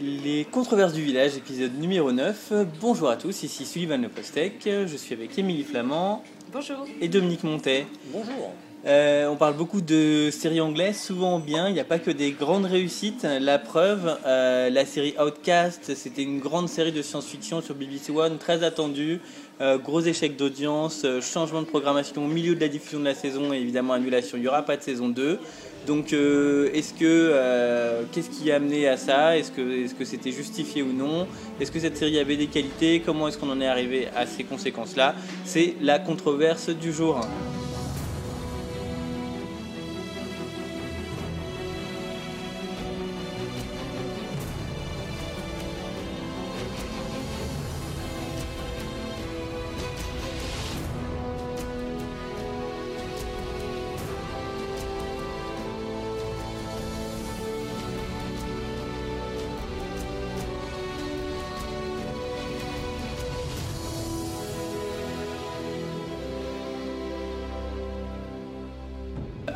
Les 0.00 0.44
controverses 0.44 0.92
du 0.92 1.02
village, 1.02 1.36
épisode 1.36 1.76
numéro 1.76 2.12
9. 2.12 2.52
Bonjour 2.80 3.08
à 3.08 3.16
tous, 3.16 3.42
ici 3.42 3.66
Sullivan 3.66 4.00
Le 4.00 4.08
Postec. 4.08 4.54
Je 4.64 4.96
suis 4.96 5.12
avec 5.12 5.36
Émilie 5.36 5.64
Flamand 5.64 6.22
Bonjour. 6.52 6.86
et 7.00 7.08
Dominique 7.08 7.42
Montet. 7.42 7.84
Bonjour. 8.12 8.52
Euh, 8.86 9.26
on 9.26 9.34
parle 9.34 9.56
beaucoup 9.56 9.80
de 9.80 10.30
séries 10.30 10.60
anglaises, 10.60 11.02
souvent 11.02 11.40
bien. 11.40 11.66
Il 11.66 11.74
n'y 11.74 11.80
a 11.80 11.84
pas 11.84 11.98
que 11.98 12.12
des 12.12 12.30
grandes 12.30 12.66
réussites. 12.66 13.26
La 13.40 13.58
preuve, 13.58 14.16
euh, 14.24 14.70
la 14.70 14.86
série 14.86 15.14
Outcast, 15.20 15.92
c'était 15.96 16.22
une 16.22 16.38
grande 16.38 16.68
série 16.68 16.92
de 16.92 17.02
science-fiction 17.02 17.60
sur 17.60 17.74
BBC 17.74 18.12
One, 18.12 18.38
très 18.38 18.62
attendue. 18.62 19.20
Euh, 19.60 19.78
gros 19.78 20.00
échec 20.00 20.36
d'audience, 20.36 21.04
changement 21.20 21.62
de 21.62 21.66
programmation 21.66 22.24
au 22.24 22.28
milieu 22.28 22.54
de 22.54 22.60
la 22.60 22.68
diffusion 22.68 23.00
de 23.00 23.04
la 23.04 23.14
saison 23.14 23.52
et 23.52 23.56
évidemment 23.56 23.94
annulation. 23.94 24.38
Il 24.38 24.42
n'y 24.42 24.48
aura 24.48 24.62
pas 24.62 24.76
de 24.76 24.82
saison 24.82 25.08
2. 25.08 25.40
Donc, 25.86 26.12
euh, 26.12 26.70
est-ce 26.74 26.92
que 26.92 27.00
euh, 27.04 28.02
qu'est-ce 28.12 28.30
qui 28.30 28.50
a 28.52 28.56
amené 28.56 28.88
à 28.88 28.96
ça? 28.96 29.38
Est-ce 29.38 29.50
que 29.50 29.84
est-ce 29.84 29.94
que 29.94 30.04
c'était 30.04 30.32
justifié 30.32 30.82
ou 30.82 30.92
non? 30.92 31.26
Est-ce 31.60 31.72
que 31.72 31.80
cette 31.80 31.96
série 31.96 32.18
avait 32.18 32.36
des 32.36 32.46
qualités? 32.46 33.00
Comment 33.04 33.28
est-ce 33.28 33.38
qu'on 33.38 33.50
en 33.50 33.60
est 33.60 33.66
arrivé 33.66 34.08
à 34.14 34.26
ces 34.26 34.44
conséquences-là? 34.44 35.14
C'est 35.44 35.76
la 35.80 35.98
controverse 35.98 36.68
du 36.68 36.92
jour. 36.92 37.20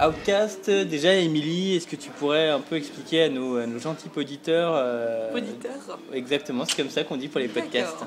Outcast, 0.05 0.69
déjà 0.69 1.15
Émilie, 1.15 1.77
est-ce 1.77 1.87
que 1.87 1.95
tu 1.95 2.11
pourrais 2.11 2.49
un 2.49 2.61
peu 2.61 2.77
expliquer 2.77 3.25
à 3.25 3.29
nos, 3.29 3.57
à 3.57 3.67
nos 3.67 3.79
gentils 3.79 4.11
auditeurs 4.17 4.73
euh, 4.75 5.33
Auditeur. 5.33 5.99
Exactement, 6.13 6.65
c'est 6.65 6.77
comme 6.77 6.91
ça 6.91 7.05
qu'on 7.05 7.17
dit 7.17 7.29
pour 7.29 7.39
les 7.39 7.47
podcasts. 7.47 8.05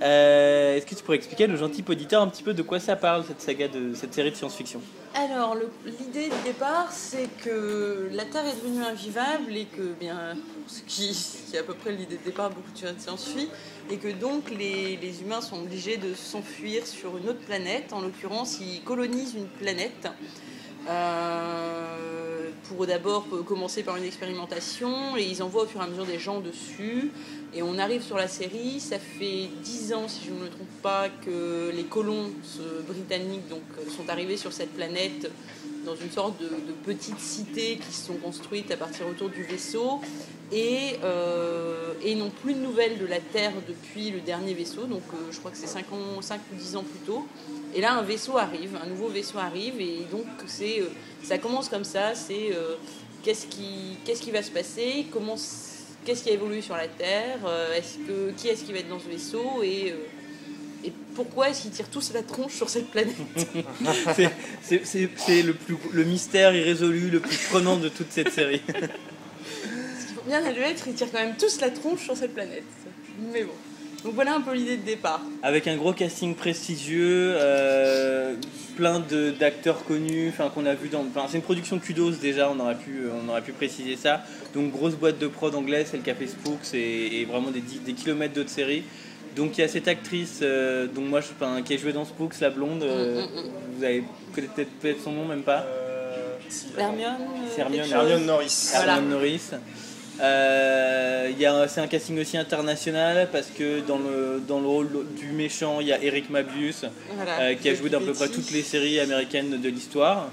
Euh, 0.00 0.76
est-ce 0.76 0.86
que 0.86 0.94
tu 0.94 1.02
pourrais 1.02 1.18
expliquer 1.18 1.44
à 1.44 1.48
nos 1.48 1.58
gentils 1.58 1.84
auditeurs 1.86 2.22
un 2.22 2.28
petit 2.28 2.42
peu 2.42 2.54
de 2.54 2.62
quoi 2.62 2.80
ça 2.80 2.96
parle 2.96 3.24
cette 3.26 3.42
saga 3.42 3.68
de 3.68 3.92
cette 3.92 4.14
série 4.14 4.30
de 4.30 4.36
science-fiction? 4.36 4.80
Alors, 5.14 5.56
l'idée 5.84 6.30
du 6.30 6.42
départ, 6.42 6.90
c'est 6.90 7.28
que 7.44 8.08
la 8.12 8.24
Terre 8.24 8.46
est 8.46 8.56
devenue 8.64 8.82
invivable 8.82 9.54
et 9.54 9.66
que, 9.66 9.92
bien, 10.00 10.38
ce 10.68 10.80
qui, 10.86 11.14
qui 11.50 11.56
est 11.56 11.58
à 11.58 11.64
peu 11.64 11.74
près 11.74 11.92
l'idée 11.92 12.16
de 12.16 12.24
départ, 12.24 12.48
beaucoup 12.48 12.72
de 12.72 12.78
séries 12.78 12.94
de 12.94 13.00
science-fi, 13.00 13.50
et 13.90 13.98
que 13.98 14.08
donc 14.08 14.50
les, 14.50 14.96
les 14.96 15.20
humains 15.20 15.42
sont 15.42 15.60
obligés 15.60 15.98
de 15.98 16.14
s'enfuir 16.14 16.86
sur 16.86 17.18
une 17.18 17.28
autre 17.28 17.40
planète. 17.40 17.92
En 17.92 18.00
l'occurrence, 18.00 18.58
ils 18.60 18.80
colonisent 18.82 19.34
une 19.34 19.48
planète. 19.48 20.08
Euh, 20.90 22.50
pour 22.68 22.86
d'abord 22.86 23.26
commencer 23.46 23.82
par 23.82 23.96
une 23.96 24.04
expérimentation 24.04 25.16
et 25.16 25.22
ils 25.24 25.42
envoient 25.42 25.64
au 25.64 25.66
fur 25.66 25.80
et 25.80 25.84
à 25.84 25.86
mesure 25.86 26.06
des 26.06 26.18
gens 26.18 26.40
dessus. 26.40 27.10
Et 27.54 27.62
on 27.62 27.78
arrive 27.78 28.02
sur 28.02 28.16
la 28.16 28.28
série. 28.28 28.78
Ça 28.80 28.98
fait 28.98 29.48
10 29.64 29.92
ans 29.92 30.06
si 30.08 30.26
je 30.26 30.30
ne 30.32 30.38
me 30.40 30.48
trompe 30.48 30.68
pas 30.82 31.08
que 31.08 31.70
les 31.74 31.82
colons 31.84 32.30
ce- 32.44 32.82
britanniques 32.82 33.48
donc, 33.48 33.62
euh, 33.78 33.90
sont 33.90 34.08
arrivés 34.08 34.36
sur 34.36 34.52
cette 34.52 34.70
planète 34.72 35.30
dans 35.84 35.96
une 35.96 36.10
sorte 36.10 36.40
de, 36.40 36.46
de 36.46 36.72
petite 36.84 37.18
cité 37.18 37.76
qui 37.76 37.92
se 37.92 38.06
sont 38.06 38.16
construites 38.16 38.70
à 38.70 38.76
partir 38.76 39.06
autour 39.06 39.28
du 39.28 39.42
vaisseau 39.42 40.00
et, 40.52 40.96
euh, 41.04 41.92
et 42.02 42.14
n'ont 42.14 42.30
plus 42.30 42.54
de 42.54 42.58
nouvelles 42.58 42.98
de 42.98 43.06
la 43.06 43.20
Terre 43.20 43.52
depuis 43.68 44.10
le 44.10 44.20
dernier 44.20 44.54
vaisseau, 44.54 44.84
donc 44.84 45.02
euh, 45.12 45.30
je 45.30 45.38
crois 45.38 45.50
que 45.50 45.56
c'est 45.56 45.66
5, 45.66 45.92
ans, 45.92 46.20
5 46.20 46.40
ou 46.52 46.56
10 46.56 46.76
ans 46.76 46.82
plus 46.82 47.00
tôt. 47.00 47.26
Et 47.74 47.80
là, 47.80 47.94
un 47.94 48.02
vaisseau 48.02 48.36
arrive, 48.36 48.76
un 48.82 48.88
nouveau 48.88 49.08
vaisseau 49.08 49.38
arrive, 49.38 49.80
et 49.80 50.00
donc 50.10 50.26
euh, 50.60 50.88
ça 51.22 51.38
commence 51.38 51.68
comme 51.68 51.84
ça, 51.84 52.14
c'est 52.14 52.50
qu'est-ce, 53.22 53.46
qui, 53.46 53.98
qu'est-ce 54.04 54.22
qui 54.22 54.32
va 54.32 54.42
se 54.42 54.50
passer, 54.50 55.06
qu'est-ce 56.04 56.24
qui 56.24 56.30
a 56.30 56.32
évolué 56.32 56.62
sur 56.62 56.76
la 56.76 56.88
Terre, 56.88 57.38
est-ce 57.76 57.98
que, 57.98 58.32
qui 58.36 58.48
est-ce 58.48 58.64
qui 58.64 58.72
va 58.72 58.80
être 58.80 58.88
dans 58.88 58.98
ce 58.98 59.08
vaisseau, 59.08 59.62
pourquoi 61.14 61.48
est-ce 61.50 61.62
qu'ils 61.62 61.70
tirent 61.70 61.88
tous 61.90 62.12
la 62.12 62.22
tronche 62.22 62.54
sur 62.54 62.68
cette 62.68 62.90
planète? 62.90 63.14
C'est- 64.62 65.42
le, 65.42 65.52
plus- 65.54 65.76
le 65.92 66.04
mystère 66.04 66.54
irrésolu, 66.54 67.10
le 67.10 67.20
plus 67.20 67.36
prenant 67.50 67.76
de 67.76 67.88
toute 67.88 68.10
cette 68.10 68.30
série. 68.32 68.60
Parce 68.66 70.04
qu'il 70.06 70.14
faut 70.16 70.22
bien 70.26 70.44
admettre, 70.44 70.86
ils 70.88 70.94
tirent 70.94 71.10
quand 71.12 71.20
même 71.20 71.36
tous 71.38 71.60
la 71.60 71.70
tronche 71.70 72.04
sur 72.04 72.16
cette 72.16 72.34
planète. 72.34 72.64
Mais 73.32 73.44
bon. 73.44 73.52
Donc 74.04 74.14
voilà 74.14 74.34
un 74.34 74.40
peu 74.40 74.54
l'idée 74.54 74.78
de 74.78 74.82
départ. 74.82 75.20
Avec 75.42 75.66
un 75.66 75.76
gros 75.76 75.92
casting 75.92 76.34
prestigieux, 76.34 77.34
euh, 77.36 78.34
plein 78.74 79.04
d'acteurs 79.38 79.84
connus, 79.84 80.30
enfin 80.30 80.48
qu'on 80.48 80.64
a 80.64 80.74
vu 80.74 80.88
dans. 80.88 81.04
C'est 81.28 81.36
une 81.36 81.42
production 81.42 81.78
kudos 81.78 82.12
déjà, 82.18 82.50
on 82.50 82.58
aurait 82.60 82.78
pu, 82.78 83.02
on 83.22 83.28
aurait 83.28 83.42
pu 83.42 83.52
préciser 83.52 83.96
ça. 83.96 84.24
Donc 84.54 84.72
grosse 84.72 84.94
boîte 84.94 85.18
de 85.18 85.26
prod 85.28 85.54
anglaise, 85.54 85.88
celle 85.90 86.00
qui 86.00 86.10
a 86.10 86.14
fait 86.14 86.28
Spooks 86.28 86.72
et, 86.72 87.20
et 87.20 87.24
vraiment 87.26 87.50
des 87.50 87.92
kilomètres 87.92 88.32
d'autres 88.32 88.48
séries. 88.48 88.84
Donc 89.36 89.56
il 89.56 89.60
y 89.60 89.64
a 89.64 89.68
cette 89.68 89.88
actrice 89.88 90.40
euh, 90.42 90.86
dont 90.92 91.02
moi 91.02 91.20
je, 91.20 91.28
enfin, 91.38 91.62
qui 91.62 91.74
a 91.74 91.76
joué 91.76 91.92
dans 91.92 92.04
Spooks, 92.04 92.40
la 92.40 92.50
blonde. 92.50 92.82
euh, 92.82 93.22
Mm, 93.22 93.24
mm, 93.24 93.40
mm. 93.40 93.50
Vous 93.78 93.84
avez 93.84 94.04
peut-être 94.34 94.70
peut-être 94.80 95.02
son 95.02 95.12
nom 95.12 95.24
même 95.24 95.42
pas. 95.42 95.64
Euh, 95.68 96.34
si, 96.48 96.66
Hermione 96.76 97.12
C'est 97.54 97.60
Hermione, 97.60 97.82
quelque 97.82 97.92
chose 97.94 98.02
Hermione 98.10 98.26
Norris. 98.26 98.70
Voilà. 98.74 98.92
Hermione 98.94 99.10
Norris. 99.10 99.40
Euh, 100.20 101.28
il 101.30 101.38
y 101.40 101.46
a 101.46 101.54
un- 101.54 101.66
c'est 101.68 101.80
un 101.80 101.86
casting 101.86 102.20
aussi 102.20 102.36
international 102.36 103.28
parce 103.32 103.46
que 103.46 103.80
dans 103.80 103.96
le, 103.98 104.42
dans 104.46 104.60
le 104.60 104.66
rôle 104.66 104.88
du 105.18 105.28
méchant, 105.32 105.80
il 105.80 105.86
y 105.86 105.92
a 105.92 106.02
Eric 106.02 106.28
Mabius 106.28 106.84
Voilà. 107.14 107.40
euh, 107.40 107.54
qui 107.54 107.68
a 107.70 107.74
joué 107.74 107.88
dans 107.88 107.98
à 107.98 108.02
peu 108.02 108.12
près 108.12 108.28
toutes 108.28 108.50
les 108.50 108.62
séries 108.62 109.00
américaines 109.00 109.60
de 109.60 109.68
l'histoire. 109.68 110.28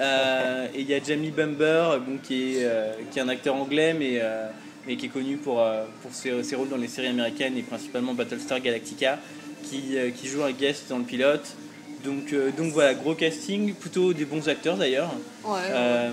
Euh, 0.00 0.66
et 0.74 0.80
il 0.80 0.88
y 0.88 0.94
a 0.94 1.00
Jamie 1.02 1.30
Bumber 1.30 1.98
bon, 2.06 2.18
qui, 2.22 2.56
est, 2.58 2.64
euh, 2.64 2.92
qui 3.10 3.18
est 3.18 3.22
un 3.22 3.28
acteur 3.28 3.54
anglais 3.54 3.94
mais, 3.98 4.18
euh, 4.20 4.46
mais 4.86 4.96
qui 4.96 5.06
est 5.06 5.10
connu 5.10 5.36
pour, 5.36 5.60
euh, 5.60 5.84
pour 6.02 6.12
ses, 6.12 6.42
ses 6.42 6.56
rôles 6.56 6.68
dans 6.68 6.76
les 6.76 6.88
séries 6.88 7.08
américaines 7.08 7.56
et 7.56 7.62
principalement 7.62 8.14
Battlestar 8.14 8.60
Galactica 8.60 9.18
qui, 9.64 9.96
euh, 9.96 10.10
qui 10.10 10.28
joue 10.28 10.42
un 10.42 10.52
guest 10.52 10.84
dans 10.90 10.98
le 10.98 11.04
pilote. 11.04 11.56
Donc, 12.04 12.32
euh, 12.34 12.50
donc 12.50 12.72
voilà, 12.72 12.92
gros 12.94 13.14
casting, 13.14 13.74
plutôt 13.74 14.12
des 14.12 14.26
bons 14.26 14.46
acteurs 14.48 14.76
d'ailleurs 14.76 15.10
Ouais, 15.42 15.52
ouais. 15.52 15.58
euh, 15.72 16.12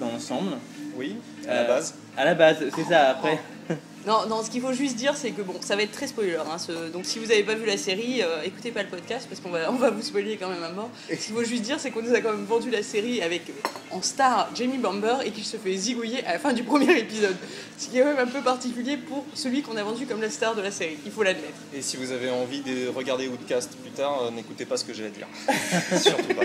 dans 0.00 0.12
l'ensemble. 0.12 0.52
Oui, 0.96 1.16
à 1.48 1.54
la 1.54 1.64
base. 1.64 1.94
À 2.16 2.24
la 2.24 2.34
base, 2.34 2.58
c'est 2.74 2.84
ça. 2.84 3.08
Après, 3.10 3.38
Non, 4.06 4.26
non, 4.28 4.42
ce 4.44 4.50
qu'il 4.50 4.60
faut 4.60 4.72
juste 4.72 4.94
dire, 4.94 5.16
c'est 5.16 5.32
que 5.32 5.42
bon, 5.42 5.54
ça 5.60 5.74
va 5.74 5.82
être 5.82 5.90
très 5.90 6.06
spoiler. 6.06 6.36
hein, 6.36 6.58
ce- 6.58 6.90
Donc 6.92 7.04
si 7.06 7.18
vous 7.18 7.26
n'avez 7.26 7.42
pas 7.42 7.54
vu 7.54 7.66
la 7.66 7.76
série, 7.76 8.22
euh, 8.22 8.42
écoutez 8.44 8.70
pas 8.70 8.84
le 8.84 8.88
podcast 8.88 9.26
parce 9.28 9.40
qu'on 9.40 9.50
va, 9.50 9.68
on 9.70 9.74
va 9.74 9.90
vous 9.90 10.00
spoiler 10.02 10.36
quand 10.36 10.48
même 10.48 10.62
à 10.62 10.70
mort. 10.70 10.90
Ce 11.10 11.14
qu'il 11.16 11.34
faut 11.34 11.42
juste 11.42 11.62
dire, 11.64 11.80
c'est 11.80 11.90
qu'on 11.90 12.02
nous 12.02 12.14
a 12.14 12.20
quand 12.20 12.30
même 12.30 12.44
vendu 12.44 12.70
la 12.70 12.84
série 12.84 13.20
avec 13.20 13.42
en 13.90 14.00
star 14.02 14.48
Jamie 14.54 14.78
Bamber 14.78 15.16
et 15.24 15.32
qu'il 15.32 15.44
se 15.44 15.56
fait 15.56 15.74
zigouiller 15.76 16.24
à 16.24 16.34
la 16.34 16.38
fin 16.38 16.52
du 16.52 16.62
premier 16.62 16.96
épisode. 16.98 17.34
Ce 17.78 17.88
qui 17.88 17.98
est 17.98 18.02
quand 18.02 18.14
même 18.14 18.28
un 18.28 18.30
peu 18.30 18.42
particulier 18.42 18.96
pour 18.96 19.24
celui 19.34 19.62
qu'on 19.62 19.76
a 19.76 19.82
vendu 19.82 20.06
comme 20.06 20.20
la 20.20 20.30
star 20.30 20.54
de 20.54 20.62
la 20.62 20.70
série. 20.70 20.98
Il 21.04 21.10
faut 21.10 21.24
l'admettre. 21.24 21.58
Et 21.74 21.82
si 21.82 21.96
vous 21.96 22.12
avez 22.12 22.30
envie 22.30 22.60
de 22.60 22.86
regarder 22.88 23.26
Outcast 23.26 23.72
plus 23.82 23.90
tard, 23.90 24.22
euh, 24.26 24.30
n'écoutez 24.30 24.66
pas 24.66 24.76
ce 24.76 24.84
que 24.84 24.94
j'ai 24.94 25.06
à 25.06 25.08
dire. 25.10 25.26
Surtout 26.00 26.32
pas. 26.34 26.44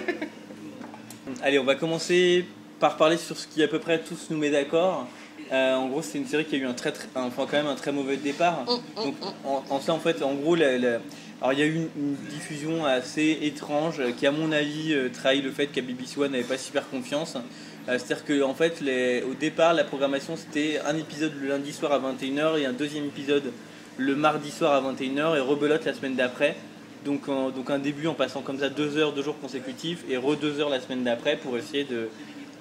allez, 1.44 1.60
on 1.60 1.64
va 1.64 1.76
commencer 1.76 2.46
par 2.80 2.98
parler 2.98 3.18
sur 3.18 3.38
ce 3.38 3.46
qui 3.46 3.62
à 3.62 3.68
peu 3.68 3.78
près 3.78 4.00
tous 4.00 4.28
nous 4.32 4.38
met 4.38 4.50
d'accord. 4.50 5.08
Euh, 5.52 5.76
en 5.76 5.88
gros, 5.90 6.02
c'est 6.02 6.18
une 6.18 6.26
série 6.28 6.46
qui 6.46 6.56
a 6.56 6.60
eu 6.60 6.66
un 6.66 6.74
très, 6.74 6.92
très- 6.92 7.08
un- 7.16 7.24
enfin, 7.24 7.44
quand 7.50 7.58
même 7.58 7.68
un 7.68 7.76
très 7.76 7.92
mauvais 7.92 8.16
départ. 8.18 8.64
Donc, 8.96 9.16
en, 9.44 9.64
en 9.70 9.80
ça, 9.82 9.94
en 9.94 10.00
fait, 10.00 10.22
en 10.24 10.34
gros, 10.34 10.56
la- 10.56 10.78
la- 10.78 11.00
alors 11.42 11.54
il 11.54 11.60
y 11.60 11.64
a 11.64 11.66
eu 11.66 11.76
une, 11.76 11.90
une 11.98 12.16
diffusion 12.30 12.86
assez 12.86 13.40
étrange 13.42 14.00
euh, 14.00 14.12
qui, 14.12 14.26
à 14.28 14.32
mon 14.32 14.52
avis, 14.52 14.94
euh, 14.94 15.10
trahit 15.10 15.44
le 15.44 15.52
fait 15.52 15.68
qu'à 15.68 15.82
BBC 15.82 16.20
One 16.20 16.32
n'avait 16.32 16.44
pas 16.44 16.58
super 16.58 16.88
confiance. 16.90 17.36
Euh, 17.36 17.98
C'est-à-dire 17.98 18.24
que, 18.24 18.44
en 18.44 18.54
fait, 18.54 18.80
les- 18.80 19.24
au 19.24 19.34
départ, 19.34 19.74
la 19.74 19.84
programmation 19.84 20.36
c'était 20.38 20.80
un 20.86 20.96
épisode 20.96 21.34
le 21.42 21.50
lundi 21.50 21.74
soir 21.74 21.92
à 21.92 22.00
21h 22.00 22.58
et 22.58 22.66
un 22.66 22.74
deuxième 22.74 23.06
épisode 23.06 23.52
le 23.98 24.16
mardi 24.16 24.52
soir 24.52 24.72
à 24.74 24.80
21h 24.94 25.36
et 25.36 25.40
rebelote 25.42 25.84
la 25.84 25.94
semaine 25.94 26.16
d'après. 26.16 26.56
Donc, 27.04 27.28
en- 27.28 27.50
donc 27.50 27.70
un 27.72 27.80
début 27.80 28.08
en 28.08 28.14
passant 28.14 28.42
comme 28.42 28.60
ça 28.60 28.70
deux 28.70 28.96
heures, 28.98 29.12
deux 29.12 29.24
jours 29.24 29.38
consécutifs 29.42 30.06
et 30.10 30.16
re 30.16 30.38
deux 30.40 30.60
heures 30.62 30.70
la 30.70 30.80
semaine 30.80 31.04
d'après 31.04 31.36
pour 31.36 31.58
essayer 31.58 31.84
de, 31.84 32.08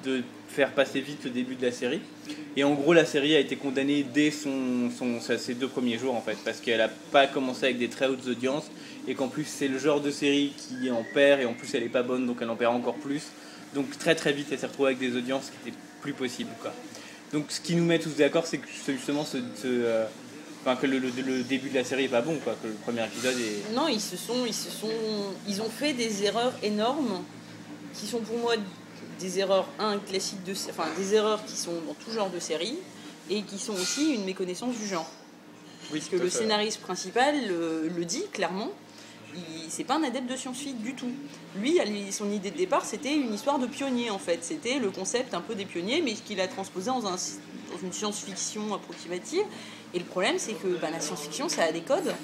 de 0.04 0.22
faire 0.50 0.72
passer 0.72 1.00
vite 1.00 1.24
le 1.24 1.30
début 1.30 1.54
de 1.54 1.64
la 1.64 1.72
série. 1.72 2.00
Et 2.56 2.64
en 2.64 2.74
gros, 2.74 2.92
la 2.92 3.04
série 3.04 3.36
a 3.36 3.38
été 3.38 3.56
condamnée 3.56 4.02
dès 4.02 4.30
son, 4.30 4.90
ses 5.20 5.54
deux 5.54 5.68
premiers 5.68 5.98
jours 5.98 6.14
en 6.14 6.20
fait, 6.20 6.36
parce 6.44 6.60
qu'elle 6.60 6.78
n'a 6.78 6.88
pas 6.88 7.26
commencé 7.26 7.64
avec 7.64 7.78
des 7.78 7.88
très 7.88 8.06
hautes 8.06 8.26
audiences 8.26 8.70
et 9.06 9.14
qu'en 9.14 9.28
plus 9.28 9.44
c'est 9.44 9.68
le 9.68 9.78
genre 9.78 10.00
de 10.00 10.10
série 10.10 10.52
qui 10.56 10.90
en 10.90 11.04
perd 11.14 11.40
et 11.40 11.46
en 11.46 11.54
plus 11.54 11.72
elle 11.74 11.84
est 11.84 11.88
pas 11.88 12.02
bonne 12.02 12.26
donc 12.26 12.38
elle 12.40 12.50
en 12.50 12.56
perd 12.56 12.74
encore 12.74 12.96
plus. 12.96 13.22
Donc 13.74 13.96
très 13.98 14.14
très 14.14 14.32
vite 14.32 14.48
elle 14.50 14.58
s'est 14.58 14.66
retrouvée 14.66 14.88
avec 14.88 14.98
des 14.98 15.16
audiences 15.16 15.50
qui 15.50 15.68
étaient 15.68 15.78
plus 16.00 16.12
possibles 16.12 16.50
quoi. 16.60 16.72
Donc 17.32 17.46
ce 17.48 17.60
qui 17.60 17.76
nous 17.76 17.84
met 17.84 18.00
tous 18.00 18.16
d'accord 18.16 18.46
c'est 18.46 18.58
que 18.58 18.68
justement 18.68 19.24
ce, 19.24 19.38
euh, 19.64 20.04
que 20.80 20.86
le 20.86 21.42
début 21.42 21.70
de 21.70 21.76
la 21.76 21.84
série 21.84 22.04
est 22.04 22.08
pas 22.08 22.20
bon 22.20 22.36
quoi, 22.42 22.56
que 22.60 22.66
le 22.66 22.74
premier 22.74 23.04
épisode 23.04 23.36
est 23.38 23.74
Non, 23.74 23.88
ils 23.88 24.00
se 24.00 24.16
sont, 24.16 24.44
ils 24.46 24.54
se 24.54 24.70
sont, 24.70 24.88
ils 25.48 25.62
ont 25.62 25.70
fait 25.70 25.92
des 25.92 26.24
erreurs 26.24 26.52
énormes 26.62 27.22
qui 27.94 28.06
sont 28.06 28.20
pour 28.20 28.38
moi 28.38 28.54
des 29.20 29.38
erreurs 29.38 29.66
un 29.78 29.98
classiques 29.98 30.42
de, 30.44 30.52
enfin 30.70 30.86
des 30.96 31.14
erreurs 31.14 31.44
qui 31.44 31.56
sont 31.56 31.72
dans 31.86 31.94
tout 31.94 32.10
genre 32.12 32.30
de 32.30 32.38
série 32.40 32.76
et 33.28 33.42
qui 33.42 33.58
sont 33.58 33.74
aussi 33.74 34.14
une 34.14 34.24
méconnaissance 34.24 34.76
du 34.76 34.86
genre. 34.86 35.08
Oui, 35.92 35.98
Parce 35.98 36.10
que 36.10 36.16
le 36.16 36.28
fait. 36.28 36.38
scénariste 36.38 36.80
principal 36.80 37.34
le, 37.48 37.88
le 37.88 38.04
dit 38.04 38.24
clairement, 38.32 38.70
il- 39.34 39.70
c'est 39.70 39.84
pas 39.84 39.96
un 39.96 40.02
adepte 40.02 40.28
de 40.30 40.36
science-fiction 40.36 40.78
du 40.80 40.94
tout. 40.94 41.10
Lui, 41.56 41.78
son 42.10 42.30
idée 42.32 42.50
de 42.50 42.56
départ, 42.56 42.84
c'était 42.84 43.14
une 43.14 43.32
histoire 43.34 43.58
de 43.58 43.66
pionnier 43.66 44.10
en 44.10 44.18
fait. 44.18 44.40
C'était 44.42 44.78
le 44.78 44.90
concept 44.90 45.34
un 45.34 45.40
peu 45.40 45.54
des 45.54 45.64
pionniers, 45.64 46.00
mais 46.02 46.14
qu'il 46.14 46.40
a 46.40 46.48
transposé 46.48 46.86
dans, 46.86 47.06
un- 47.06 47.16
dans 47.72 47.78
une 47.82 47.92
science-fiction 47.92 48.74
approximative. 48.74 49.42
Et 49.94 49.98
le 49.98 50.04
problème, 50.04 50.36
c'est 50.38 50.54
que 50.54 50.68
bah, 50.80 50.90
la 50.90 51.00
science-fiction, 51.00 51.48
ça 51.48 51.64
a 51.64 51.72
des 51.72 51.80
codes. 51.82 52.14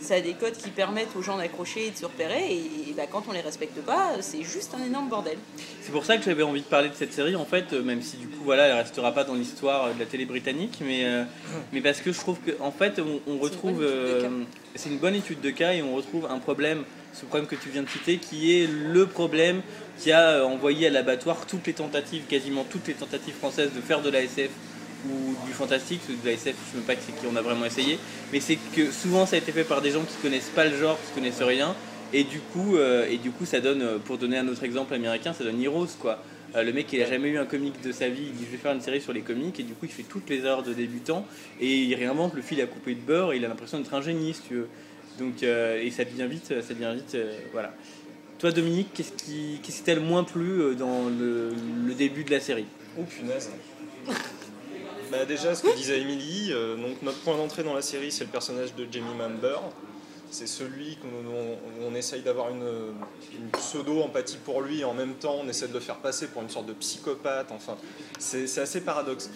Ça 0.00 0.14
a 0.14 0.20
des 0.20 0.34
codes 0.34 0.56
qui 0.56 0.70
permettent 0.70 1.14
aux 1.16 1.22
gens 1.22 1.36
d'accrocher 1.36 1.88
et 1.88 1.90
de 1.90 1.96
se 1.96 2.04
repérer. 2.04 2.52
Et, 2.52 2.92
bah, 2.96 3.04
quand 3.10 3.24
on 3.28 3.32
les 3.32 3.40
respecte 3.40 3.78
pas, 3.80 4.12
c'est 4.20 4.42
juste 4.42 4.74
un 4.74 4.84
énorme 4.84 5.08
bordel. 5.08 5.38
C'est 5.82 5.92
pour 5.92 6.04
ça 6.04 6.16
que 6.16 6.24
j'avais 6.24 6.42
envie 6.42 6.60
de 6.60 6.66
parler 6.66 6.88
de 6.88 6.94
cette 6.94 7.12
série, 7.12 7.36
en 7.36 7.44
fait, 7.44 7.72
euh, 7.72 7.82
même 7.82 8.02
si 8.02 8.16
du 8.16 8.28
coup, 8.28 8.44
voilà, 8.44 8.66
elle 8.66 8.76
restera 8.76 9.12
pas 9.12 9.24
dans 9.24 9.34
l'histoire 9.34 9.86
euh, 9.86 9.92
de 9.92 10.00
la 10.00 10.06
télé 10.06 10.24
britannique, 10.24 10.78
mais, 10.80 11.04
euh, 11.04 11.24
mais 11.72 11.80
parce 11.80 12.00
que 12.00 12.12
je 12.12 12.18
trouve 12.18 12.38
que, 12.40 12.52
en 12.60 12.72
fait, 12.72 13.00
on, 13.00 13.20
on 13.30 13.38
retrouve. 13.38 13.84
C'est 14.74 14.90
une 14.90 14.98
bonne 14.98 15.14
étude 15.14 15.40
de 15.40 15.50
cas 15.50 15.72
et 15.72 15.82
on 15.82 15.94
retrouve 15.94 16.26
un 16.30 16.38
problème, 16.38 16.84
ce 17.14 17.24
problème 17.24 17.48
que 17.48 17.56
tu 17.56 17.70
viens 17.70 17.82
de 17.82 17.88
citer, 17.88 18.18
qui 18.18 18.60
est 18.60 18.66
le 18.66 19.06
problème 19.06 19.62
qui 19.98 20.12
a 20.12 20.44
envoyé 20.44 20.88
à 20.88 20.90
l'abattoir 20.90 21.46
toutes 21.46 21.66
les 21.66 21.72
tentatives, 21.72 22.24
quasiment 22.28 22.64
toutes 22.68 22.86
les 22.86 22.92
tentatives 22.92 23.34
françaises 23.34 23.70
de 23.74 23.80
faire 23.80 24.02
de 24.02 24.10
la 24.10 24.22
SF 24.22 24.50
ou 25.10 25.46
du 25.46 25.52
fantastique, 25.52 26.00
que 26.06 26.12
de 26.12 26.26
la 26.26 26.32
SF, 26.32 26.54
je 26.72 26.76
ne 26.78 26.82
sais 26.82 26.86
pas 26.86 26.94
qui 26.96 27.12
on 27.30 27.36
a 27.36 27.42
vraiment 27.42 27.64
essayé, 27.64 27.98
mais 28.32 28.40
c'est 28.40 28.58
que 28.74 28.90
souvent 28.90 29.26
ça 29.26 29.36
a 29.36 29.38
été 29.38 29.52
fait 29.52 29.64
par 29.64 29.82
des 29.82 29.90
gens 29.90 30.02
qui 30.02 30.16
connaissent 30.22 30.52
pas 30.54 30.64
le 30.64 30.76
genre, 30.76 30.98
qui 31.06 31.20
connaissent 31.20 31.42
rien, 31.42 31.74
et 32.12 32.24
du 32.24 32.40
coup, 32.40 32.76
euh, 32.76 33.08
et 33.10 33.18
du 33.18 33.30
coup 33.30 33.44
ça 33.44 33.60
donne, 33.60 33.82
euh, 33.82 33.98
pour 33.98 34.18
donner 34.18 34.38
un 34.38 34.48
autre 34.48 34.64
exemple 34.64 34.94
américain, 34.94 35.32
ça 35.32 35.44
donne 35.44 35.62
Heroes 35.62 35.96
quoi. 36.00 36.22
Euh, 36.54 36.62
le 36.62 36.72
mec 36.72 36.92
il 36.92 37.02
a 37.02 37.06
jamais 37.06 37.28
eu 37.28 37.38
un 37.38 37.44
comic 37.44 37.82
de 37.82 37.92
sa 37.92 38.08
vie, 38.08 38.22
il 38.26 38.32
dit 38.32 38.44
je 38.46 38.52
vais 38.52 38.56
faire 38.56 38.72
une 38.72 38.80
série 38.80 39.00
sur 39.00 39.12
les 39.12 39.20
comics, 39.20 39.58
et 39.58 39.62
du 39.62 39.74
coup 39.74 39.86
il 39.86 39.90
fait 39.90 40.04
toutes 40.04 40.30
les 40.30 40.44
erreurs 40.44 40.62
de 40.62 40.72
débutant, 40.72 41.26
et 41.60 41.82
il 41.82 41.94
réinvente 41.94 42.34
le 42.34 42.42
fil 42.42 42.60
à 42.60 42.66
couper 42.66 42.94
de 42.94 43.00
beurre, 43.00 43.32
et 43.32 43.36
il 43.36 43.44
a 43.44 43.48
l'impression 43.48 43.78
d'être 43.78 43.94
un 43.94 44.02
génie 44.02 44.34
si 44.34 44.42
tu 44.42 44.54
veux. 44.54 44.68
Donc, 45.18 45.42
euh, 45.42 45.82
et 45.82 45.90
ça 45.90 46.04
devient 46.04 46.26
vite, 46.28 46.46
ça 46.60 46.74
devient 46.74 46.92
vite, 46.94 47.14
euh, 47.14 47.38
voilà. 47.52 47.74
Toi 48.38 48.52
Dominique, 48.52 48.88
qu'est-ce 48.94 49.12
qui 49.12 49.60
qu'est-ce 49.62 49.78
qui 49.78 49.82
t'a 49.82 49.94
le 49.94 50.02
moins 50.02 50.24
plu 50.24 50.76
dans 50.76 51.08
le, 51.08 51.50
le 51.86 51.94
début 51.94 52.22
de 52.22 52.30
la 52.30 52.40
série? 52.40 52.66
Oh 52.98 53.02
punaise. 53.02 53.50
Bah 55.10 55.24
déjà, 55.24 55.54
ce 55.54 55.62
que 55.62 55.74
disait 55.76 56.00
Emily, 56.00 56.48
euh, 56.50 56.76
donc 56.76 57.02
notre 57.02 57.18
point 57.18 57.36
d'entrée 57.36 57.62
dans 57.62 57.74
la 57.74 57.82
série, 57.82 58.10
c'est 58.10 58.24
le 58.24 58.30
personnage 58.30 58.74
de 58.74 58.86
Jamie 58.90 59.14
Member. 59.16 59.60
C'est 60.30 60.48
celui 60.48 60.96
qu'on 60.96 61.86
on, 61.86 61.94
essaye 61.94 62.20
d'avoir 62.22 62.50
une, 62.50 62.94
pseudo-empathie 63.52 64.38
pour 64.44 64.60
lui 64.60 64.80
et 64.80 64.84
en 64.84 64.92
même 64.92 65.14
temps 65.14 65.36
on 65.40 65.48
essaie 65.48 65.68
de 65.68 65.72
le 65.72 65.80
faire 65.80 65.96
passer 65.96 66.26
pour 66.26 66.42
une 66.42 66.50
sorte 66.50 66.66
de 66.66 66.72
psychopathe. 66.72 67.52
Enfin, 67.52 67.76
c'est 68.18 68.58
assez 68.58 68.80
paradoxe. 68.80 69.30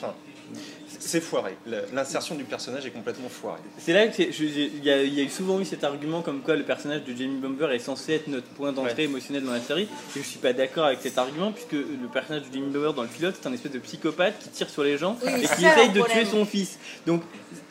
C'est 0.99 1.21
foiré. 1.21 1.57
L'insertion 1.93 2.35
du 2.35 2.45
personnage 2.45 2.85
est 2.87 2.91
complètement 2.91 3.29
foirée. 3.29 3.61
C'est 3.79 3.93
là 3.93 4.07
que 4.09 4.15
c'est- 4.15 4.33
je- 4.33 4.47
j'ai- 4.47 4.71
il 4.77 4.85
y, 4.85 4.91
a 4.91 5.03
y 5.03 5.31
souvent 5.31 5.59
eu 5.61 5.65
cet 5.65 5.83
argument 5.85 6.21
comme 6.23 6.41
quoi 6.43 6.57
le 6.57 6.65
personnage 6.65 7.05
de 7.05 7.15
Jamie 7.17 7.39
Bumber 7.41 7.71
est 7.73 7.79
censé 7.79 8.15
être 8.15 8.27
notre 8.29 8.47
point 8.49 8.73
d'entrée 8.73 8.95
Ouais. 8.95 9.05
émotionnel 9.05 9.45
dans 9.45 9.53
la 9.53 9.61
série. 9.61 9.89
Et 10.17 10.21
je 10.21 10.23
suis 10.23 10.39
pas 10.39 10.53
d'accord 10.53 10.85
avec 10.85 11.01
cet 11.01 11.17
argument 11.19 11.53
puisque 11.53 11.73
le 11.73 12.09
personnage 12.13 12.43
de 12.49 12.53
Jamie 12.53 12.71
Bumber 12.71 12.93
dans 12.95 13.03
le 13.03 13.09
pilote 13.09 13.35
c'est 13.41 13.49
un 13.49 13.53
espèce 13.53 13.73
de 13.73 13.79
psychopathe 13.79 14.39
qui 14.41 14.49
tire 14.51 14.69
sur 14.69 14.83
les 14.83 14.99
gens 14.99 15.17
Oui, 15.25 15.33
et 15.43 15.47
qui 15.47 15.65
essaye 15.65 15.89
de 15.91 15.99
problème. 16.01 16.19
tuer 16.19 16.27
son 16.31 16.45
fils. 16.45 16.79
Donc 17.07 17.23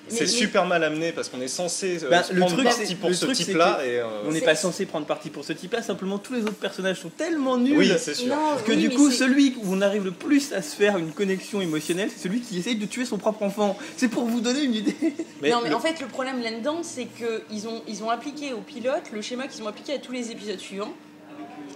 C'est 0.10 0.28
super 0.28 0.66
mal 0.66 0.84
amené 0.84 1.12
parce 1.12 1.30
qu'on 1.30 1.42
est 1.42 1.48
censé 1.48 2.04
euh, 2.04 2.10
Bah, 2.10 2.24
se 2.24 2.34
le 2.34 2.40
prendre 2.40 2.56
truc, 2.56 2.66
parti 2.68 2.96
pour 2.96 3.10
le 3.10 3.16
ce 3.16 3.26
type-là. 3.28 3.80
euh, 3.82 4.04
on 4.26 4.32
n'est 4.32 4.42
pas 4.42 4.56
censé 4.56 4.86
prendre 4.86 5.06
parti 5.06 5.30
pour 5.30 5.44
ce 5.46 5.54
type-là. 5.54 5.82
Simplement 5.82 6.18
tous 6.18 6.34
les 6.34 6.42
autres 6.42 6.54
personnages 6.54 7.00
sont 7.00 7.10
tellement 7.10 7.58
nuls. 7.58 7.78
Oui, 7.78 7.92
c'est 7.98 8.14
sûr. 8.16 8.28
Non, 8.28 8.58
que 8.66 8.72
oui, 8.72 8.78
du 8.78 8.90
coup, 8.90 9.12
celui 9.12 9.56
où 9.64 9.74
on 9.74 9.82
arrive 9.82 10.04
le 10.06 10.12
plus 10.12 10.52
à 10.54 10.62
se 10.62 10.76
faire 10.76 10.98
une 10.98 11.12
connexion 11.12 11.62
émotionnelle, 11.62 12.10
c'est 12.16 12.24
celui 12.24 12.42
qui 12.42 12.58
essaye 12.60 12.76
de 12.76 12.86
tuer 12.86 13.06
son 13.06 13.18
propre 13.18 13.44
enfant. 13.44 13.78
C'est 13.98 14.08
pour 14.10 14.26
vous 14.26 14.42
donner 14.42 14.64
une 14.64 14.76
idée. 14.76 14.96
Mais 15.42 15.50
non, 15.52 15.60
mais 15.64 15.70
le- 15.70 15.76
en 15.76 15.80
fait, 15.80 16.02
le 16.02 16.08
problème 16.08 16.42
là-dedans, 16.42 16.80
c'est 16.84 17.06
qu'ils 17.06 17.68
ont, 17.68 17.82
ils 17.88 18.04
ont 18.04 18.10
appliqué 18.10 18.52
au 18.54 18.60
pilote 18.60 19.04
le 19.14 19.22
schéma 19.22 19.48
qu'ils 19.48 19.64
ont 19.64 19.68
appliqué 19.68 19.94
à 19.94 19.98
tous 20.00 20.12
les 20.12 20.32
épisodes 20.32 20.60
suivants, 20.60 20.94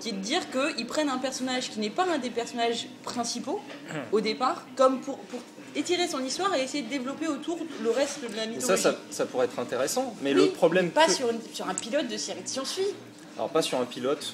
qui 0.01 0.09
est 0.09 0.11
de 0.11 0.17
dire 0.17 0.41
qu'ils 0.51 0.85
prennent 0.85 1.07
un 1.09 1.17
personnage 1.17 1.69
qui 1.69 1.79
n'est 1.79 1.89
pas 1.89 2.05
un 2.13 2.17
des 2.17 2.29
personnages 2.29 2.87
principaux 3.03 3.61
au 4.11 4.19
départ, 4.19 4.65
comme 4.75 4.99
pour, 4.99 5.17
pour 5.19 5.39
étirer 5.75 6.07
son 6.07 6.23
histoire 6.23 6.53
et 6.55 6.61
essayer 6.63 6.83
de 6.83 6.89
développer 6.89 7.27
autour 7.27 7.57
le 7.83 7.89
reste 7.91 8.19
de 8.29 8.35
la 8.35 8.45
mythologie. 8.45 8.81
ça, 8.81 8.91
ça, 8.91 8.97
ça 9.09 9.25
pourrait 9.25 9.45
être 9.45 9.59
intéressant, 9.59 10.15
mais 10.21 10.33
Oui, 10.33 10.41
le 10.41 10.47
problème. 10.49 10.85
mais 10.85 10.91
pas 10.91 11.05
que- 11.07 11.13
sur, 11.13 11.29
une- 11.29 11.39
sur 11.53 11.67
un 11.69 11.73
pilote 11.73 12.07
de 12.07 12.17
série 12.17 12.41
de 12.43 12.47
science-fiction. 12.47 12.93
Alors 13.37 13.49
pas 13.49 13.61
sur 13.61 13.79
un 13.79 13.85
pilote 13.85 14.33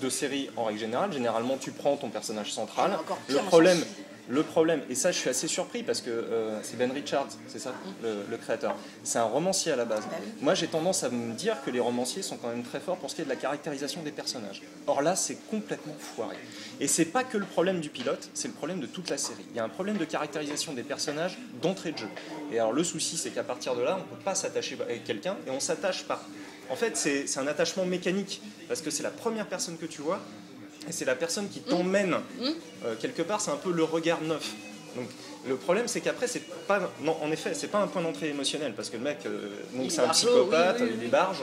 de 0.00 0.08
série 0.08 0.48
en 0.56 0.64
règle 0.64 0.80
générale. 0.80 1.12
Généralement, 1.12 1.56
tu 1.58 1.70
prends 1.72 1.96
ton 1.96 2.08
personnage 2.08 2.52
central. 2.52 2.96
Le 3.28 3.36
problème. 3.38 3.84
Le 4.28 4.42
problème, 4.42 4.82
et 4.88 4.94
ça, 4.94 5.12
je 5.12 5.18
suis 5.18 5.28
assez 5.28 5.48
surpris 5.48 5.82
parce 5.82 6.00
que 6.00 6.10
euh, 6.10 6.62
c'est 6.62 6.78
Ben 6.78 6.90
Richards, 6.90 7.28
c'est 7.46 7.58
ça, 7.58 7.72
le, 8.02 8.20
le 8.30 8.36
créateur. 8.36 8.74
C'est 9.02 9.18
un 9.18 9.24
romancier 9.24 9.72
à 9.72 9.76
la 9.76 9.84
base. 9.84 10.04
Bah. 10.10 10.16
Moi, 10.40 10.54
j'ai 10.54 10.66
tendance 10.66 11.04
à 11.04 11.10
me 11.10 11.34
dire 11.34 11.56
que 11.64 11.70
les 11.70 11.80
romanciers 11.80 12.22
sont 12.22 12.36
quand 12.36 12.48
même 12.48 12.62
très 12.62 12.80
forts 12.80 12.96
pour 12.96 13.10
ce 13.10 13.16
qui 13.16 13.22
est 13.22 13.24
de 13.24 13.30
la 13.30 13.36
caractérisation 13.36 14.02
des 14.02 14.12
personnages. 14.12 14.62
Or 14.86 15.02
là, 15.02 15.14
c'est 15.14 15.36
complètement 15.50 15.94
foiré. 15.98 16.36
Et 16.80 16.88
c'est 16.88 17.04
pas 17.04 17.22
que 17.22 17.36
le 17.36 17.44
problème 17.44 17.80
du 17.80 17.90
pilote, 17.90 18.30
c'est 18.34 18.48
le 18.48 18.54
problème 18.54 18.80
de 18.80 18.86
toute 18.86 19.10
la 19.10 19.18
série. 19.18 19.44
Il 19.50 19.56
y 19.56 19.60
a 19.60 19.64
un 19.64 19.68
problème 19.68 19.98
de 19.98 20.04
caractérisation 20.04 20.72
des 20.72 20.82
personnages 20.82 21.38
d'entrée 21.62 21.92
de 21.92 21.98
jeu. 21.98 22.08
Et 22.50 22.58
alors 22.58 22.72
le 22.72 22.84
souci, 22.84 23.16
c'est 23.16 23.30
qu'à 23.30 23.44
partir 23.44 23.76
de 23.76 23.82
là, 23.82 23.96
on 23.96 24.10
ne 24.10 24.16
peut 24.16 24.24
pas 24.24 24.34
s'attacher 24.34 24.78
avec 24.80 25.04
quelqu'un 25.04 25.36
et 25.46 25.50
on 25.50 25.60
s'attache 25.60 26.04
pas. 26.04 26.22
En 26.70 26.76
fait, 26.76 26.96
c'est 26.96 27.38
un 27.38 27.46
attachement 27.46 27.84
mécanique 27.84 28.40
parce 28.68 28.80
que 28.80 28.90
c'est 28.90 29.02
la 29.02 29.10
première 29.10 29.46
personne 29.46 29.76
que 29.76 29.86
tu 29.86 30.00
vois 30.00 30.20
et 30.88 30.92
c'est 30.92 31.04
la 31.04 31.14
personne 31.14 31.48
qui 31.48 31.60
t'emmène 31.60 32.16
euh, 32.84 32.94
quelque 33.00 33.22
part. 33.22 33.40
C'est 33.40 33.50
un 33.50 33.56
peu 33.56 33.72
le 33.72 33.84
regard 33.84 34.20
neuf. 34.22 34.52
Donc 34.96 35.06
le 35.48 35.56
problème, 35.56 35.88
c'est 35.88 36.00
qu'après, 36.00 36.26
c'est 36.26 36.42
pas. 36.66 36.90
Non, 37.00 37.16
en 37.22 37.30
effet, 37.30 37.54
c'est 37.54 37.68
pas 37.68 37.78
un 37.78 37.86
point 37.86 38.02
d'entrée 38.02 38.28
émotionnel 38.28 38.74
parce 38.74 38.90
que 38.90 38.96
le 38.96 39.02
mec, 39.02 39.18
euh, 39.26 39.48
donc 39.74 39.90
c'est 39.90 40.00
est 40.00 40.04
un 40.04 40.08
psychopathe, 40.08 40.78
oui, 40.80 40.86
oui, 40.90 40.96
il 41.00 41.04
est 41.04 41.08
barge. 41.08 41.42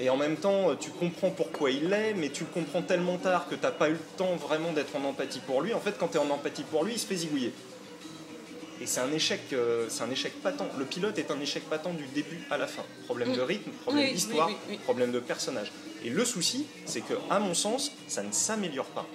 Et 0.00 0.10
en 0.10 0.16
même 0.16 0.36
temps, 0.36 0.76
tu 0.78 0.90
comprends 0.90 1.30
pourquoi 1.30 1.72
il 1.72 1.88
l'est, 1.88 2.14
mais 2.14 2.28
tu 2.28 2.44
le 2.44 2.50
comprends 2.50 2.82
tellement 2.82 3.16
tard 3.16 3.48
que 3.48 3.56
t'as 3.56 3.72
pas 3.72 3.88
eu 3.88 3.94
le 3.94 3.98
temps 4.16 4.36
vraiment 4.36 4.72
d'être 4.72 4.94
en 4.94 5.04
empathie 5.04 5.40
pour 5.40 5.60
lui. 5.60 5.74
En 5.74 5.80
fait, 5.80 5.96
quand 5.98 6.08
tu 6.08 6.18
es 6.18 6.20
en 6.20 6.30
empathie 6.30 6.62
pour 6.62 6.84
lui, 6.84 6.92
il 6.92 6.98
se 7.00 7.06
fait 7.06 7.16
zigouiller. 7.16 7.52
Et 8.80 8.86
c'est 8.86 9.00
un 9.00 9.12
échec, 9.12 9.40
euh, 9.52 9.86
c'est 9.88 10.02
un 10.02 10.10
échec 10.10 10.32
patent. 10.42 10.68
Le 10.78 10.84
pilote 10.84 11.18
est 11.18 11.30
un 11.30 11.40
échec 11.40 11.64
patent 11.68 11.94
du 11.94 12.06
début 12.14 12.40
à 12.50 12.56
la 12.58 12.66
fin. 12.66 12.84
Problème 13.06 13.34
de 13.34 13.40
rythme, 13.40 13.70
problème 13.82 14.06
Oui, 14.06 14.12
d'histoire, 14.12 14.48
oui, 14.48 14.54
oui, 14.68 14.74
oui. 14.74 14.78
problème 14.84 15.10
de 15.12 15.20
personnage. 15.20 15.72
Et 16.04 16.10
le 16.10 16.24
souci, 16.24 16.66
c'est 16.86 17.00
que, 17.00 17.14
à 17.28 17.40
mon 17.40 17.54
sens, 17.54 17.90
ça 18.06 18.22
ne 18.22 18.30
s'améliore 18.30 18.86
pas. 18.86 19.06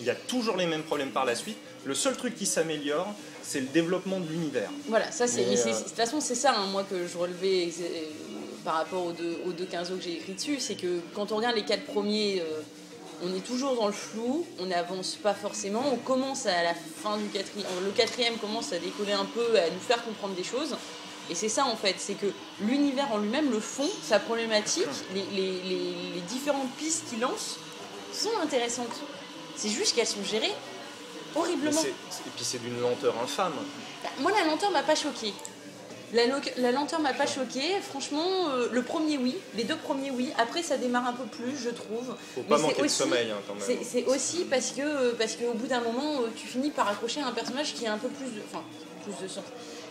Il 0.00 0.06
y 0.06 0.10
a 0.10 0.14
toujours 0.14 0.56
les 0.56 0.66
mêmes 0.66 0.82
problèmes 0.82 1.10
par 1.10 1.24
la 1.24 1.34
suite. 1.34 1.56
Le 1.84 1.94
seul 1.94 2.16
truc 2.16 2.34
qui 2.34 2.46
s'améliore, 2.46 3.12
c'est 3.42 3.60
le 3.60 3.66
développement 3.66 4.20
de 4.20 4.28
l'univers. 4.28 4.70
Voilà, 4.88 5.10
ça 5.12 5.26
c'est. 5.26 5.44
Euh, 5.44 5.50
De 5.54 5.78
toute 5.84 5.94
façon, 5.94 6.20
c'est 6.20 6.34
ça, 6.34 6.54
hein, 6.56 6.66
moi, 6.66 6.84
que 6.88 7.06
je 7.06 7.16
relevais 7.16 7.68
euh, 7.80 8.02
par 8.64 8.74
rapport 8.74 9.06
aux 9.06 9.12
deux, 9.12 9.38
aux 9.46 9.52
deux 9.52 9.64
15 9.66 9.90
que 9.90 10.00
j'ai 10.00 10.14
écrit 10.14 10.34
dessus, 10.34 10.56
c'est 10.60 10.74
que 10.74 10.98
quand 11.14 11.30
on 11.32 11.36
regarde 11.36 11.56
les 11.56 11.64
quatre 11.64 11.84
premiers, 11.84 12.40
euh, 12.40 12.60
on 13.22 13.34
est 13.34 13.40
toujours 13.40 13.74
dans 13.76 13.86
le 13.86 13.92
flou, 13.92 14.46
on 14.60 14.66
n'avance 14.66 15.16
pas 15.22 15.34
forcément, 15.34 15.82
on 15.92 15.96
commence 15.96 16.46
à 16.46 16.62
la 16.62 16.74
fin 16.74 17.16
du 17.16 17.26
quatrième, 17.28 17.66
le 17.84 17.90
quatrième 17.90 18.36
commence 18.38 18.72
à 18.72 18.78
décoller 18.78 19.12
un 19.12 19.24
peu, 19.24 19.58
à 19.58 19.70
nous 19.70 19.80
faire 19.80 20.02
comprendre 20.04 20.34
des 20.34 20.44
choses. 20.44 20.76
Et 21.30 21.34
c'est 21.34 21.48
ça 21.50 21.66
en 21.66 21.76
fait, 21.76 21.96
c'est 21.98 22.14
que 22.14 22.26
l'univers 22.60 23.08
en 23.12 23.18
lui-même, 23.18 23.50
le 23.50 23.60
fond, 23.60 23.88
sa 24.02 24.18
problématique, 24.18 24.86
les, 25.14 25.22
les- 25.34 25.60
les- 25.62 26.10
les 26.14 26.20
différentes 26.22 26.70
pistes 26.78 27.08
qu'il 27.10 27.20
lance 27.20 27.56
sont 28.12 28.30
intéressantes. 28.42 28.96
C'est 29.56 29.68
juste 29.68 29.94
qu'elles 29.94 30.06
sont 30.06 30.24
gérées 30.24 30.54
horriblement. 31.36 31.80
Et 32.26 32.30
puis 32.36 32.44
c'est 32.44 32.62
d'une 32.62 32.80
lenteur 32.80 33.14
infâme. 33.22 33.52
Bah, 34.02 34.08
Moi, 34.20 34.32
la 34.32 34.44
lenteur 34.46 34.70
m'a 34.70 34.82
pas 34.82 34.94
choqué. 34.94 35.34
La, 36.14 36.72
lenteur 36.72 37.00
m'a 37.00 37.12
pas 37.12 37.26
choqué. 37.26 37.60
Franchement, 37.82 38.48
euh, 38.50 38.68
le 38.72 38.82
premier 38.82 39.18
oui, 39.18 39.36
les 39.56 39.64
deux 39.64 39.76
premiers 39.76 40.10
oui. 40.10 40.30
Après, 40.38 40.62
ça 40.62 40.76
démarre 40.78 41.06
un 41.06 41.12
peu 41.12 41.24
plus, 41.24 41.56
je 41.62 41.70
trouve. 41.70 42.14
Faut 42.34 42.40
Mais 42.42 42.42
pas 42.44 42.56
c'est 42.56 42.62
manquer 42.62 42.82
de 42.82 42.88
sommeil 42.88 43.30
hein, 43.30 43.40
quand 43.46 43.54
même. 43.54 43.78
C'est 43.82 44.04
aussi 44.06 44.44
parce 44.44 44.70
que 44.70 44.80
euh, 44.82 45.12
parce 45.18 45.36
qu'au 45.36 45.52
bout 45.54 45.66
d'un 45.66 45.80
moment, 45.80 46.22
euh, 46.22 46.28
tu 46.34 46.46
finis 46.46 46.70
par 46.70 46.88
accrocher 46.88 47.20
à 47.20 47.26
un 47.26 47.32
personnage 47.32 47.74
qui 47.74 47.86
a 47.86 47.92
un 47.92 47.98
peu 47.98 48.08
plus 48.08 48.26
de, 48.26 48.40
enfin, 48.50 48.64
plus 49.04 49.22
de 49.22 49.28
sens, 49.28 49.44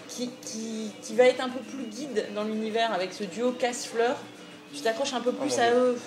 qui, 0.08 0.32
qui, 0.42 0.92
qui 1.02 1.16
va 1.16 1.26
être 1.26 1.42
un 1.42 1.50
peu 1.50 1.60
plus 1.60 1.86
guide 1.86 2.26
dans 2.34 2.44
l'univers 2.44 2.92
avec 2.94 3.14
ce 3.14 3.24
duo 3.24 3.52
casse-fleur. 3.52 4.18
Tu 4.74 4.82
t'accroches 4.82 5.14
un 5.14 5.22
peu 5.22 5.32
plus 5.32 5.56
mon 5.58 5.64
à 5.64 5.72
eux. 5.72 5.98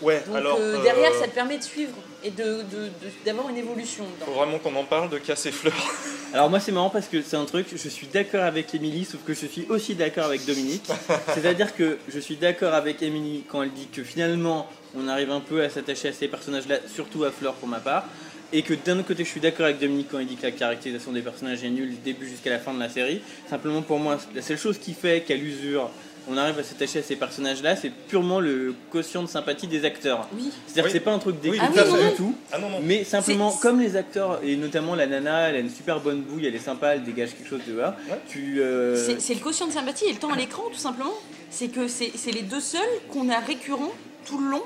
Ouais, 0.00 0.22
Donc 0.26 0.36
alors 0.36 0.58
euh, 0.60 0.82
derrière, 0.82 1.12
ça 1.14 1.26
te 1.26 1.34
permet 1.34 1.58
de 1.58 1.62
suivre 1.62 1.92
et 2.24 2.30
de- 2.30 2.44
de- 2.44 2.86
de- 2.86 3.24
d'avoir 3.24 3.48
une 3.48 3.56
évolution. 3.56 4.04
dedans. 4.04 4.26
faut 4.26 4.32
vraiment 4.38 4.58
qu'on 4.58 4.74
en 4.74 4.84
parle 4.84 5.08
de 5.10 5.18
casser 5.18 5.50
fleurs. 5.52 5.74
Alors 6.34 6.50
moi 6.50 6.60
c'est 6.60 6.72
marrant 6.72 6.90
parce 6.90 7.06
que 7.06 7.22
c'est 7.22 7.36
un 7.36 7.44
truc, 7.44 7.66
je 7.74 7.88
suis 7.88 8.06
d'accord 8.06 8.42
avec 8.44 8.74
Émilie, 8.74 9.04
sauf 9.04 9.20
que 9.24 9.32
je 9.34 9.46
suis 9.46 9.66
aussi 9.68 9.94
d'accord 9.94 10.24
avec 10.26 10.44
Dominique. 10.44 10.84
C'est-à-dire 11.34 11.74
que 11.74 11.98
je 12.08 12.18
suis 12.18 12.36
d'accord 12.36 12.74
avec 12.74 13.02
Émilie 13.02 13.44
quand 13.48 13.62
elle 13.62 13.72
dit 13.72 13.86
que 13.92 14.02
finalement 14.02 14.68
on 14.96 15.08
arrive 15.08 15.30
un 15.30 15.40
peu 15.40 15.62
à 15.62 15.70
s'attacher 15.70 16.08
à 16.08 16.12
ces 16.12 16.28
personnages-là, 16.28 16.78
surtout 16.92 17.24
à 17.24 17.30
Fleur 17.30 17.54
pour 17.54 17.68
ma 17.68 17.78
part. 17.80 18.04
Et 18.50 18.62
que 18.62 18.72
d'un 18.72 18.98
autre 18.98 19.08
côté 19.08 19.24
je 19.24 19.28
suis 19.28 19.40
d'accord 19.40 19.66
avec 19.66 19.78
Dominique 19.78 20.08
quand 20.10 20.18
il 20.18 20.26
dit 20.26 20.36
que 20.36 20.42
la 20.44 20.52
caractérisation 20.52 21.12
des 21.12 21.20
personnages 21.20 21.62
est 21.64 21.68
nulle 21.68 21.90
du 21.90 21.96
début 21.96 22.26
jusqu'à 22.28 22.48
la 22.50 22.58
fin 22.58 22.72
de 22.72 22.80
la 22.80 22.88
série. 22.88 23.20
Simplement 23.48 23.82
pour 23.82 23.98
moi, 23.98 24.18
la 24.34 24.40
seule 24.42 24.56
chose 24.58 24.78
qui 24.78 24.94
fait 24.94 25.20
qu'elle 25.22 25.42
usure 25.44 25.90
on 26.28 26.36
arrive 26.36 26.58
à 26.58 26.62
s'attacher 26.62 26.98
à 26.98 27.02
ces 27.02 27.16
personnages-là, 27.16 27.76
c'est 27.76 27.90
purement 27.90 28.40
le 28.40 28.74
quotient 28.90 29.22
de 29.22 29.28
sympathie 29.28 29.66
des 29.66 29.84
acteurs. 29.84 30.28
Oui. 30.34 30.50
C'est-à-dire 30.66 30.84
Oui. 30.84 30.90
que 30.90 30.92
c'est 30.92 31.04
pas 31.04 31.12
un 31.12 31.18
truc 31.18 31.40
décrit 31.40 31.58
du 31.58 32.16
tout. 32.16 32.34
Ah 32.52 32.58
non, 32.58 32.70
non. 32.70 32.80
Mais 32.82 33.04
simplement, 33.04 33.52
comme 33.52 33.80
les 33.80 33.96
acteurs, 33.96 34.40
et 34.42 34.56
notamment 34.56 34.94
la 34.94 35.06
nana, 35.06 35.48
elle 35.48 35.56
a 35.56 35.58
une 35.60 35.70
super 35.70 36.00
bonne 36.00 36.22
bouille, 36.22 36.46
elle 36.46 36.54
est 36.54 36.58
sympa, 36.58 36.94
elle 36.94 37.04
dégage 37.04 37.30
quelque 37.36 37.48
chose 37.48 37.62
de 37.66 37.76
là. 37.76 37.96
Ouais. 38.10 38.18
Tu, 38.28 38.60
euh, 38.60 39.18
C'est 39.18 39.34
le 39.34 39.40
quotient 39.40 39.66
de 39.66 39.72
sympathie 39.72 40.04
et 40.06 40.12
le 40.12 40.18
temps 40.18 40.32
à 40.32 40.36
l'écran, 40.36 40.64
tout 40.72 40.78
simplement. 40.78 41.14
C'est 41.50 41.68
que 41.68 41.88
c'est 41.88 42.12
c'est 42.14 42.30
les 42.30 42.42
deux 42.42 42.60
seuls 42.60 42.80
qu'on 43.10 43.28
a 43.30 43.38
récurrents 43.38 43.92
tout 44.26 44.38
le 44.38 44.50
long 44.50 44.62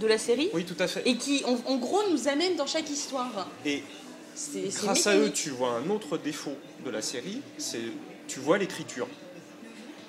de 0.00 0.06
la 0.06 0.18
série 0.18 0.50
Oui, 0.52 0.64
tout 0.64 0.76
à 0.82 0.86
fait. 0.86 1.02
et 1.06 1.16
qui, 1.16 1.42
en, 1.46 1.56
en 1.72 1.76
gros, 1.76 2.00
nous 2.10 2.28
amènent 2.28 2.56
dans 2.56 2.66
chaque 2.66 2.90
histoire. 2.90 3.48
Et 3.64 3.82
grâce 4.82 5.06
à 5.06 5.16
eux, 5.16 5.30
tu 5.32 5.50
vois 5.50 5.72
un 5.84 5.90
autre 5.90 6.16
défaut 6.18 6.56
de 6.84 6.90
la 6.90 7.02
série, 7.02 7.40
c'est 7.58 7.80
tu 8.28 8.38
vois 8.40 8.58
l'écriture. 8.58 9.08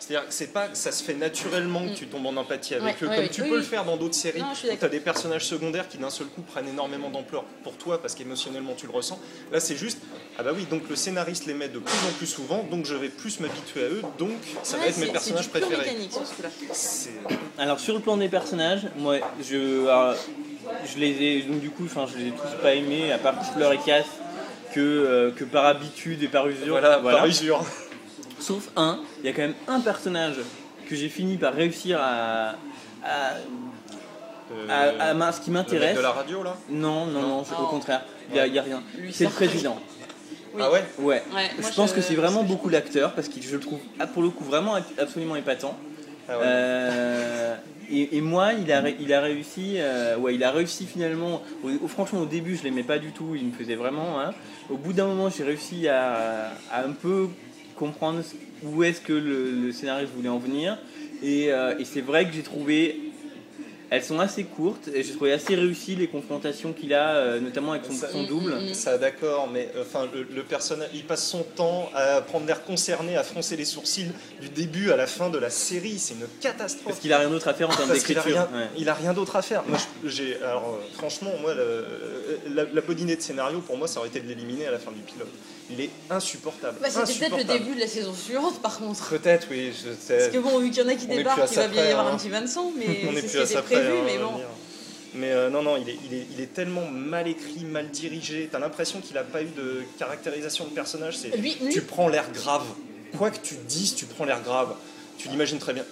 C'est-à-dire 0.01 0.27
que 0.27 0.33
c'est 0.33 0.51
pas 0.51 0.67
que 0.67 0.75
ça 0.75 0.91
se 0.91 1.03
fait 1.03 1.13
naturellement 1.13 1.87
que 1.87 1.93
tu 1.93 2.07
tombes 2.07 2.25
en 2.25 2.35
empathie 2.35 2.73
avec 2.73 2.99
Ouais, 3.01 3.05
eux, 3.05 3.09
ouais, 3.09 3.15
comme 3.17 3.29
tu 3.29 3.43
Oui, 3.43 3.49
peux 3.49 3.57
le 3.57 3.61
faire 3.61 3.85
dans 3.85 3.97
d'autres 3.97 4.15
séries 4.15 4.39
Non, 4.39 4.47
où 4.47 4.75
tu 4.75 4.83
as 4.83 4.89
des 4.89 4.99
personnages 4.99 5.45
secondaires 5.45 5.87
qui 5.87 5.99
d'un 5.99 6.09
seul 6.09 6.25
coup 6.25 6.41
prennent 6.41 6.67
énormément 6.67 7.11
d'ampleur 7.11 7.43
pour 7.63 7.77
toi 7.77 8.01
parce 8.01 8.15
qu'émotionnellement 8.15 8.73
tu 8.75 8.87
le 8.87 8.91
ressens. 8.93 9.19
Là, 9.51 9.59
c'est 9.59 9.75
juste, 9.75 9.99
ah 10.39 10.43
bah 10.43 10.53
oui, 10.55 10.65
donc 10.71 10.89
le 10.89 10.95
scénariste 10.95 11.45
les 11.45 11.53
met 11.53 11.69
de 11.69 11.77
plus 11.77 12.07
en 12.09 12.11
plus 12.17 12.25
souvent, 12.25 12.63
donc 12.63 12.85
je 12.87 12.95
vais 12.95 13.09
plus 13.09 13.39
m'habituer 13.41 13.83
à 13.83 13.89
eux, 13.89 14.01
donc 14.17 14.31
ça 14.63 14.77
va 14.77 14.87
être 14.87 14.97
mes 14.97 15.05
personnages 15.05 15.43
du 15.43 15.49
préférés. 15.49 15.85
mécanique 15.85 16.11
sur 16.11 16.25
ce 16.25 17.09
Alors 17.59 17.79
sur 17.79 17.93
le 17.93 17.99
plan 17.99 18.17
des 18.17 18.27
personnages, 18.29 18.87
moi 18.97 19.17
je, 19.47 19.83
alors, 19.83 20.15
je 20.91 20.99
les 20.99 21.21
ai 21.21 21.41
donc 21.43 21.59
du 21.59 21.69
coup, 21.69 21.85
enfin 21.85 22.07
je 22.11 22.17
les 22.17 22.29
ai 22.29 22.31
tous 22.31 22.59
pas 22.63 22.73
aimés 22.73 23.11
à 23.11 23.19
part 23.19 23.35
Fleur 23.53 23.71
et 23.71 23.77
Cass 23.77 24.07
que, 24.73 24.79
euh, 24.79 25.29
que 25.31 25.43
par 25.43 25.65
habitude 25.65 26.23
et 26.23 26.27
par 26.27 26.47
usure. 26.47 26.69
Voilà, 26.69 26.97
par 26.97 27.27
usure. 27.27 27.63
Sauf 28.41 28.69
un, 28.75 28.99
il 29.19 29.25
y 29.27 29.29
a 29.29 29.33
quand 29.33 29.43
même 29.43 29.53
un 29.67 29.79
personnage 29.79 30.35
que 30.89 30.95
j'ai 30.95 31.09
fini 31.09 31.37
par 31.37 31.53
réussir 31.53 31.99
à, 32.01 32.55
à, 33.03 33.35
Euh, 34.69 34.97
à- 34.99 35.31
ce 35.31 35.39
qui 35.41 35.51
m'intéresse. 35.51 35.95
de 35.95 36.01
la 36.01 36.11
radio 36.11 36.43
là? 36.43 36.57
Non, 36.69 37.05
non, 37.05 37.21
non, 37.21 37.43
c'est- 37.45 37.55
au 37.55 37.61
Non. 37.61 37.67
contraire, 37.67 38.01
il 38.29 38.33
n'y 38.33 38.39
a, 38.39 38.47
il 38.47 38.53
y 38.55 38.59
a 38.59 38.63
rien. 38.63 38.83
C'est 39.11 39.23
le 39.25 39.29
président. 39.29 39.77
Oui. 40.53 40.61
Ah 40.65 40.69
ouais? 40.71 40.83
Ouais. 40.99 41.23
Ouais, 41.33 41.49
je 41.55 41.61
moi, 41.61 41.71
pense 41.75 41.91
je- 41.91 41.95
que 41.95 42.01
c'est 42.01 42.15
vraiment 42.15 42.43
beaucoup 42.43 42.67
l'acteur 42.67 43.13
parce 43.13 43.29
que 43.29 43.39
je 43.41 43.53
le 43.55 43.61
trouve 43.61 43.79
ah, 43.99 44.07
pour 44.07 44.21
le 44.21 44.29
coup 44.29 44.43
vraiment 44.43 44.75
absolument 44.97 45.37
épatant. 45.37 45.77
Ah 46.27 46.37
ouais. 46.37 46.43
Euh, 46.45 47.55
et, 47.89 48.17
et 48.17 48.21
moi, 48.21 48.51
il 48.53 48.69
a, 48.73 48.83
il 48.89 49.13
a 49.13 49.21
réussi, 49.21 49.75
euh, 49.77 50.17
ouais, 50.17 50.35
il 50.35 50.43
a 50.43 50.51
réussi 50.51 50.85
finalement. 50.85 51.41
au- 51.63 51.85
au- 51.85 51.87
franchement, 51.87 52.19
au 52.21 52.25
début, 52.25 52.57
je 52.57 52.63
l'aimais 52.63 52.83
pas 52.83 52.99
du 52.99 53.11
tout. 53.13 53.33
Il 53.35 53.45
me 53.45 53.51
faisait 53.53 53.75
vraiment. 53.75 54.19
hein. 54.19 54.33
Au 54.69 54.75
bout 54.75 54.91
d'un 54.91 55.05
moment, 55.05 55.29
j'ai 55.29 55.43
réussi 55.45 55.87
à, 55.87 56.51
à 56.69 56.83
un 56.83 56.91
peu 56.91 57.29
comprendre 57.85 58.21
où 58.63 58.83
est-ce 58.83 59.01
que 59.01 59.13
le, 59.13 59.51
le 59.65 59.71
scénariste 59.71 60.13
voulait 60.15 60.29
en 60.29 60.37
venir. 60.37 60.77
Et, 61.23 61.51
euh, 61.51 61.77
et 61.79 61.85
c'est 61.85 62.01
vrai 62.01 62.25
que 62.27 62.33
j'ai 62.33 62.43
trouvé. 62.43 62.99
Elles 63.93 64.03
sont 64.05 64.21
assez 64.21 64.45
courtes 64.45 64.87
et 64.95 65.03
j'ai 65.03 65.11
trouvé 65.11 65.33
assez 65.33 65.53
réussi 65.53 65.97
les 65.97 66.07
confrontations 66.07 66.71
qu'il 66.71 66.93
a, 66.93 67.09
euh, 67.09 67.39
notamment 67.41 67.73
avec 67.73 67.83
son, 67.83 67.91
Ça- 67.91 68.09
son 68.09 68.23
double. 68.23 68.53
Ça, 68.73 68.97
d'accord, 68.97 69.49
mais 69.51 69.67
euh, 69.75 69.81
enfin, 69.81 70.07
le, 70.13 70.23
le 70.33 70.43
personnage, 70.43 70.87
il 70.93 71.03
passe 71.03 71.27
son 71.27 71.43
temps 71.43 71.89
à 71.93 72.21
prendre 72.21 72.45
l'air 72.47 72.63
concerné, 72.63 73.17
à 73.17 73.23
froncer 73.23 73.57
les 73.57 73.65
sourcils 73.65 74.07
du 74.39 74.47
début 74.47 74.91
à 74.91 74.95
la 74.95 75.07
fin 75.07 75.29
de 75.29 75.37
la 75.37 75.49
série. 75.49 75.99
C'est 75.99 76.13
une 76.13 76.25
catastrophe. 76.39 76.85
Parce 76.85 76.99
qu'il 76.99 77.11
a 77.11 77.17
rien 77.17 77.29
d'autre 77.29 77.49
à 77.49 77.53
faire 77.53 77.69
en 77.69 77.75
termes 77.75 77.91
a 77.91 77.93
d'écriture. 77.95 78.23
rien, 78.23 78.47
ouais. 78.53 78.67
il 78.77 78.87
a 78.87 78.93
rien 78.93 79.11
d'autre 79.11 79.35
à 79.35 79.41
faire. 79.41 79.63
Moi, 79.67 79.77
j'ai, 80.05 80.37
alors, 80.41 80.79
franchement, 80.93 81.31
moi, 81.41 81.53
le- 81.53 81.85
la, 82.55 82.63
la 82.73 82.81
bodinée 82.81 83.17
de 83.17 83.21
scénario, 83.21 83.59
pour 83.59 83.75
moi, 83.77 83.89
ça 83.89 83.99
aurait 83.99 84.07
été 84.13 84.21
de 84.21 84.27
l'éliminer 84.29 84.67
à 84.67 84.71
la 84.71 84.79
fin 84.79 84.91
du 84.93 85.01
pilote. 85.01 85.27
Il 85.71 85.81
est 85.81 85.89
insupportable. 86.09 86.77
Bah, 86.81 86.89
C'était 86.89 87.19
peut-être 87.29 87.37
le 87.37 87.43
début 87.43 87.75
de 87.75 87.79
la 87.79 87.87
saison 87.87 88.13
suivante, 88.13 88.61
par 88.61 88.77
contre. 88.79 89.09
Peut-être, 89.09 89.47
oui. 89.51 89.71
Je 89.73 89.91
sais. 89.99 90.17
Parce 90.17 90.29
que 90.31 90.37
bon, 90.39 90.59
vu 90.59 90.69
qu'il 90.71 90.83
y 90.83 90.85
en 90.85 90.89
a 90.89 90.95
qui 90.95 91.07
débarquent, 91.07 91.49
il 91.51 91.55
va 91.57 91.67
bien 91.67 91.85
y 91.85 91.91
avoir 91.91 92.07
hein. 92.07 92.11
un 92.13 92.17
petit 92.17 92.29
Vincent, 92.29 92.71
mais 92.77 92.85
c'est 93.15 93.19
plus 93.21 93.29
ce 93.29 93.37
qui 93.37 93.53
était 93.53 93.61
prévu, 93.61 93.91
hein, 93.91 94.01
mais 94.05 94.17
bon. 94.17 94.31
Mais 95.13 95.31
euh, 95.31 95.49
non, 95.49 95.61
non, 95.61 95.75
il 95.77 95.89
est, 95.89 95.97
il, 96.05 96.13
est, 96.13 96.27
il 96.31 96.41
est 96.41 96.53
tellement 96.53 96.85
mal 96.89 97.27
écrit, 97.27 97.65
mal 97.65 97.89
dirigé. 97.89 98.47
T'as 98.49 98.59
l'impression 98.59 99.01
qu'il 99.01 99.15
n'a 99.15 99.23
pas 99.23 99.41
eu 99.43 99.49
de 99.57 99.83
caractérisation 99.99 100.65
de 100.65 100.69
personnage. 100.69 101.17
C'est 101.17 101.35
Lui, 101.35 101.57
lui- 101.61 101.73
tu 101.73 101.81
prends 101.81 102.07
l'air 102.07 102.31
grave. 102.31 102.65
Quoi 103.17 103.29
que 103.29 103.39
tu 103.45 103.55
dises, 103.67 103.93
tu 103.95 104.05
prends 104.05 104.23
l'air 104.23 104.41
grave. 104.41 104.73
Tu 105.17 105.27
l'imagines 105.27 105.59
très 105.59 105.73
bien. 105.73 105.83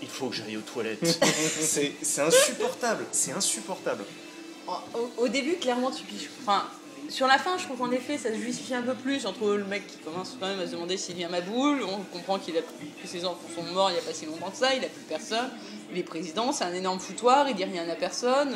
Il 0.00 0.06
faut 0.08 0.28
que 0.28 0.36
j'aille 0.36 0.56
aux 0.56 0.60
toilettes. 0.60 1.00
c'est 2.02 2.20
insupportable. 2.20 3.04
C'est 3.10 3.32
insupportable. 3.32 4.04
Au, 4.68 5.24
au 5.24 5.28
début, 5.28 5.56
clairement, 5.56 5.90
tu. 5.90 6.04
Enfin, 6.42 6.64
sur 7.08 7.26
la 7.26 7.38
fin, 7.38 7.56
je 7.56 7.64
trouve 7.64 7.78
qu'en 7.78 7.90
effet, 7.90 8.18
ça 8.18 8.30
se 8.30 8.36
justifie 8.36 8.74
un 8.74 8.82
peu 8.82 8.94
plus 8.94 9.24
entre 9.26 9.54
le 9.54 9.64
mec 9.64 9.86
qui 9.86 9.96
commence 9.98 10.36
quand 10.38 10.46
même 10.46 10.60
à 10.60 10.66
se 10.66 10.72
demander 10.72 10.96
s'il 10.96 11.16
vient 11.16 11.28
ma 11.28 11.40
boule. 11.40 11.82
On 11.82 12.02
comprend 12.16 12.38
qu'il 12.38 12.56
a 12.56 12.60
que 12.60 13.08
ses 13.08 13.24
enfants 13.24 13.48
sont 13.54 13.62
morts 13.72 13.90
il 13.90 13.94
n'y 13.94 13.98
a 13.98 14.02
pas 14.02 14.12
si 14.12 14.26
longtemps 14.26 14.50
que 14.50 14.56
ça, 14.56 14.74
il 14.74 14.84
a 14.84 14.88
plus 14.88 15.04
personne. 15.08 15.50
Il 15.90 15.98
est 15.98 16.02
président, 16.02 16.52
c'est 16.52 16.64
un 16.64 16.74
énorme 16.74 17.00
foutoir, 17.00 17.48
il 17.48 17.54
dit 17.54 17.64
rien 17.64 17.88
à 17.88 17.94
personne. 17.94 18.54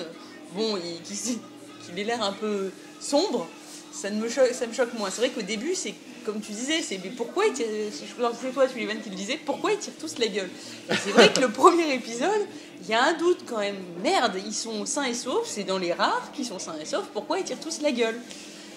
Bon, 0.55 0.77
il, 0.77 1.01
qu'il 1.03 1.17
qu'il 1.87 1.99
ait 1.99 2.05
l'air 2.05 2.23
un 2.23 2.33
peu 2.33 2.71
sombre, 3.01 3.49
ça, 3.93 4.11
ne 4.11 4.29
ça 4.29 4.67
me 4.67 4.73
choque 4.73 4.93
moins. 4.95 5.11
C'est 5.11 5.23
vrai 5.23 5.31
qu'au 5.31 5.43
début, 5.43 5.75
c'est 5.75 5.95
comme 6.25 6.41
tu 6.41 6.53
disais, 6.53 6.81
c'est 6.83 6.99
mais 7.03 7.11
pourquoi 7.17 7.47
ils 7.47 7.53
tirent, 7.53 7.67
que 7.67 8.37
c'est 8.41 8.53
toi, 8.53 8.69
Sullivan, 8.69 8.97
qui 9.03 9.11
le 9.11 9.17
disait, 9.17 9.39
pourquoi 9.45 9.73
ils 9.73 9.79
tirent 9.79 9.93
tous 10.01 10.19
la 10.19 10.27
gueule? 10.29 10.49
Et 10.91 10.95
c'est 10.95 11.11
vrai 11.11 11.33
que 11.33 11.41
le 11.41 11.49
premier 11.51 11.93
épisode, 11.95 12.43
il 12.83 12.89
y 12.91 12.95
a 12.95 13.05
un 13.05 13.13
doute 13.15 13.41
quand 13.47 13.59
même. 13.59 13.77
Merde, 14.03 14.35
ils 14.45 14.55
sont 14.55 14.85
sains 14.87 15.05
et 15.05 15.15
saufs, 15.15 15.47
c'est 15.47 15.65
dans 15.65 15.79
les 15.79 15.93
rares 15.93 16.31
qui 16.35 16.45
sont 16.45 16.59
sains 16.59 16.75
et 16.81 16.85
saufs, 16.85 17.07
pourquoi 17.13 17.39
ils 17.39 17.45
tirent 17.45 17.61
tous 17.61 17.81
la 17.83 17.93
gueule? 17.93 18.17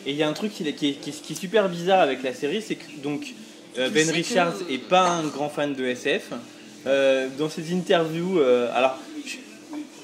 Et 0.06 0.12
il 0.12 0.18
y 0.18 0.24
a 0.24 0.30
un 0.30 0.34
truc 0.34 0.54
qui, 0.54 0.64
qui 0.74 0.90
est, 0.90 0.94
qui 0.94 1.10
est- 1.10 1.22
qui 1.22 1.34
est 1.34 1.36
super 1.36 1.68
bizarre 1.70 2.02
avec 2.02 2.22
la 2.24 2.34
série, 2.34 2.62
c'est 2.62 2.76
que 2.76 2.86
donc 3.04 3.34
euh, 3.78 3.90
Ben 3.90 4.08
que- 4.08 4.14
Richards 4.14 4.54
est 4.70 4.78
pas 4.78 5.10
un 5.10 5.24
grand 5.24 5.50
fan 5.50 5.74
de 5.74 5.84
SF. 5.86 6.30
Euh, 6.88 7.28
dans 7.40 7.50
ses 7.50 7.74
interviews, 7.74 8.38
euh, 8.40 8.70
alors 8.76 9.00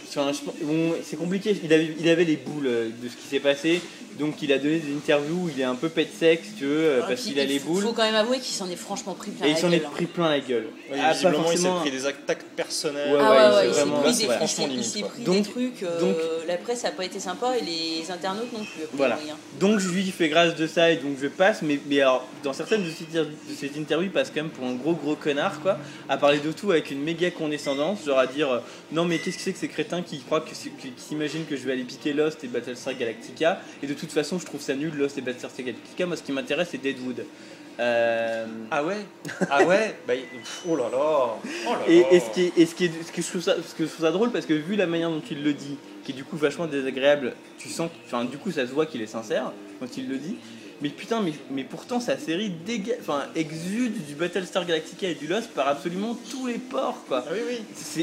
enfin, 0.10 0.32
bon, 0.64 0.94
c'est 1.04 1.16
compliqué. 1.18 1.56
Il 1.64 1.72
avait, 1.72 1.96
il 2.00 2.10
avait 2.10 2.26
les 2.26 2.36
boules 2.38 2.64
de 2.66 3.08
ce 3.10 3.16
qui 3.16 3.28
s'est 3.30 3.40
passé, 3.40 3.80
donc 4.20 4.42
il 4.42 4.52
a 4.54 4.58
donné 4.60 4.80
des 4.80 4.94
interviews 4.94 5.46
où 5.46 5.50
il 5.50 5.60
est 5.60 5.64
un 5.66 5.76
peu 5.76 5.90
pet 5.90 6.08
sec, 6.12 6.42
si 6.44 6.52
tu 6.54 6.66
veux, 6.66 6.78
euh, 6.86 7.00
Ah, 7.04 7.08
parce 7.08 7.22
qu'il 7.22 7.40
a 7.40 7.46
les 7.46 7.56
il 7.56 7.60
faut- 7.60 7.70
boules. 7.74 7.86
quand 7.96 8.04
même 8.04 8.16
avouer 8.16 8.38
qu'il 8.40 8.54
s'en 8.56 8.70
est 8.70 8.76
franchement 8.76 9.14
pris 9.14 9.32
plein 9.32 9.46
Et 9.48 9.50
il 9.50 9.54
la 9.56 9.60
s'en 9.60 9.68
est 9.72 9.78
gueule, 9.78 9.86
hein. 9.88 9.92
pris 9.94 10.06
plein 10.06 10.30
la 10.30 10.40
gueule. 10.40 10.68
Oui, 10.92 10.98
Ah, 11.02 11.08
pas 11.08 11.14
visiblement, 11.14 11.38
il 11.38 11.58
s'est 11.58 11.64
forcément- 11.64 11.80
pris 11.80 11.92
des 11.92 12.06
attaques 12.06 12.44
personnelles. 12.56 13.12
Ouais, 13.14 13.20
Ah 13.22 13.32
ouais, 13.32 13.38
ouais, 13.38 13.44
ouais, 13.56 13.68
il 13.68 13.74
s'est 13.74 13.80
vraiment- 13.82 14.00
pris 14.02 14.14
des- 14.14 14.24
il 14.24 14.30
franchement 14.32 14.66
il 14.68 14.72
limite, 14.72 15.06
pris 15.10 15.24
Donc- 15.24 15.36
des 15.36 15.50
trucs, 15.50 15.84
euh, 15.84 16.00
donc- 16.00 16.18
la 16.48 16.58
presse 16.58 16.84
n'a 16.84 16.92
pas 16.92 17.06
été 17.06 17.20
sympa 17.20 17.58
et 17.58 17.62
les 17.62 18.12
internautes 18.12 18.52
non 18.54 18.60
plus. 18.66 18.84
Voilà. 18.94 19.16
hein. 19.16 19.36
Donc 19.60 19.80
je 19.80 19.90
lui 19.90 20.04
fais 20.12 20.30
grâce 20.30 20.56
de 20.56 20.68
ça 20.68 20.92
et 20.92 20.98
donc 20.98 21.18
je 21.22 21.28
passe, 21.28 21.62
mais, 21.62 21.80
mais 21.88 22.02
alors 22.02 22.28
dans 22.44 22.54
certaines 22.54 22.84
de 22.84 22.90
ces, 22.92 23.06
de 23.06 23.28
ces 23.58 23.72
interviews, 23.80 24.06
il 24.08 24.12
passe 24.12 24.30
quand 24.30 24.42
même 24.42 24.50
pour 24.52 24.66
un 24.66 24.74
gros 24.74 24.94
gros 24.94 25.16
connard 25.16 25.62
quoi, 25.62 25.78
à 26.10 26.18
parler 26.18 26.40
de 26.40 26.52
tout 26.52 26.72
avec 26.72 26.92
une 26.92 27.02
méga 27.02 27.32
condescendance, 27.32 28.06
genre 28.06 28.20
à 28.20 28.28
dire 28.28 28.50
euh, 28.52 28.60
non 28.92 29.06
mais 29.06 29.20
qu'est-ce 29.20 29.38
que 29.38 29.44
c'est 29.44 29.54
que 29.54 29.60
ces 29.60 29.68
crétins 29.68 30.02
qui 30.02 30.20
croient 30.20 30.42
que 30.42 30.52
qui 30.52 30.94
s'imaginent 30.98 31.46
que 31.46 31.56
je 31.56 31.64
vais 31.66 31.74
aller 31.74 31.84
piquer 31.84 32.14
Lost 32.14 32.44
et 32.44 32.48
Battlestar 32.48 32.96
Galactica? 32.98 33.62
Et 33.84 33.88
de 33.88 33.94
toute 33.94 34.11
façon 34.12 34.40
je 34.40 34.46
trouve 34.46 34.62
ça 34.62 34.74
nul 34.76 34.94
Lost 34.96 35.18
et 35.18 35.22
Battlestar 35.22 35.52
Galactica, 35.58 36.06
moi 36.06 36.16
ce 36.16 36.24
qui 36.24 36.32
m'intéresse 36.32 36.70
c'est 36.72 36.78
Deadwood. 36.82 37.26
Euh, 37.80 38.46
Ah 38.70 38.84
ouais 38.84 38.98
Ah 39.50 39.64
ouais 39.64 39.96
bah, 40.08 40.14
Oh 40.68 40.76
là 40.76 40.90
là 40.92 40.98
Oh 41.68 41.74
là 41.74 41.80
Et, 41.88 42.02
là. 42.02 42.08
et 42.12 42.20
ce 42.20 42.30
qui 42.30 42.42
est, 42.44 42.54
et 42.58 42.66
ce 42.66 42.76
qui 42.76 42.86
est- 42.86 43.04
ce 43.08 43.12
que 43.12 43.22
je 43.22 43.28
trouve 43.28 43.42
ça, 43.42 43.56
ce 43.56 43.74
que 43.74 43.86
je 43.86 43.90
trouve 43.90 44.06
ça 44.06 44.12
drôle 44.12 44.32
parce 44.32 44.46
que 44.46 44.54
vu 44.54 44.76
la 44.76 44.86
manière 44.88 45.10
dont 45.10 45.22
il 45.32 45.42
le 45.44 45.54
dit, 45.54 45.78
qui 46.04 46.12
est 46.12 46.16
du 46.16 46.24
coup 46.24 46.36
vachement 46.38 46.68
désagréable, 46.68 47.34
tu 47.58 47.70
sens, 47.70 47.90
enfin 48.06 48.26
du 48.26 48.38
coup 48.38 48.52
ça 48.52 48.68
se 48.68 48.72
voit 48.72 48.86
qu'il 48.86 49.02
est 49.02 49.08
sincère 49.08 49.52
quand 49.80 49.98
il 49.98 50.10
le 50.10 50.18
dit. 50.18 50.36
Mais 50.82 50.90
putain, 50.90 51.22
mais, 51.22 51.34
mais 51.52 51.64
pourtant 51.64 52.00
sa 52.00 52.18
série 52.18 52.50
déga... 52.50 52.94
enfin, 53.00 53.26
exude 53.36 54.06
du 54.08 54.16
Battlestar 54.16 54.66
Galactica 54.66 55.08
et 55.10 55.16
du 55.16 55.28
Lost 55.28 55.50
par 55.52 55.68
absolument 55.68 56.18
tous 56.30 56.48
les 56.48 56.58
ports 56.58 57.04
quoi. 57.08 57.24
Ah 57.28 57.32
oui, 57.34 57.40
oui. 57.48 57.58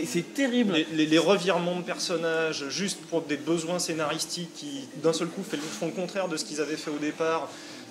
C'est 0.06 0.32
terrible. 0.34 0.72
Les, 0.74 0.86
les- 0.92 1.06
les 1.06 1.18
revirements 1.18 1.76
de 1.76 1.82
personnages, 1.82 2.68
juste 2.68 3.00
pour 3.10 3.22
des 3.22 3.36
besoins 3.36 3.78
scénaristiques 3.78 4.52
qui, 4.54 4.82
d'un 5.02 5.12
seul 5.12 5.28
coup, 5.28 5.42
font 5.42 5.86
le 5.86 5.92
contraire 5.92 6.28
de 6.28 6.36
ce 6.36 6.44
qu'ils 6.44 6.60
avaient 6.60 6.76
fait 6.76 6.90
au 6.90 6.98
départ, 6.98 7.48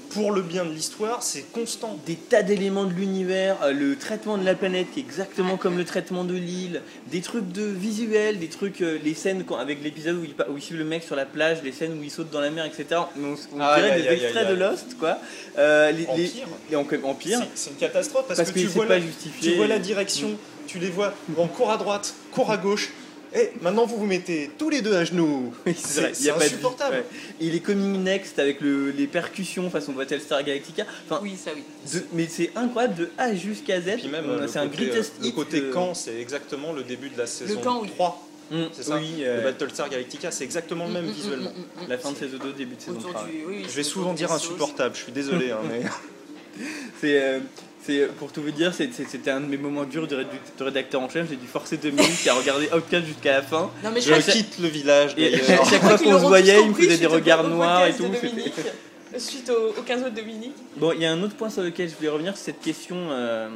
pour 0.09 0.31
le 0.31 0.41
bien 0.41 0.65
de 0.65 0.71
l'histoire, 0.71 1.21
c'est 1.23 1.43
constant. 1.51 1.97
Des 2.05 2.15
tas 2.15 2.43
d'éléments 2.43 2.85
de 2.85 2.93
l'univers, 2.93 3.57
euh, 3.63 3.71
le 3.71 3.95
traitement 3.95 4.37
de 4.37 4.45
la 4.45 4.55
planète 4.55 4.87
qui 4.93 4.99
est 4.99 5.03
exactement 5.03 5.57
comme 5.57 5.77
le 5.77 5.85
traitement 5.85 6.23
de 6.23 6.33
l'île, 6.33 6.81
des 7.11 7.21
trucs 7.21 7.51
de 7.51 7.63
visuels, 7.63 8.39
des 8.39 8.47
trucs, 8.47 8.81
euh, 8.81 8.97
les 9.03 9.13
scènes 9.13 9.43
quand- 9.45 9.57
avec 9.57 9.83
l'épisode 9.83 10.15
où 10.17 10.23
il, 10.23 10.33
où 10.51 10.57
il 10.57 10.61
suit 10.61 10.75
le 10.75 10.83
mec 10.85 11.03
sur 11.03 11.15
la 11.15 11.25
plage, 11.25 11.57
les 11.63 11.71
scènes 11.71 11.97
où 11.99 12.03
il 12.03 12.11
saute 12.11 12.29
dans 12.31 12.41
la 12.41 12.49
mer, 12.49 12.65
etc. 12.65 13.01
On, 13.17 13.57
dirait 13.57 14.01
des 14.01 14.07
extraits 14.25 14.47
de. 14.49 14.53
Lost, 14.55 14.97
quoi. 14.97 15.17
Euh, 15.57 15.91
les, 15.91 16.05
En 16.07 16.15
les- 16.17 16.27
pire. 16.27 16.47
Et 16.71 16.75
en, 16.75 16.85
en 17.03 17.13
pire. 17.13 17.39
C'est- 17.55 17.69
une 17.71 17.75
catastrophe 17.77 18.25
parce, 18.27 18.37
Parce 18.39 18.49
que, 18.51 18.55
que 18.55 18.59
tu 18.61 18.67
vois, 18.67 18.85
pas 18.87 18.95
la, 18.99 19.05
justifié. 19.05 19.51
tu 19.51 19.57
vois 19.57 19.67
la 19.67 19.79
direction, 19.79 20.31
tu 20.67 20.79
les 20.79 20.89
vois, 20.89 21.13
bon, 21.29 21.47
cours 21.47 21.69
à 21.71 21.77
droite, 21.77 22.13
cours 22.31 22.49
à 22.51 22.57
gauche, 22.57 22.89
et 23.35 23.51
maintenant 23.61 23.85
vous 23.85 23.97
vous 23.97 24.05
mettez 24.05 24.49
tous 24.57 24.69
les 24.69 24.81
deux 24.81 24.95
à 24.95 25.03
genoux. 25.05 25.53
Oui, 25.65 25.75
c'est 25.77 26.01
pas 26.33 26.39
de 26.39 26.43
insupportable. 26.45 26.95
Ouais. 26.97 27.05
Et 27.41 27.45
il 27.47 27.55
est 27.55 27.59
coming 27.59 28.03
next 28.03 28.39
avec 28.39 28.61
le- 28.61 28.91
les 28.91 29.07
percussions 29.07 29.69
façon 29.69 29.91
Battlestar 29.93 30.43
Galactica. 30.43 30.85
Enfin, 31.09 31.19
Oui, 31.23 31.35
ça 31.41 31.51
oui. 31.55 31.63
de- 31.93 32.05
mais 32.13 32.27
c'est 32.29 32.51
incroyable 32.55 32.95
de 32.95 33.09
A 33.17 33.33
jusqu'à 33.35 33.81
Z. 33.81 33.97
Puis 33.99 34.07
même 34.09 34.25
le 34.39 34.47
c'est 34.47 34.59
un 34.59 34.67
greatest 34.67 35.13
euh, 35.21 35.25
le 35.25 35.31
côté 35.31 35.61
de- 35.61 35.71
camp, 35.71 35.93
c'est 35.93 36.19
exactement 36.19 36.73
le 36.73 36.83
début 36.83 37.09
de 37.09 37.17
la 37.17 37.27
saison 37.27 37.59
camp, 37.61 37.81
oui. 37.81 37.89
3. 37.89 38.23
Mm, 38.49 38.63
C'est 38.71 38.83
ça 38.83 38.95
Oui, 38.95 39.15
Le 39.19 39.25
euh, 39.27 39.41
Battlestar 39.43 39.89
Galactica, 39.89 40.31
c'est 40.31 40.45
exactement 40.45 40.87
le 40.87 40.93
même 40.93 41.05
Mm, 41.05 41.09
mm, 41.09 41.11
visuellement. 41.11 41.51
la 41.89 41.97
fin 41.97 42.11
de 42.13 42.17
saison 42.17 42.37
2, 42.41 42.53
début 42.53 42.75
de 42.75 42.81
saison 42.81 42.97
Autour 42.97 43.11
3. 43.13 43.23
du- 43.25 43.31
oui, 43.45 43.55
oui, 43.59 43.65
Je 43.69 43.75
vais 43.75 43.83
souvent 43.83 44.13
dire 44.13 44.31
insupportable, 44.31 44.95
je 44.95 45.01
suis 45.03 45.11
désolé. 45.11 45.51
hein, 45.51 45.57
mais... 45.69 45.81
C'est 47.01 47.21
euh, 47.21 47.39
C'est 47.85 48.07
pour 48.17 48.31
tout 48.31 48.41
vous 48.41 48.51
dire, 48.51 48.73
c'était 48.73 49.31
un 49.31 49.39
de 49.39 49.45
mes 49.45 49.57
moments 49.57 49.85
durs 49.85 50.07
de, 50.07 50.25
rédacteur 50.59 51.01
en 51.01 51.09
chef. 51.09 51.29
J'ai 51.29 51.37
dû 51.37 51.47
forcer 51.47 51.77
Dominique 51.77 52.27
à 52.27 52.33
regarder 52.33 52.67
Outcast 52.73 53.05
jusqu'à 53.05 53.33
la 53.33 53.41
fin. 53.41 53.71
Non, 53.83 53.91
mais 53.93 54.01
je 54.01 54.13
quitte 54.31 54.59
le 54.59 54.67
village 54.67 55.13
Et 55.17 55.37
chaque 55.37 55.81
fois 55.81 55.97
qu'on 55.97 56.19
se 56.19 56.25
voyait, 56.25 56.61
il 56.61 56.69
me 56.69 56.73
faisait 56.73 56.97
des 56.97 57.05
regards 57.05 57.47
noirs 57.47 57.87
et 57.87 57.93
tout. 57.93 58.05
Suite 59.17 59.49
au, 59.49 59.79
au 59.79 59.83
15 59.83 60.01
autres 60.01 60.09
de 60.11 60.19
Dominique. 60.19 60.53
Bon, 60.75 60.91
il 60.91 61.01
y 61.01 61.05
a 61.05 61.11
un 61.11 61.23
autre 61.23 61.35
point 61.35 61.49
sur 61.49 61.63
lequel 61.63 61.89
je 61.89 61.95
voulais 61.95 62.09
revenir, 62.09 62.35
c'est 62.35 62.51
cette 62.51 62.59
question, 62.61 62.97
euh, 63.09 63.47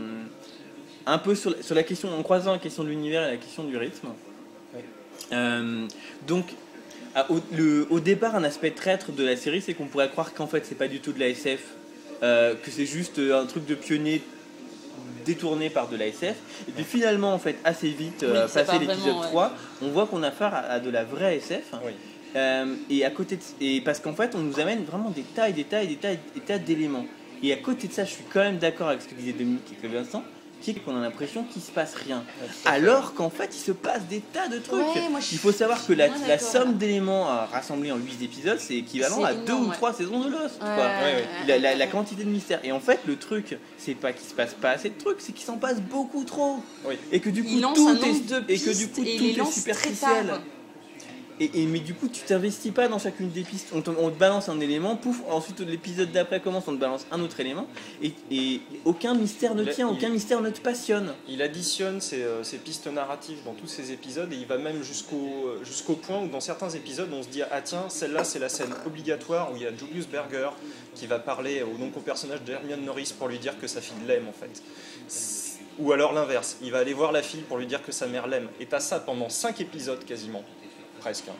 un 1.05 1.17
peu 1.17 1.35
sur, 1.35 1.49
la- 1.51 1.61
sur 1.61 1.75
la 1.75 1.83
question, 1.83 2.09
en 2.17 2.23
croisant 2.23 2.53
la 2.53 2.57
question 2.57 2.83
de 2.85 2.89
l'univers 2.89 3.27
et 3.27 3.31
la 3.31 3.37
question 3.37 3.65
du 3.65 3.75
rythme. 3.75 4.07
Euh, 5.33 5.87
donc, 6.25 6.45
à- 7.15 7.29
au, 7.31 7.39
le- 7.55 7.85
au 7.89 7.99
départ, 7.99 8.35
un 8.35 8.43
aspect 8.45 8.71
traître 8.71 9.11
de 9.11 9.23
la 9.25 9.35
série, 9.35 9.61
c'est 9.61 9.73
qu'on 9.73 9.87
pourrait 9.87 10.09
croire 10.09 10.33
qu'en 10.33 10.47
fait, 10.47 10.65
c'est 10.65 10.77
pas 10.77 10.87
du 10.87 10.99
tout 11.01 11.11
de 11.11 11.19
la 11.19 11.27
SF, 11.27 11.59
euh, 12.23 12.55
que 12.55 12.71
c'est 12.71 12.85
juste 12.85 13.19
euh, 13.19 13.41
un 13.41 13.45
truc 13.45 13.65
de 13.65 13.75
pionnier 13.75 14.21
détourné 15.25 15.69
par 15.69 15.87
de 15.87 15.97
la 15.97 16.07
SF. 16.07 16.35
Et 16.67 16.71
puis 16.71 16.83
finalement, 16.83 17.33
en 17.33 17.39
fait, 17.39 17.57
assez 17.63 17.89
vite, 17.89 18.23
euh, 18.23 18.45
Oui, 18.45 18.51
passé 18.53 18.79
l'épisode 18.79 18.97
vraiment, 18.99 19.21
ouais. 19.21 19.27
3, 19.27 19.51
on 19.83 19.89
voit 19.89 20.07
qu'on 20.07 20.23
a 20.23 20.27
affaire 20.27 20.53
à, 20.53 20.59
à 20.59 20.79
de 20.79 20.89
la 20.89 21.03
vraie 21.03 21.37
SF. 21.37 21.63
Oui. 21.85 21.91
Euh, 22.35 22.75
et 22.89 23.03
à 23.03 23.09
côté 23.11 23.35
de, 23.35 23.41
et 23.59 23.81
parce 23.81 23.99
qu'en 23.99 24.13
fait, 24.13 24.35
on 24.35 24.39
nous 24.39 24.59
amène 24.59 24.83
vraiment 24.83 25.09
des 25.09 25.23
tas 25.23 25.49
et 25.49 25.53
des 25.53 25.65
tas 25.65 25.83
et 25.83 25.87
des 25.87 25.97
tas 25.97 26.13
et 26.13 26.19
des 26.33 26.41
tas 26.41 26.57
d'éléments. 26.57 27.05
Et 27.43 27.51
à 27.51 27.57
côté 27.57 27.87
de 27.87 27.93
ça, 27.93 28.05
je 28.05 28.11
suis 28.11 28.23
quand 28.31 28.39
même 28.39 28.57
d'accord 28.57 28.87
avec 28.89 29.01
ce 29.01 29.07
que 29.07 29.15
disait 29.15 29.33
Dominique 29.33 29.63
et 29.83 29.87
Vincent, 29.87 30.23
qui 30.61 30.71
est 30.71 30.73
qu'on 30.75 30.95
a 30.95 31.01
l'impression 31.01 31.43
qu'il 31.43 31.61
se 31.61 31.71
passe 31.71 31.95
rien. 31.95 32.23
Alors 32.65 33.13
qu'en 33.13 33.29
fait, 33.29 33.49
il 33.53 33.59
se 33.59 33.71
passe 33.71 34.03
des 34.09 34.19
tas 34.19 34.47
de 34.47 34.59
trucs. 34.59 34.79
Ouais, 34.95 35.09
moi, 35.09 35.19
je 35.19 35.27
il 35.33 35.37
faut 35.37 35.51
savoir 35.51 35.85
que 35.85 35.93
la, 35.93 36.09
somme 36.39 36.77
d'éléments 36.77 37.27
à 37.29 37.45
rassembler 37.51 37.91
en 37.91 37.97
8 37.97 38.23
épisodes, 38.23 38.59
c'est 38.59 38.75
équivalent 38.75 39.17
C'est 39.19 39.25
à 39.25 39.33
2 39.33 39.41
énorme, 39.43 39.65
ou 39.65 39.69
ouais. 39.69 39.75
3 39.75 39.93
saisons 39.93 40.19
de 40.23 40.29
Lost. 40.29 40.59
quoi. 40.59 40.67
ouais, 40.69 40.75
ouais. 41.15 41.25
La, 41.47 41.57
la- 41.59 41.75
la 41.75 41.87
quantité 41.87 42.23
de 42.23 42.29
mystères. 42.29 42.59
Et 42.63 42.71
en 42.71 42.79
fait, 42.79 42.99
le 43.07 43.15
truc, 43.17 43.57
c'est 43.77 43.95
pas 43.95 44.13
qu'il 44.13 44.27
se 44.29 44.33
passe 44.33 44.53
pas 44.53 44.71
assez 44.71 44.89
de 44.89 44.97
trucs, 44.97 45.17
c'est 45.19 45.31
qu'il 45.33 45.45
s'en 45.45 45.57
passe 45.57 45.81
beaucoup 45.81 46.23
trop. 46.23 46.57
Oui. 46.85 46.95
Et 47.11 47.19
que 47.19 47.29
du 47.29 47.43
coup, 47.43 47.49
Il 47.51 47.61
lance 47.61 47.75
tout 47.75 47.89
est, 47.89 47.93
nombre 47.93 48.25
de 48.25 48.43
et 48.47 48.59
que 48.59 48.63
du 48.69 48.87
pistes 48.87 48.95
coup, 48.95 49.03
et 49.03 49.13
il 49.13 49.17
tout 49.17 49.23
les 49.25 49.29
est 49.31 49.37
lance 49.37 49.49
très 49.51 49.59
superficiel. 49.61 50.27
tard. 50.27 50.39
Et, 51.43 51.61
et- 51.61 51.65
mais 51.65 51.79
du 51.79 51.93
coup, 51.95 52.07
tu 52.07 52.21
t'investis 52.21 52.71
pas 52.71 52.87
dans 52.87 52.99
chacune 52.99 53.29
des 53.31 53.41
pistes. 53.41 53.69
On 53.73 53.81
te, 53.81 53.89
on 53.89 54.09
te 54.11 54.17
balance 54.17 54.47
un 54.47 54.59
élément, 54.59 54.95
pouf, 54.95 55.21
ensuite 55.27 55.59
l'épisode 55.61 56.11
d'après 56.11 56.39
commence, 56.39 56.67
on 56.67 56.73
te 56.75 56.79
balance 56.79 57.05
un 57.11 57.19
autre 57.21 57.39
élément. 57.39 57.67
Et, 58.03 58.13
et 58.29 58.61
aucun 58.85 59.15
mystère 59.15 59.55
ne 59.55 59.63
tient, 59.65 59.89
il- 59.89 59.95
aucun 59.97 60.09
mystère 60.09 60.41
ne 60.41 60.49
te 60.51 60.59
passionne. 60.61 61.13
Il 61.27 61.41
additionne 61.41 61.99
ses, 61.99 62.21
euh, 62.21 62.43
pistes 62.63 62.85
narratives 62.87 63.39
dans 63.43 63.53
tous 63.53 63.67
ses 63.67 63.91
épisodes 63.91 64.31
et 64.31 64.35
il 64.35 64.45
va 64.45 64.57
même 64.59 64.83
jusqu'au 64.83 65.47
euh, 65.47 65.63
jusqu'au 65.63 65.95
point 65.95 66.21
où 66.21 66.27
dans 66.27 66.39
certains 66.41 66.69
épisodes 66.69 67.09
on 67.11 67.23
se 67.23 67.29
dit 67.29 67.41
ah 67.49 67.61
tiens 67.61 67.85
celle-là 67.89 68.23
c'est 68.23 68.37
la 68.39 68.49
scène 68.49 68.73
obligatoire 68.85 69.51
où 69.51 69.55
il 69.55 69.63
y 69.63 69.65
a 69.65 69.75
Julius 69.75 70.07
Berger 70.07 70.49
qui 70.93 71.07
va 71.07 71.17
parler 71.17 71.63
au, 71.63 71.75
donc 71.77 71.97
au 71.97 72.01
personnage 72.01 72.43
d'Hermione 72.43 72.85
Norris 72.85 73.13
pour 73.17 73.27
lui 73.29 73.39
dire 73.39 73.59
que 73.59 73.65
sa 73.65 73.81
fille 73.81 73.95
l'aime 74.07 74.27
en 74.27 74.33
fait. 74.33 74.61
Ou 75.79 75.91
alors 75.91 76.13
l'inverse, 76.13 76.57
il 76.61 76.71
va 76.71 76.79
aller 76.79 76.93
voir 76.93 77.11
la 77.11 77.23
fille 77.23 77.41
pour 77.41 77.57
lui 77.57 77.65
dire 77.65 77.81
que 77.81 77.91
sa 77.91 78.05
mère 78.05 78.27
l'aime. 78.27 78.47
Et 78.59 78.65
t'as 78.67 78.79
ça 78.81 78.99
pendant 78.99 79.29
5 79.29 79.59
épisodes 79.61 80.03
quasiment, 80.05 80.43
presque, 81.01 81.25
hein, 81.29 81.33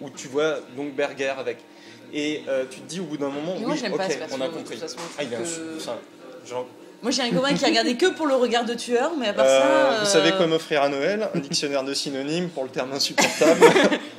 où 0.00 0.08
tu 0.10 0.28
vois 0.28 0.56
donc 0.76 0.94
Berger 0.94 1.34
avec. 1.38 1.58
Et 2.12 2.42
euh, 2.48 2.64
tu 2.70 2.80
te 2.80 2.88
dis 2.88 3.00
au 3.00 3.04
bout 3.04 3.18
d'un 3.18 3.28
moment, 3.28 3.54
moi, 3.58 3.70
oui, 3.72 3.80
pas 3.82 3.88
ok, 4.06 4.18
perso, 4.18 4.36
on 4.38 4.40
a 4.40 4.48
compris. 4.48 4.76
façon, 4.78 4.96
Ah, 5.18 5.22
il 5.24 5.34
un- 5.34 6.48
genre, 6.48 6.66
Moi 7.02 7.10
j'ai 7.12 7.22
un 7.22 7.30
copain 7.30 7.52
qui 7.54 7.64
regardait 7.66 7.96
que 7.96 8.06
pour 8.06 8.26
le 8.26 8.34
regard 8.34 8.64
de 8.64 8.72
tueur, 8.74 9.12
mais 9.20 9.28
à 9.28 9.32
part 9.34 9.44
Euh, 9.46 9.98
ça. 9.98 10.04
Vous 10.04 10.10
savez 10.10 10.32
euh, 10.32 10.36
quoi 10.38 10.46
m'offrir 10.46 10.82
à 10.82 10.88
Noël 10.88 11.28
Un 11.34 11.38
dictionnaire 11.38 11.84
de 11.84 11.92
synonymes 11.92 12.48
pour 12.48 12.64
le 12.64 12.70
terme 12.70 12.92
insupportable. 12.92 13.60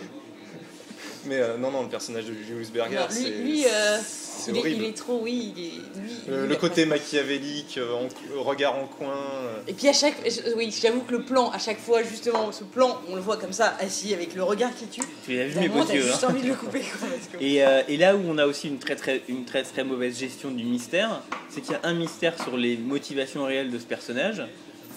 Mais 1.29 1.37
euh, 1.37 1.57
non, 1.57 1.69
non, 1.69 1.83
le 1.83 1.89
personnage 1.89 2.25
de 2.25 2.33
Julius 2.33 2.71
Berger, 2.71 2.95
lui, 2.97 3.15
c'est 3.15 3.29
lui, 3.29 3.65
euh, 3.65 3.97
c'est 4.01 4.49
il, 4.51 4.55
est, 4.57 4.59
horrible. 4.61 4.81
il 4.83 4.89
est 4.89 4.97
trop, 4.97 5.19
oui, 5.21 5.53
il 5.55 5.63
est. 5.63 5.69
Lui, 5.69 6.11
Le, 6.27 6.33
lui, 6.41 6.47
le 6.47 6.55
après. 6.55 6.57
côté 6.69 6.85
machiavélique, 6.87 7.77
euh, 7.77 7.93
en- 7.93 8.05
euh, 8.35 8.39
regard 8.39 8.75
en 8.75 8.87
coin. 8.87 9.13
euh, 9.13 9.57
Et 9.67 9.73
puis 9.73 9.87
à 9.87 9.93
chaque, 9.93 10.15
oui, 10.55 10.73
j'avoue 10.81 11.01
que 11.01 11.11
le 11.11 11.21
plan, 11.21 11.51
à 11.51 11.59
chaque 11.59 11.79
fois 11.79 12.01
justement, 12.01 12.51
ce 12.51 12.63
plan, 12.63 12.99
on 13.09 13.15
le 13.15 13.21
voit 13.21 13.37
comme 13.37 13.53
ça, 13.53 13.75
assis 13.79 14.11
avec 14.15 14.33
le 14.33 14.41
regard 14.43 14.73
qui 14.75 14.87
tue. 14.87 15.01
Tu 15.23 15.35
l'as 15.35 15.45
vu 15.45 15.59
mes 15.59 15.69
beaux 15.69 15.83
yeux. 15.85 16.01
juste 16.01 16.23
hein. 16.23 16.29
envie 16.31 16.41
de 16.41 16.47
le 16.47 16.55
couper. 16.55 16.79
Quoi, 16.81 17.07
que- 17.39 17.43
Et, 17.43 17.63
euh, 17.63 17.83
et 17.87 17.97
là 17.97 18.15
où 18.15 18.21
on 18.27 18.37
a 18.39 18.47
aussi 18.47 18.67
une 18.69 18.79
très 18.79 18.95
très, 18.95 19.21
une 19.29 19.45
très 19.45 19.61
très 19.61 19.83
mauvaise 19.83 20.17
gestion 20.17 20.49
du 20.49 20.63
mystère, 20.63 21.21
c'est 21.49 21.61
qu'il 21.61 21.73
y 21.73 21.75
a 21.75 21.81
un 21.83 21.93
mystère 21.93 22.41
sur 22.41 22.57
les 22.57 22.75
motivations 22.75 23.45
réelles 23.45 23.69
de 23.69 23.77
ce 23.77 23.85
personnage, 23.85 24.41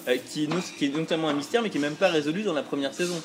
euh, 0.07 0.17
qui, 0.29 0.45
est 0.45 0.47
not- 0.47 0.61
qui 0.77 0.85
est 0.85 0.89
notamment 0.95 1.29
un 1.29 1.33
mystère, 1.33 1.61
mais 1.61 1.69
qui 1.69 1.77
est 1.77 1.81
même 1.81 1.95
pas 1.95 2.09
résolu 2.09 2.43
dans 2.43 2.53
la 2.53 2.63
première 2.63 2.93
saison. 2.93 3.19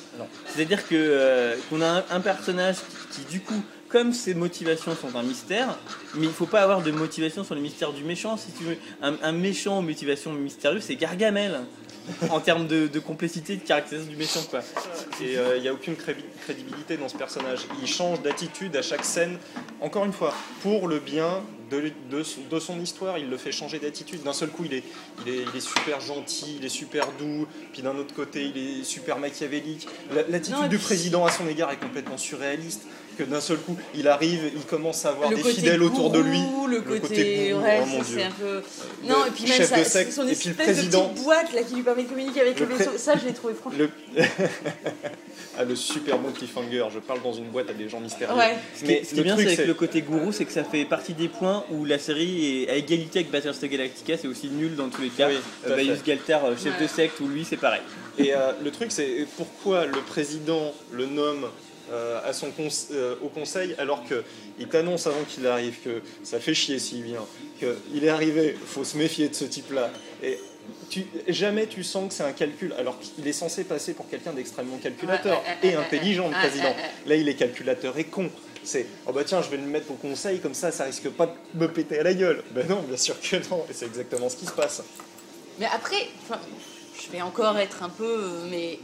C'est-à-dire 0.54 0.86
que 0.86 0.94
euh, 0.94 1.56
qu'on 1.70 1.80
a 1.80 1.86
un, 1.88 2.04
un 2.10 2.20
personnage 2.20 2.76
qui, 3.10 3.20
qui, 3.22 3.32
du 3.32 3.40
coup, 3.40 3.62
comme 3.88 4.12
ses 4.12 4.34
motivations 4.34 4.94
sont 4.94 5.16
un 5.18 5.22
mystère, 5.22 5.78
mais 6.14 6.26
il 6.26 6.32
faut 6.32 6.46
pas 6.46 6.60
avoir 6.62 6.82
de 6.82 6.90
motivation 6.90 7.42
sur 7.44 7.54
le 7.54 7.60
mystère 7.60 7.92
du 7.92 8.04
méchant. 8.04 8.36
Si 8.36 8.52
tu 8.52 8.64
veux, 8.64 8.76
un, 9.02 9.14
un 9.22 9.32
méchant 9.32 9.78
aux 9.78 9.82
motivations 9.82 10.32
mystérieuses, 10.32 10.82
c'est 10.84 10.96
Gargamel. 10.96 11.60
en 12.30 12.40
termes 12.40 12.66
de, 12.66 12.86
de 12.86 12.98
complexité 13.00 13.56
de 13.56 13.60
caractérisation 13.60 14.10
du 14.10 14.16
méchant, 14.16 14.40
quoi. 14.48 14.60
Et 15.22 15.36
euh, 15.36 15.56
il 15.58 15.62
n'y 15.62 15.68
a 15.68 15.74
aucune 15.74 15.92
crédi- 15.92 16.24
crédibilité 16.42 16.96
dans 16.96 17.06
ce 17.10 17.16
personnage. 17.18 17.60
Il 17.82 17.86
change 17.86 18.22
d'attitude 18.22 18.74
à 18.76 18.80
chaque 18.82 19.04
scène. 19.04 19.36
Encore 19.82 20.06
une 20.06 20.14
fois, 20.14 20.32
pour 20.62 20.88
le 20.88 21.00
bien 21.00 21.42
de, 21.70 21.90
de, 22.10 22.24
de 22.50 22.58
son 22.60 22.80
histoire, 22.80 23.18
il 23.18 23.28
le 23.28 23.36
fait 23.36 23.52
changer 23.52 23.78
d'attitude. 23.78 24.22
D'un 24.22 24.32
seul 24.32 24.48
coup, 24.48 24.64
il 24.64 24.74
est, 24.74 24.82
il, 25.26 25.32
est, 25.32 25.44
il 25.52 25.56
est 25.56 25.60
super 25.60 26.00
gentil, 26.00 26.56
il 26.58 26.64
est 26.64 26.68
super 26.70 27.08
doux. 27.18 27.46
Puis 27.72 27.82
d'un 27.82 27.96
autre 27.96 28.14
côté, 28.14 28.44
il 28.54 28.80
est 28.80 28.84
super 28.84 29.18
machiavélique. 29.18 29.86
La- 30.14 30.22
L'attitude 30.28 30.68
du 30.68 30.78
président 30.78 31.24
à 31.26 31.30
son 31.30 31.46
égard 31.48 31.70
est 31.72 31.76
complètement 31.80 32.18
surréaliste. 32.18 32.82
Que 33.18 33.24
d'un 33.24 33.40
seul 33.40 33.58
coup, 33.58 33.76
il 33.96 34.06
arrive, 34.06 34.52
il 34.54 34.62
commence 34.62 35.04
à 35.04 35.08
avoir 35.08 35.28
le 35.28 35.36
des 35.36 35.42
fidèles 35.42 35.82
autour 35.82 36.10
de 36.10 36.20
lui. 36.20 36.40
gourou, 36.40 36.66
Le 36.68 36.80
côté, 36.82 37.00
côté 37.00 37.48
gourou, 37.50 37.62
ouais, 37.64 37.80
oh 37.82 37.86
mon 37.86 38.02
Dieu. 38.02 38.18
un 38.22 38.30
peu. 38.30 38.62
Le 39.02 39.08
Non, 39.08 39.26
et 39.26 39.30
puis 39.32 39.42
même 39.48 39.64
ça, 39.64 39.82
secte, 39.84 40.12
son 40.12 40.22
et 40.28 40.34
puis 40.36 40.50
le 40.50 40.52
espèce 40.52 40.66
président. 40.76 41.08
de 41.08 41.12
petite 41.14 41.24
boîte 41.24 41.52
là 41.52 41.62
qui 41.64 41.74
lui 41.74 41.82
permet 41.82 42.04
de 42.04 42.08
communiquer 42.10 42.42
avec 42.42 42.60
Le 42.60 42.66
le, 42.66 42.74
pré- 42.76 42.84
vaisseau. 42.84 42.96
Ça, 42.96 43.14
je 43.20 43.26
l'ai 43.26 43.34
trouvé 43.34 43.54
franchement. 43.54 43.86
Le... 45.58 45.64
ah, 45.64 45.64
le 45.64 45.76
super 45.76 46.18
bon 46.18 46.30
cliffhanger, 46.32 46.84
je 46.92 46.98
parle 46.98 47.22
dans 47.22 47.32
une 47.32 47.46
boîte 47.48 47.70
à 47.70 47.72
des 47.72 47.88
gens 47.88 48.00
mystérieux. 48.00 48.36
Ouais. 48.36 48.56
Ce 48.74 48.84
qui 48.84 48.92
est, 48.92 49.04
ce 49.04 49.14
qui 49.14 49.20
est 49.20 49.22
bien, 49.24 49.36
c'est 49.36 49.44
truc, 49.44 49.54
avec 49.58 49.66
le 49.66 49.74
côté 49.74 50.02
gourou, 50.02 50.32
c'est 50.32 50.44
que 50.44 50.52
ça 50.52 50.64
fait 50.64 50.84
partie 50.84 51.14
des 51.14 51.28
points 51.28 51.64
où 51.70 51.84
la 51.84 51.98
série 51.98 52.62
est 52.64 52.70
à 52.70 52.76
égalité 52.76 53.20
avec 53.20 53.30
Battlestar 53.30 53.68
Galactica, 53.68 54.16
c'est 54.16 54.28
aussi 54.28 54.48
nul 54.48 54.76
dans 54.76 54.88
tous 54.88 55.02
les 55.02 55.10
cas. 55.10 55.28
Oui, 55.28 55.36
Euh, 55.66 55.76
Bayus. 55.76 55.98
Galter, 56.06 56.38
euh, 56.44 56.56
chef 56.56 56.74
Ouais. 56.78 56.82
de 56.82 56.86
secte, 56.88 57.20
ou 57.20 57.28
lui, 57.28 57.44
c'est 57.44 57.56
pareil. 57.56 57.82
Et 58.18 58.34
euh, 58.34 58.52
le 58.62 58.70
truc, 58.70 58.92
c'est 58.92 59.26
pourquoi 59.36 59.86
le 59.86 60.00
président 60.00 60.72
le 60.92 61.06
nomme 61.06 61.48
euh, 61.90 62.20
à 62.24 62.32
son 62.34 62.48
euh, 62.92 63.14
au 63.22 63.28
conseil 63.28 63.74
alors 63.78 64.04
qu'il 64.04 64.68
t'annonce 64.68 65.06
avant 65.06 65.22
qu'il 65.26 65.46
arrive 65.46 65.76
que 65.82 66.02
ça 66.22 66.38
fait 66.38 66.52
chier 66.52 66.78
s'il 66.78 67.02
vient, 67.02 67.24
qu'il 67.58 68.04
est 68.04 68.08
arrivé, 68.10 68.54
faut 68.66 68.84
se 68.84 68.98
méfier 68.98 69.28
de 69.30 69.34
ce 69.34 69.44
type-là. 69.46 69.90
Et 70.22 70.38
tu, 70.90 71.06
jamais 71.28 71.66
tu 71.66 71.82
sens 71.84 72.08
que 72.08 72.14
c'est 72.14 72.22
un 72.24 72.32
calcul, 72.32 72.74
alors 72.78 72.98
qu'il 72.98 73.26
est 73.26 73.32
censé 73.32 73.64
passer 73.64 73.92
pour 73.94 74.08
quelqu'un 74.08 74.32
d'extrêmement 74.32 74.76
calculateur 74.78 75.42
et 75.62 75.74
intelligent, 75.74 76.28
le 76.28 76.34
président. 76.34 76.74
Là, 77.06 77.14
il 77.14 77.28
est 77.28 77.34
calculateur 77.34 77.96
et 77.98 78.04
con. 78.04 78.30
C'est 78.64 78.86
oh 79.06 79.12
bah 79.12 79.22
tiens, 79.24 79.40
je 79.40 79.48
vais 79.50 79.56
le 79.56 79.62
mettre 79.62 79.90
au 79.90 79.94
conseil, 79.94 80.40
comme 80.40 80.52
ça, 80.54 80.70
ça 80.72 80.84
risque 80.84 81.08
pas 81.10 81.26
de 81.54 81.58
me 81.60 81.68
péter 81.72 82.00
à 82.00 82.02
la 82.02 82.12
gueule. 82.12 82.42
Ben 82.50 82.66
non, 82.68 82.82
bien 82.82 82.96
sûr 82.96 83.18
que 83.20 83.36
non, 83.50 83.64
et 83.70 83.72
c'est 83.72 83.86
exactement 83.86 84.28
ce 84.28 84.36
qui 84.36 84.46
se 84.46 84.52
passe. 84.52 84.82
Mais 85.58 85.66
après, 85.72 86.08
je 87.00 87.10
vais 87.10 87.22
encore 87.22 87.56
être 87.58 87.82
un 87.82 87.88
peu. 87.88 88.04
euh, 88.04 88.46
Mais 88.50 88.78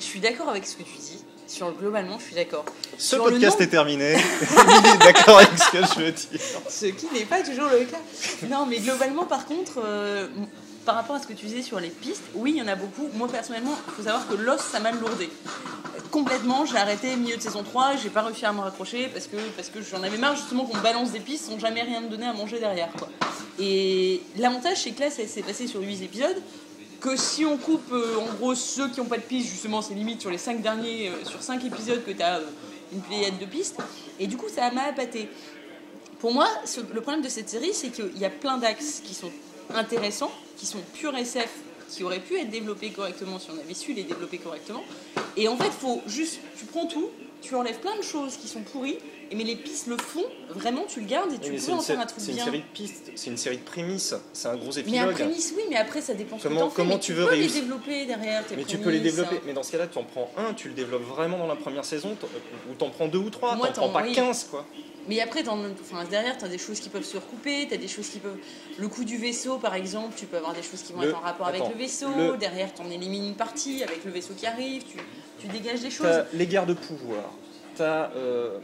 je 0.00 0.04
suis 0.04 0.20
d'accord 0.20 0.48
avec 0.48 0.66
ce 0.66 0.76
que 0.76 0.82
tu 0.82 0.96
dis. 0.98 1.24
Sur 1.46 1.68
le 1.68 1.74
globalement, 1.74 2.18
je 2.18 2.24
suis 2.26 2.34
d'accord. 2.34 2.64
Ce 2.98 3.14
Sur 3.16 3.24
podcast 3.24 3.52
nombre- 3.58 3.62
est 3.62 3.66
terminé. 3.68 4.12
Émilie 4.12 4.88
est 4.94 4.98
d'accord 5.04 5.38
avec 5.38 5.58
ce 5.58 5.70
que 5.70 5.78
je 5.78 6.04
veux 6.04 6.12
dire. 6.12 6.40
Ce 6.68 6.86
qui 6.86 7.06
n'est 7.12 7.24
pas 7.24 7.40
toujours 7.42 7.68
le 7.70 7.84
cas. 7.86 7.96
Non, 8.50 8.66
mais 8.66 8.78
globalement, 8.80 9.24
par 9.24 9.46
contre, 9.46 9.80
euh, 9.82 10.28
par 10.88 10.96
rapport 10.96 11.16
à 11.16 11.20
ce 11.20 11.26
que 11.26 11.34
tu 11.34 11.44
disais 11.44 11.60
sur 11.60 11.78
les 11.80 11.90
pistes, 11.90 12.24
oui, 12.34 12.54
il 12.56 12.60
y 12.60 12.62
en 12.62 12.66
a 12.66 12.74
beaucoup. 12.74 13.10
Moi, 13.12 13.28
personnellement, 13.28 13.74
il 13.88 13.92
faut 13.92 14.02
savoir 14.04 14.26
que 14.26 14.32
Lost, 14.32 14.64
ça 14.72 14.80
m'a 14.80 14.90
lourdé. 14.90 15.28
Euh, 15.28 16.00
Complètement, 16.10 16.64
j'ai 16.64 16.78
arrêté 16.78 17.14
milieu 17.14 17.36
de 17.36 17.42
saison 17.42 17.62
3, 17.62 17.96
j'ai 18.02 18.08
pas 18.08 18.22
réussi 18.22 18.46
à 18.46 18.54
me 18.54 18.60
raccrocher 18.60 19.08
parce 19.08 19.26
que, 19.26 19.36
parce 19.54 19.68
que 19.68 19.82
j'en 19.82 20.02
avais 20.02 20.16
marre 20.16 20.34
justement 20.34 20.64
qu'on 20.64 20.78
balance 20.78 21.12
des 21.12 21.20
pistes 21.20 21.44
sans 21.44 21.58
jamais 21.58 21.82
rien 21.82 22.00
me 22.00 22.08
donner 22.08 22.24
à 22.24 22.32
manger 22.32 22.58
derrière. 22.58 22.88
Quoi. 22.98 23.10
Et 23.58 24.22
l'avantage, 24.38 24.78
c'est 24.78 24.92
que 24.92 25.00
là, 25.00 25.10
ça 25.10 25.26
s'est 25.26 25.42
passé 25.42 25.66
sur 25.66 25.82
8 25.82 26.02
épisodes. 26.04 26.42
Que 27.02 27.16
si 27.16 27.44
on 27.44 27.58
coupe 27.58 27.92
euh, 27.92 28.16
en 28.20 28.34
gros 28.36 28.54
ceux 28.54 28.88
qui 28.88 29.00
n'ont 29.00 29.06
pas 29.06 29.18
de 29.18 29.22
pistes, 29.22 29.50
justement, 29.50 29.82
c'est 29.82 29.92
limite 29.92 30.22
sur 30.22 30.30
les 30.30 30.38
5 30.38 30.62
derniers, 30.62 31.10
euh, 31.10 31.22
sur 31.26 31.42
5 31.42 31.62
épisodes 31.66 32.02
que 32.02 32.12
tu 32.12 32.22
as 32.22 32.40
une 32.94 33.02
pléiade 33.02 33.38
de 33.38 33.44
pistes. 33.44 33.76
Et 34.18 34.26
du 34.26 34.38
coup, 34.38 34.48
ça 34.48 34.70
m'a 34.70 34.84
appâté. 34.84 35.28
Pour 36.18 36.32
moi, 36.32 36.48
le 36.94 37.00
problème 37.02 37.22
de 37.22 37.28
cette 37.28 37.50
série, 37.50 37.74
c'est 37.74 37.90
qu'il 37.90 38.16
y 38.16 38.24
a 38.24 38.30
plein 38.30 38.56
d'axes 38.56 39.02
qui 39.04 39.12
sont 39.12 39.30
intéressants, 39.74 40.30
qui 40.56 40.66
sont 40.66 40.78
pur 40.94 41.14
SF, 41.16 41.48
qui 41.90 42.04
auraient 42.04 42.20
pu 42.20 42.36
être 42.38 42.50
développés 42.50 42.90
correctement 42.90 43.38
si 43.38 43.48
on 43.50 43.58
avait 43.58 43.74
su 43.74 43.92
les 43.94 44.02
développer 44.04 44.38
correctement. 44.38 44.82
Et 45.36 45.48
en 45.48 45.56
fait, 45.56 45.70
faut 45.70 46.02
juste, 46.06 46.38
tu 46.58 46.66
prends 46.66 46.86
tout, 46.86 47.08
tu 47.40 47.54
enlèves 47.54 47.78
plein 47.78 47.96
de 47.96 48.02
choses 48.02 48.36
qui 48.36 48.48
sont 48.48 48.60
pourries, 48.62 48.98
et 49.30 49.36
mais 49.36 49.44
les 49.44 49.56
pistes 49.56 49.86
le 49.86 49.96
font, 49.96 50.24
vraiment, 50.50 50.84
tu 50.88 51.00
le 51.00 51.06
gardes 51.06 51.32
et 51.32 51.38
tu 51.38 51.50
Oui, 51.50 51.58
mais 51.60 51.66
peux 51.66 51.72
en 51.72 51.80
faire 51.80 52.00
un 52.00 52.06
truc 52.06 52.18
c'est 52.20 52.30
une 52.30 52.34
bien. 52.36 52.44
série 52.46 52.58
de 52.58 52.64
pistes, 52.74 53.12
c'est 53.14 53.30
une 53.30 53.36
série 53.36 53.58
de 53.58 53.62
prémices, 53.62 54.14
c'est 54.32 54.48
un 54.48 54.56
gros 54.56 54.70
Mais 54.74 54.80
épilogue. 54.80 55.00
un 55.10 55.12
prémisse, 55.12 55.52
oui, 55.56 55.62
mais 55.70 55.76
après, 55.76 56.00
ça 56.00 56.14
dépend 56.14 56.36
que 56.38 56.42
Comment- 56.42 56.60
t'en 56.60 56.70
fais. 56.70 56.76
comment 56.76 56.94
mais 56.94 57.00
tu 57.00 57.06
tu 57.06 57.12
veux 57.12 57.26
peux 57.26 57.34
les 57.36 57.46
développer 57.46 58.06
derrière 58.06 58.44
tes 58.46 58.56
mais 58.56 58.64
tu 58.64 58.78
peux 58.78 58.90
les 58.90 59.00
développer. 59.00 59.36
hein. 59.36 59.40
Mais 59.46 59.52
dans 59.52 59.62
ce 59.62 59.70
cas-là, 59.72 59.86
tu 59.86 59.98
en 59.98 60.04
prends 60.04 60.30
un, 60.36 60.54
tu 60.54 60.68
le 60.68 60.74
développes 60.74 61.04
vraiment 61.06 61.38
dans 61.38 61.46
la 61.46 61.56
première 61.56 61.84
saison, 61.84 62.16
ou 62.70 62.74
t'en 62.74 62.88
prends 62.90 63.06
deux 63.08 63.18
ou 63.18 63.30
trois, 63.30 63.56
t'en 63.56 63.70
prends 63.72 63.88
pas 63.90 64.02
oui. 64.02 64.12
15 64.12 64.44
quoi. 64.50 64.66
Mais 65.08 65.20
après, 65.20 65.42
enfin, 65.48 66.04
derrière, 66.10 66.36
tu 66.38 66.44
as 66.44 66.48
des 66.48 66.58
choses 66.58 66.80
qui 66.80 66.88
peuvent 66.90 67.04
se 67.04 67.16
recouper, 67.16 67.66
tu 67.68 67.74
as 67.74 67.78
des 67.78 67.88
choses 67.88 68.08
qui 68.08 68.18
peuvent. 68.18 68.36
Le 68.78 68.88
coup 68.88 69.04
du 69.04 69.16
vaisseau, 69.16 69.56
par 69.56 69.74
exemple, 69.74 70.14
tu 70.16 70.26
peux 70.26 70.36
avoir 70.36 70.52
des 70.54 70.62
choses 70.62 70.82
qui 70.82 70.92
vont 70.92 71.00
Le- 71.00 71.08
être 71.08 71.16
en 71.18 71.20
rapport 71.22 71.46
avec 71.48 71.62
le 71.66 71.74
vaisseau. 71.78 72.08
le- 72.16 72.36
Derrière, 72.36 72.72
tu 72.74 72.82
en 72.82 72.90
élimines 72.90 73.26
une 73.28 73.34
partie 73.34 73.82
avec 73.82 74.04
le 74.04 74.10
vaisseau 74.10 74.34
qui 74.36 74.46
arrive, 74.46 74.82
tu, 74.84 74.98
tu 75.40 75.46
dégages 75.48 75.80
des 75.80 75.90
choses. 75.90 76.24
Les 76.34 76.46
guerres 76.46 76.66
de 76.66 76.74
pouvoir. 76.74 77.24
T'as 77.76 78.10
euh, 78.16 78.58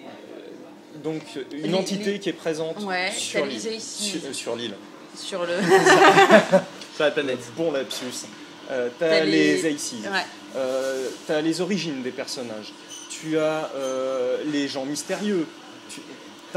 donc 1.03 1.23
une 1.53 1.63
Les- 1.73 1.75
entité 1.75 2.13
les- 2.13 2.19
qui 2.21 2.29
est 2.29 2.33
présente 2.35 2.81
Ouais, 2.83 3.11
sur 3.17 3.41
t'as 3.41 3.47
l'île. 3.47 3.61
les 3.65 3.77
Aces. 3.77 3.97
Sur, 4.01 4.21
euh, 4.25 4.33
sur 4.33 4.57
l'île. 4.57 4.75
Sur 5.17 5.47
le. 5.47 5.53
Sur 6.95 7.05
la 7.05 7.11
planète. 7.11 7.39
Bon 7.57 7.73
lapsus. 7.73 8.27
Euh, 8.71 8.89
t'as 8.99 9.25
les, 9.25 9.61
les- 9.63 9.75
Aces. 9.75 9.93
Ouais. 10.05 10.09
Euh, 10.57 11.09
t'as 11.27 11.41
les 11.41 11.61
origines 11.61 12.03
des 12.03 12.11
personnages. 12.13 12.73
Tu 13.11 13.39
as 13.39 13.71
euh, 13.75 14.43
les 14.53 14.69
gens 14.69 14.85
mystérieux. 14.85 15.47
Tu, 15.89 16.01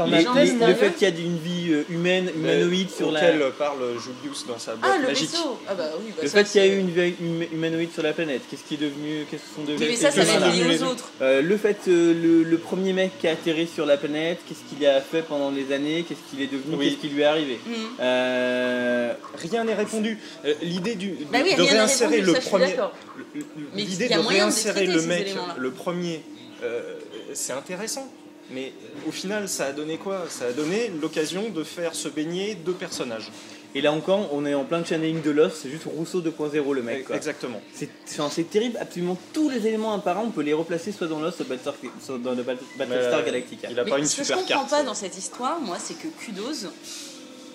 Les- 0.06 0.16
as 0.18 0.20
gens 0.22 0.34
les- 0.34 0.44
tellement 0.48 0.66
le 0.68 0.74
fait 0.74 0.90
qu'il 0.92 1.08
y 1.08 1.10
a 1.12 1.14
une 1.24 1.38
vie 1.38 1.72
euh, 1.72 1.84
humaine, 1.90 2.30
humanoïde 2.34 2.90
sur 2.90 3.10
la. 3.10 3.20
auquel 3.20 3.42
parle 3.58 3.78
Julius 3.98 4.46
dans 4.46 4.58
sa 4.58 4.74
boîte 4.76 4.90
Ah, 4.94 4.98
le 5.00 5.08
magique. 5.08 5.30
vaisseau 5.30 5.58
Ah, 5.68 5.74
bah 5.74 5.84
oui, 5.98 6.12
bah 6.16 6.22
Le 6.22 6.28
ça, 6.28 6.38
fait 6.38 6.50
qu'il 6.50 6.60
y 6.60 6.64
a 6.64 6.68
c'est- 6.68 6.74
eu 6.76 6.78
une 6.80 6.90
vie 6.90 7.14
hum- 7.20 7.46
humanoïde 7.52 7.92
sur 7.92 8.02
la 8.02 8.12
planète, 8.12 8.42
qu'est-ce 8.50 8.62
qui 8.64 8.74
est 8.74 8.78
devenu, 8.88 9.24
qu'est-ce 9.30 9.42
que 9.42 9.54
sont 9.56 9.62
devenus 9.64 9.88
mais 9.90 9.96
ça, 9.96 10.10
ça 10.10 10.22
va 10.24 10.48
lié 10.50 10.64
aux 10.64 10.68
les 10.68 10.82
autres. 10.82 11.10
Euh, 11.22 11.42
le 11.42 11.56
fait, 11.56 11.76
euh, 11.88 12.14
le, 12.14 12.42
le 12.44 12.58
premier 12.58 12.92
mec 12.92 13.12
qui 13.20 13.26
a 13.28 13.32
atterri 13.32 13.66
sur 13.66 13.86
la 13.86 13.96
planète, 13.96 14.38
qu'est-ce 14.48 14.60
qu'il 14.74 14.86
a 14.86 15.00
fait 15.00 15.22
pendant 15.22 15.50
les 15.50 15.72
années, 15.72 16.04
qu'est-ce 16.08 16.20
qu'il 16.30 16.42
est 16.42 16.46
devenu, 16.52 16.76
Oui. 16.76 16.90
qu'est-ce 16.90 17.00
qui 17.00 17.08
lui 17.08 17.22
est 17.22 17.24
arrivé. 17.24 17.58
Euh, 18.00 19.12
Rien 19.36 19.64
n'est 19.64 19.74
répondu. 19.74 20.18
Euh, 20.44 20.54
L'idée 20.62 20.94
du, 20.94 21.10
de, 21.10 21.24
Bah 21.32 21.38
oui, 21.42 21.54
de 21.54 21.62
réinsérer 21.62 22.16
répondu, 22.16 22.32
le 22.32 22.40
ça, 22.40 22.48
premier, 22.48 22.74
le- 22.76 23.40
le- 23.40 23.44
l'idée 23.74 24.08
de 24.08 24.18
réinsérer 24.18 24.86
le 24.86 25.02
mec, 25.02 25.34
le 25.56 25.70
premier, 25.70 26.22
euh, 26.62 26.94
c'est 27.34 27.52
intéressant. 27.52 28.08
Mais 28.50 28.72
au 29.06 29.12
final, 29.12 29.48
ça 29.48 29.66
a 29.66 29.72
donné 29.72 29.98
quoi? 29.98 30.24
Ça 30.30 30.46
a 30.46 30.52
donné 30.52 30.90
l'occasion 31.00 31.48
de 31.50 31.62
faire 31.64 31.94
se 31.94 32.08
baigner 32.08 32.54
deux 32.54 32.72
personnages. 32.72 33.30
et 33.74 33.82
là 33.82 33.92
encore, 33.92 34.30
on 34.32 34.46
est 34.46 34.54
en 34.54 34.64
plein 34.64 34.82
channeling 34.82 35.20
de 35.20 35.30
Lost, 35.30 35.58
c'est 35.62 35.68
juste 35.70 35.84
Rousseau 35.84 36.22
2.0 36.22 36.74
le 36.74 36.82
mec. 36.82 37.04
quoi. 37.04 37.16
Exactement. 37.16 37.60
C'est 38.06 38.50
terrible, 38.50 38.78
absolument 38.80 39.18
tous 39.34 39.50
les 39.50 39.66
éléments 39.66 39.92
apparents, 39.94 40.24
on 40.24 40.30
peut 40.30 40.40
les 40.42 40.54
replacer 40.54 40.90
soit 40.92 41.06
dans 41.06 41.20
Lost, 41.20 41.42
soit 42.02 42.18
dans 42.18 42.32
le 42.32 42.42
Bat- 42.42 42.54
Battlestar 42.78 43.18
Mais, 43.20 43.26
Galactica. 43.26 43.68
Il 43.70 43.78
a 43.78 43.84
Mais 43.84 43.90
pas 43.90 43.98
une 43.98 44.06
ce 44.06 44.16
que 44.16 44.22
je 44.22 44.28
super 44.28 44.38
comprends 44.38 44.60
carte. 44.60 44.70
pas 44.70 44.82
dans 44.82 44.94
cette 44.94 45.18
histoire, 45.18 45.60
moi, 45.60 45.76
c'est 45.78 45.94
que 45.98 46.08
Kudos, 46.08 46.66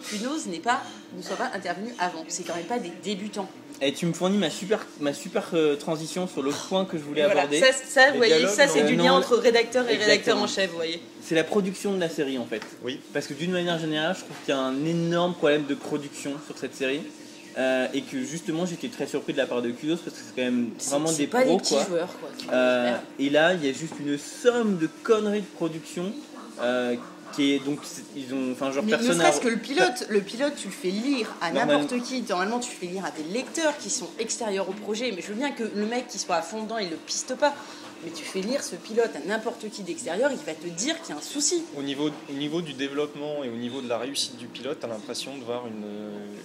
Kudos 0.09 0.45
n'est 0.47 0.59
pas, 0.59 0.81
ne 1.17 1.21
soit 1.23 1.37
pas 1.37 1.49
intervenu 1.55 1.93
avant. 1.97 2.23
C'est 2.27 2.43
quand 2.43 2.55
même 2.55 2.65
pas 2.65 2.77
des 2.79 2.91
débutants. 3.03 3.49
Et 3.85 3.93
tu 3.93 4.05
me 4.05 4.13
fournis 4.13 4.37
ma 4.37 4.49
super, 4.49 4.79
ma 5.01 5.13
super 5.13 5.43
euh, 5.53 5.75
transition 5.75 6.27
sur 6.27 6.41
l'autre 6.41 6.67
point 6.69 6.85
que 6.85 6.97
je 6.97 7.03
voulais 7.03 7.23
Voilà, 7.25 7.41
aborder. 7.41 7.59
ça, 7.59 7.67
ça, 7.73 8.11
vous 8.11 8.17
voyez, 8.17 8.35
dialogues, 8.37 8.55
ça 8.55 8.67
c'est 8.67 8.81
non. 8.81 8.87
du 8.87 8.93
Euh, 8.93 8.97
lien 8.97 9.09
non, 9.11 9.15
entre 9.17 9.35
rédacteur 9.37 9.89
et 9.89 9.97
rédacteur 9.97 10.37
en 10.37 10.47
chef, 10.47 10.69
vous 10.69 10.77
voyez. 10.77 11.01
C'est 11.21 11.35
la 11.35 11.43
production 11.43 11.93
de 11.93 11.99
la 11.99 12.09
série 12.09 12.37
en 12.37 12.45
fait. 12.45 12.61
Oui. 12.83 12.99
Parce 13.13 13.27
que 13.27 13.33
d'une 13.33 13.51
manière 13.51 13.77
générale, 13.79 14.15
je 14.15 14.21
trouve 14.23 14.35
qu'il 14.45 14.53
y 14.53 14.57
a 14.57 14.61
un 14.61 14.85
énorme 14.85 15.33
problème 15.33 15.65
de 15.65 15.75
production 15.75 16.31
sur 16.45 16.57
cette 16.57 16.75
série. 16.75 17.01
Euh, 17.55 17.85
et 17.93 18.01
que 18.01 18.19
justement, 18.23 18.65
j'étais 18.65 18.87
très 18.87 19.05
surpris 19.05 19.33
de 19.33 19.37
la 19.37 19.45
part 19.45 19.61
de 19.61 19.69
Kudos 19.69 19.97
parce 19.97 20.17
que 20.17 20.23
c'est 20.25 20.35
quand 20.35 20.49
même 20.49 20.69
vraiment 20.89 21.11
des 21.11 21.27
pas 21.27 21.41
pros 21.41 21.51
des 21.51 21.57
petits 21.59 21.75
quoi. 21.75 21.85
joueurs, 21.85 22.09
quoi. 22.19 22.29
Euh, 22.51 22.95
et 23.19 23.29
là, 23.29 23.53
il 23.53 23.63
y 23.63 23.69
a 23.69 23.73
juste 23.73 23.93
une 23.99 24.17
somme 24.17 24.77
de 24.79 24.89
conneries 25.03 25.41
de 25.41 25.55
production 25.55 26.11
euh, 26.61 26.95
qui 27.35 27.53
est 27.53 27.59
donc 27.59 27.79
ils 28.15 28.33
ont 28.33 28.51
enfin 28.51 28.71
genre 28.71 28.83
Mais 28.83 28.91
ne 28.91 28.97
personne 28.97 29.19
a- 29.21 29.25
serait-ce 29.25 29.41
que 29.41 29.47
le 29.49 29.57
pilote, 29.57 30.05
le 30.09 30.21
pilote, 30.21 30.53
tu 30.57 30.67
le 30.67 30.73
fais 30.73 30.89
lire 30.89 31.33
à 31.41 31.51
n'importe 31.51 32.01
qui. 32.03 32.21
Normalement, 32.29 32.59
tu 32.59 32.71
le 32.71 32.75
fais 32.87 32.93
lire 32.93 33.05
à 33.05 33.11
des 33.11 33.23
lecteurs 33.33 33.77
qui 33.77 33.89
sont 33.89 34.09
extérieurs 34.19 34.69
au 34.69 34.73
projet. 34.73 35.11
Mais 35.15 35.21
je 35.21 35.27
veux 35.27 35.33
bien 35.35 35.51
que 35.51 35.63
le 35.63 35.85
mec 35.85 36.07
qui 36.07 36.19
soit 36.19 36.35
à 36.37 36.41
fond 36.41 36.63
dedans, 36.63 36.77
il 36.77 36.89
le 36.89 36.95
piste 36.97 37.35
pas. 37.35 37.53
Mais 38.05 38.11
tu 38.11 38.25
fais 38.25 38.41
lire 38.41 38.61
ce 38.61 38.75
pilote 38.75 39.11
à 39.15 39.25
n'importe 39.25 39.69
qui 39.69 39.81
d'extérieur, 39.81 40.29
il 40.29 40.37
va 40.45 40.53
te 40.53 40.67
dire 40.67 40.99
qu'il 41.01 41.11
y 41.11 41.17
a 41.17 41.19
un 41.19 41.23
souci. 41.23 41.63
Au 41.77 41.81
niveau, 41.81 42.09
au 42.29 42.33
niveau 42.33 42.61
du 42.61 42.73
développement 42.73 43.45
et 43.45 43.49
au 43.49 43.55
niveau 43.55 43.79
de 43.79 43.87
la 43.87 43.97
réussite 43.97 44.35
du 44.37 44.47
pilote, 44.47 44.77
tu 44.81 44.85
as 44.85 44.89
l'impression 44.89 45.37
de 45.37 45.43
voir 45.45 45.65
une, 45.67 45.85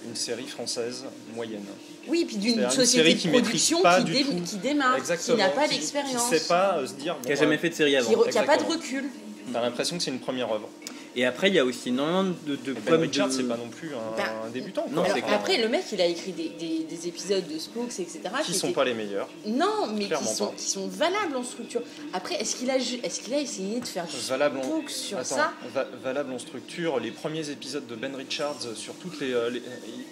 une 0.07 0.15
série 0.15 0.47
française 0.47 1.03
moyenne. 1.35 1.65
Oui, 2.07 2.23
puis 2.25 2.37
d'une 2.37 2.69
société 2.69 3.13
de 3.13 3.19
qui 3.19 3.27
maîtrise 3.27 3.41
production 3.43 3.81
pas 3.81 3.97
qui, 3.97 4.05
du 4.05 4.11
dé- 4.13 4.23
tout. 4.23 4.41
qui 4.45 4.55
démarre, 4.55 4.95
qui 5.03 5.33
n'a 5.33 5.49
pas 5.49 5.67
Qui- 5.67 5.73
l'expérience, 5.75 6.27
Qui 6.29 6.33
ne 6.35 6.39
sait 6.39 6.47
pas 6.47 6.77
euh, 6.77 6.87
se 6.87 6.93
dire. 6.93 7.17
qui 7.25 7.31
a 7.33 7.35
bon, 7.35 7.41
jamais 7.41 7.57
fait 7.57 7.69
de 7.69 7.75
série 7.75 7.97
avant. 7.97 8.09
qui 8.23 8.35
n'a 8.35 8.43
pas 8.43 8.55
de 8.57 8.63
recul. 8.63 9.09
T'as 9.51 9.61
l'impression 9.61 9.97
que 9.97 10.03
c'est 10.03 10.11
une 10.11 10.19
première 10.19 10.51
œuvre. 10.51 10.69
Et 11.15 11.25
après, 11.25 11.49
il 11.49 11.55
y 11.55 11.59
a 11.59 11.65
aussi 11.65 11.89
énormément 11.89 12.35
de, 12.45 12.55
Ben 12.55 12.75
problèmes 12.75 13.01
Richard, 13.01 13.27
de- 13.27 13.33
c'est 13.33 13.43
pas 13.43 13.57
non 13.57 13.67
plus 13.69 13.89
un, 13.89 14.15
Bah, 14.17 14.23
un 14.45 14.49
débutant. 14.49 14.85
non, 14.91 15.01
quoi. 15.03 15.11
c'est 15.13 15.23
Alors, 15.23 15.33
après, 15.39 15.57
le 15.57 15.67
mec, 15.67 15.83
il 15.91 15.99
a 16.01 16.05
écrit 16.05 16.31
des, 16.33 16.49
des- 16.49 16.83
des 16.89 17.07
épisodes 17.07 17.47
de 17.47 17.57
Spooks, 17.57 17.99
etc. 17.99 18.19
qui 18.45 18.53
sont 18.53 18.71
pas 18.71 18.83
les 18.85 18.93
meilleurs. 18.93 19.27
Non, 19.45 19.87
mais 19.93 20.07
qui 20.07 20.25
sont, 20.25 20.47
pas. 20.47 20.53
qui 20.55 20.65
sont 20.69 20.87
valables 20.87 21.35
en 21.35 21.43
structure. 21.43 21.81
Après, 22.13 22.35
est-ce 22.35 22.55
qu'il 22.57 22.69
a, 22.69 22.77
qu'il 22.77 23.33
essayé 23.33 23.79
de 23.79 23.85
faire 23.87 24.05
du 24.05 24.15
Valable 24.29 24.59
en, 24.59 24.63
Spooks 24.63 24.89
sur 24.91 25.17
Attends, 25.17 25.35
ça 25.35 25.53
va- 25.73 25.87
valable 26.03 26.31
en 26.33 26.39
structure. 26.39 26.99
Les 26.99 27.11
premiers 27.11 27.49
épisodes 27.49 27.87
de 27.87 27.95
Ben 27.95 28.15
Richards 28.15 28.59
sur 28.75 28.93
toutes 28.95 29.19
les, 29.19 29.33
euh, 29.33 29.49
les- 29.49 29.61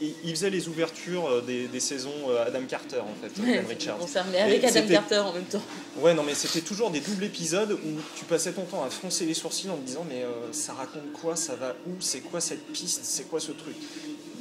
il, 0.01 0.13
il 0.23 0.31
faisait 0.31 0.49
les 0.49 0.67
ouvertures 0.67 1.27
euh, 1.27 1.41
des, 1.41 1.67
des 1.67 1.79
saisons 1.79 2.11
euh, 2.29 2.45
Adam 2.47 2.63
Carter 2.67 2.99
en 3.01 3.13
fait. 3.21 3.39
Ben 3.41 3.65
Richards. 3.69 3.97
Bon, 3.97 4.07
ça, 4.07 4.23
mais 4.31 4.39
avec 4.39 4.63
Et 4.63 4.67
Adam 4.67 4.87
Carter 4.87 5.17
en 5.19 5.33
même 5.33 5.43
temps. 5.45 5.61
Ouais, 5.99 6.13
non, 6.13 6.23
mais 6.23 6.33
c'était 6.33 6.61
toujours 6.61 6.89
des 6.91 6.99
doubles 7.01 7.23
épisodes 7.23 7.71
où 7.71 7.99
tu 8.17 8.25
passais 8.25 8.51
ton 8.51 8.63
temps 8.63 8.83
à 8.83 8.89
froncer 8.89 9.25
les 9.25 9.33
sourcils 9.33 9.69
en 9.69 9.75
te 9.77 9.85
disant 9.85 10.05
mais 10.09 10.23
euh, 10.23 10.27
ça 10.51 10.73
raconte 10.73 10.86
quoi, 11.21 11.35
ça 11.35 11.55
va 11.55 11.75
où, 11.87 11.91
c'est 11.99 12.21
quoi 12.21 12.41
cette 12.41 12.65
piste, 12.71 13.01
c'est 13.03 13.29
quoi 13.29 13.39
ce 13.39 13.51
truc. 13.51 13.75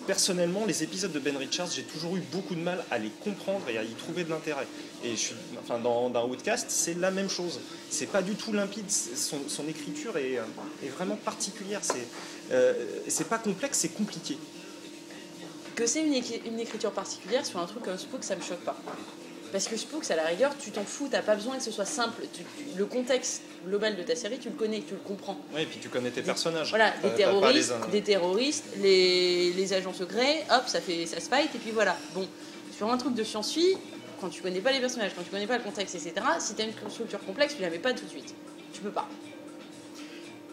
Personnellement, 0.07 0.67
les 0.67 0.85
épisodes 0.85 1.11
de 1.11 1.19
Ben 1.19 1.37
Richards, 1.37 1.71
j'ai 1.71 1.83
toujours 1.83 2.17
eu 2.17 2.21
beaucoup 2.33 2.55
de 2.55 2.61
mal 2.61 2.85
à 2.91 2.99
les 2.99 3.11
comprendre 3.11 3.69
et 3.69 3.77
à 3.77 3.83
y 3.83 3.93
trouver 3.95 4.23
de 4.23 4.31
l'intérêt. 4.31 4.67
Et 5.03 5.11
je 5.11 5.17
suis, 5.17 5.35
enfin, 5.61 5.79
dans, 5.79 6.11
dans 6.11 6.29
Outcast, 6.29 6.67
c'est 6.71 6.95
la 6.95 7.11
même 7.11 7.29
chose. 7.29 7.61
C'est 7.91 8.07
pas 8.07 8.23
du 8.23 8.35
tout 8.35 8.53
limpide. 8.53 8.89
Son, 8.91 9.69
écriture 9.69 10.17
est, 10.17 10.39
euh, 10.39 10.45
est 10.85 10.89
vraiment 10.89 11.17
particulière. 11.17 11.81
C'est 11.83 12.07
euh, 12.53 13.25
pas 13.29 13.39
complexe, 13.39 13.79
c'est 13.79 13.89
compliqué. 13.89 14.39
Que 15.75 15.87
c'est 15.87 16.03
une, 16.03 16.15
une 16.47 16.61
écriture 16.61 16.93
particulière 16.93 17.45
sur 17.45 17.59
un 17.59 17.67
truc 17.67 17.83
comme 17.83 17.99
Spooks, 17.99 18.25
ça 18.25 18.37
me 18.37 18.43
choque 18.43 18.65
pas. 18.65 18.77
Parce 19.53 19.69
que 19.69 19.77
Spooks, 19.77 20.11
à 20.11 20.17
la 20.17 20.25
rigueur, 20.25 20.53
tu 20.59 20.71
t'en 20.71 20.85
fous, 20.85 21.09
t'as 21.11 21.23
pas 21.23 21.35
besoin 21.35 21.57
que 21.57 21.63
ce 21.63 21.71
soit 21.71 21.85
simple. 21.85 22.23
Tu- 22.33 22.43
tu- 22.43 22.79
le 22.79 22.85
contexte 22.87 23.43
global 23.67 23.97
de 23.97 24.03
ta 24.03 24.15
série, 24.17 24.39
tu 24.39 24.49
le 24.49 24.55
connais, 24.55 24.81
tu 24.81 24.95
le 24.95 25.01
comprends. 25.01 25.39
Ouais, 25.55 25.63
et 25.63 25.67
puis 25.67 25.79
tu 25.81 25.89
connais 25.89 26.11
tes 26.11 26.23
personnages. 26.23 26.71
Voilà, 26.71 26.93
des 27.03 27.11
terroristes, 27.11 27.73
des 27.91 28.03
terroristes, 28.03 28.65
les, 28.83 29.53
les 29.53 29.73
agents 29.73 29.93
secrets, 29.95 30.45
hop, 30.51 30.65
ça 30.67 30.81
fait 30.81 31.07
ça 31.07 31.21
se 31.21 31.29
fight, 31.29 31.55
et 31.55 31.59
puis 31.59 31.71
voilà. 31.71 31.97
Bon, 32.15 32.27
sur 32.77 32.91
un 32.93 32.97
truc 32.99 33.15
de 33.15 33.25
science-fi, 33.25 33.77
quand 34.21 34.29
tu 34.29 34.43
connais 34.43 34.61
pas 34.61 34.73
les 34.73 34.81
personnages, 34.81 35.13
quand 35.17 35.23
tu 35.23 35.31
connais 35.31 35.47
pas 35.47 35.59
le 35.59 35.65
contexte, 35.65 35.95
etc., 35.95 36.15
si 36.41 36.55
t'as 36.55 36.65
une 36.65 36.73
structure 36.91 37.21
complexe, 37.25 37.55
tu 37.57 37.63
la 37.63 37.71
mets 37.71 37.79
pas 37.79 37.93
tout 37.95 38.05
de 38.05 38.11
suite. 38.11 38.35
Tu 38.73 38.81
peux 38.81 38.91
pas. 38.91 39.09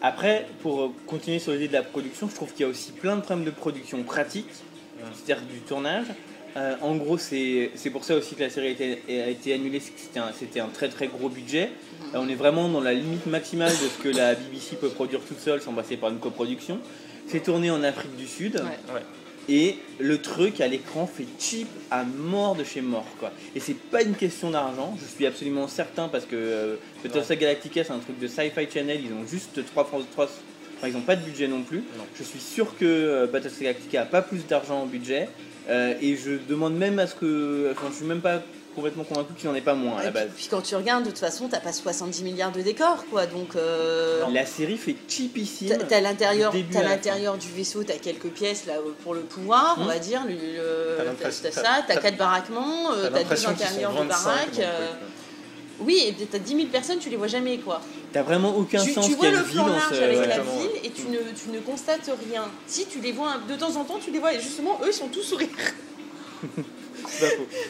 Après, 0.02 0.46
pour 0.62 0.82
euh, 0.82 0.88
continuer 1.06 1.38
sur 1.38 1.52
l'idée 1.52 1.68
de 1.68 1.72
la 1.72 1.82
production, 1.82 2.28
je 2.28 2.34
trouve 2.34 2.52
qu'il 2.52 2.60
y 2.60 2.64
a 2.64 2.68
aussi 2.68 2.92
plein 2.92 3.16
de 3.16 3.22
problèmes 3.22 3.46
de 3.46 3.50
production 3.50 4.02
pratique, 4.02 4.48
c'est-à-dire 5.14 5.44
du 5.46 5.60
tournage. 5.60 6.06
Euh, 6.56 6.76
en 6.82 6.94
gros, 6.96 7.18
c'est 7.18 7.70
c'est 7.74 7.90
pour 7.90 8.04
ça 8.04 8.14
aussi 8.14 8.34
que 8.34 8.40
la 8.40 8.50
série 8.50 8.68
a 8.68 8.70
été, 8.70 8.98
a 9.08 9.28
été 9.28 9.52
annulée, 9.54 9.80
c'est 9.80 9.90
que 9.90 10.00
c'était 10.00 10.20
un, 10.20 10.30
c'était 10.38 10.60
un 10.60 10.68
très 10.68 10.88
très 10.88 11.08
gros 11.08 11.28
budget. 11.28 11.70
Euh, 12.14 12.18
on 12.18 12.28
est 12.28 12.36
vraiment 12.36 12.68
dans 12.68 12.80
la 12.80 12.94
limite 12.94 13.26
maximale 13.26 13.72
de 13.72 13.88
ce 13.88 14.02
que 14.02 14.08
la 14.08 14.34
BBC 14.34 14.76
peut 14.76 14.90
produire 14.90 15.20
toute 15.20 15.40
seule 15.40 15.60
sans 15.60 15.72
passer 15.72 15.96
par 15.96 16.10
une 16.10 16.18
coproduction. 16.18 16.78
C'est 17.26 17.42
tourné 17.42 17.70
en 17.70 17.82
Afrique 17.82 18.16
du 18.16 18.26
Sud. 18.26 18.56
Ouais. 18.56 18.94
Ouais. 18.94 19.02
Et 19.48 19.76
le 19.98 20.18
truc 20.22 20.60
à 20.60 20.68
l'écran 20.68 21.06
fait 21.06 21.26
cheap 21.38 21.68
à 21.90 22.04
mort 22.04 22.54
de 22.54 22.64
chez 22.64 22.80
mort 22.80 23.06
quoi. 23.20 23.30
Et 23.54 23.60
c'est 23.60 23.76
pas 23.76 24.02
une 24.02 24.14
question 24.14 24.50
d'argent, 24.50 24.96
je 24.98 25.04
suis 25.04 25.26
absolument 25.26 25.68
certain 25.68 26.08
parce 26.08 26.24
que 26.24 26.34
euh, 26.34 26.76
Battlestar 27.02 27.36
Galactica 27.36 27.84
c'est 27.84 27.92
un 27.92 27.98
truc 27.98 28.18
de 28.18 28.26
Sci-Fi 28.26 28.66
Channel, 28.72 29.00
ils 29.04 29.12
ont 29.12 29.26
juste 29.26 29.62
3 29.66 29.84
francs 29.84 30.04
3 30.12 30.30
enfin 30.78 30.88
ils 30.88 30.96
ont 30.96 31.02
pas 31.02 31.16
de 31.16 31.22
budget 31.22 31.46
non 31.46 31.62
plus. 31.62 31.78
Non. 31.98 32.04
Je 32.14 32.22
suis 32.22 32.40
sûr 32.40 32.74
que 32.78 32.86
euh, 32.86 33.26
Battlestar 33.26 33.64
Galactica 33.64 34.02
a 34.02 34.06
pas 34.06 34.22
plus 34.22 34.46
d'argent 34.46 34.80
en 34.80 34.86
budget 34.86 35.28
euh, 35.68 35.94
et 36.00 36.16
je 36.16 36.32
demande 36.48 36.74
même 36.76 36.98
à 36.98 37.06
ce 37.06 37.14
que 37.14 37.70
enfin 37.72 37.86
je 37.90 37.96
suis 37.96 38.04
même 38.06 38.20
pas 38.20 38.42
complètement 38.74 39.04
convaincu 39.04 39.34
qu'il 39.38 39.48
en 39.48 39.54
ait 39.54 39.60
pas 39.60 39.74
moins 39.74 39.98
à 39.98 40.02
la 40.02 40.10
puis, 40.10 40.20
base. 40.20 40.30
puis 40.36 40.48
quand 40.50 40.60
tu 40.60 40.74
regardes, 40.74 41.04
de 41.04 41.10
toute 41.10 41.20
façon, 41.20 41.46
t'as 41.48 41.60
pas 41.60 41.72
70 41.72 42.24
milliards 42.24 42.50
de 42.50 42.60
décors, 42.60 43.04
quoi. 43.08 43.24
Donc, 43.26 43.54
euh, 43.54 44.24
La 44.32 44.44
série 44.46 44.76
fait 44.76 44.96
cheapissime. 45.08 45.68
t'as- 45.68 45.84
t'as 45.84 46.00
l'intérieur, 46.00 46.52
t'as 46.72 46.82
l'intérieur 46.82 47.38
du 47.38 47.46
vaisseau, 47.56 47.84
t'as 47.84 47.98
quelques 47.98 48.30
pièces 48.30 48.66
là 48.66 48.72
pour 49.04 49.14
le 49.14 49.20
pouvoir, 49.20 49.76
on 49.78 49.84
Hmm. 49.84 49.86
va 49.86 49.98
dire. 50.00 50.22
le- 50.26 51.14
T'as 51.22 51.30
ça, 51.52 51.84
t'as 51.86 51.96
quatre 51.98 52.16
baraquements, 52.16 52.90
euh, 52.92 53.10
T'as 53.12 53.22
deux 53.22 53.46
intérieurs 53.46 53.92
de 53.92 53.98
25 53.98 54.56
baraques. 54.56 54.58
Oui, 55.80 56.00
et 56.06 56.12
t'as 56.26 56.38
10 56.38 56.54
000 56.56 56.68
personnes, 56.68 56.98
tu 56.98 57.10
les 57.10 57.16
vois 57.16 57.26
jamais, 57.26 57.58
quoi. 57.58 57.80
T'as 58.12 58.22
vraiment 58.22 58.56
aucun 58.56 58.82
tu, 58.82 58.92
sens 58.92 59.06
tu 59.06 59.14
vois 59.14 59.30
le 59.30 59.38
dans 59.54 59.66
large 59.66 59.82
ce- 59.90 60.02
avec 60.02 60.18
ouais. 60.18 60.26
la 60.28 60.36
Exactement. 60.36 60.60
ville 60.60 60.70
et 60.84 60.90
tu 60.90 61.02
ne, 61.08 61.16
tu 61.32 61.48
ne 61.52 61.58
constates 61.60 62.10
rien. 62.28 62.44
Si 62.66 62.86
tu 62.86 63.00
les 63.00 63.10
vois 63.12 63.32
un- 63.32 63.52
de 63.52 63.58
temps 63.58 63.74
en 63.76 63.84
temps, 63.84 63.98
tu 64.02 64.10
les 64.12 64.18
vois 64.20 64.32
et 64.34 64.40
justement 64.40 64.78
eux 64.84 64.88
ils 64.88 64.92
sont 64.92 65.08
tous 65.08 65.22
sourires. 65.22 65.48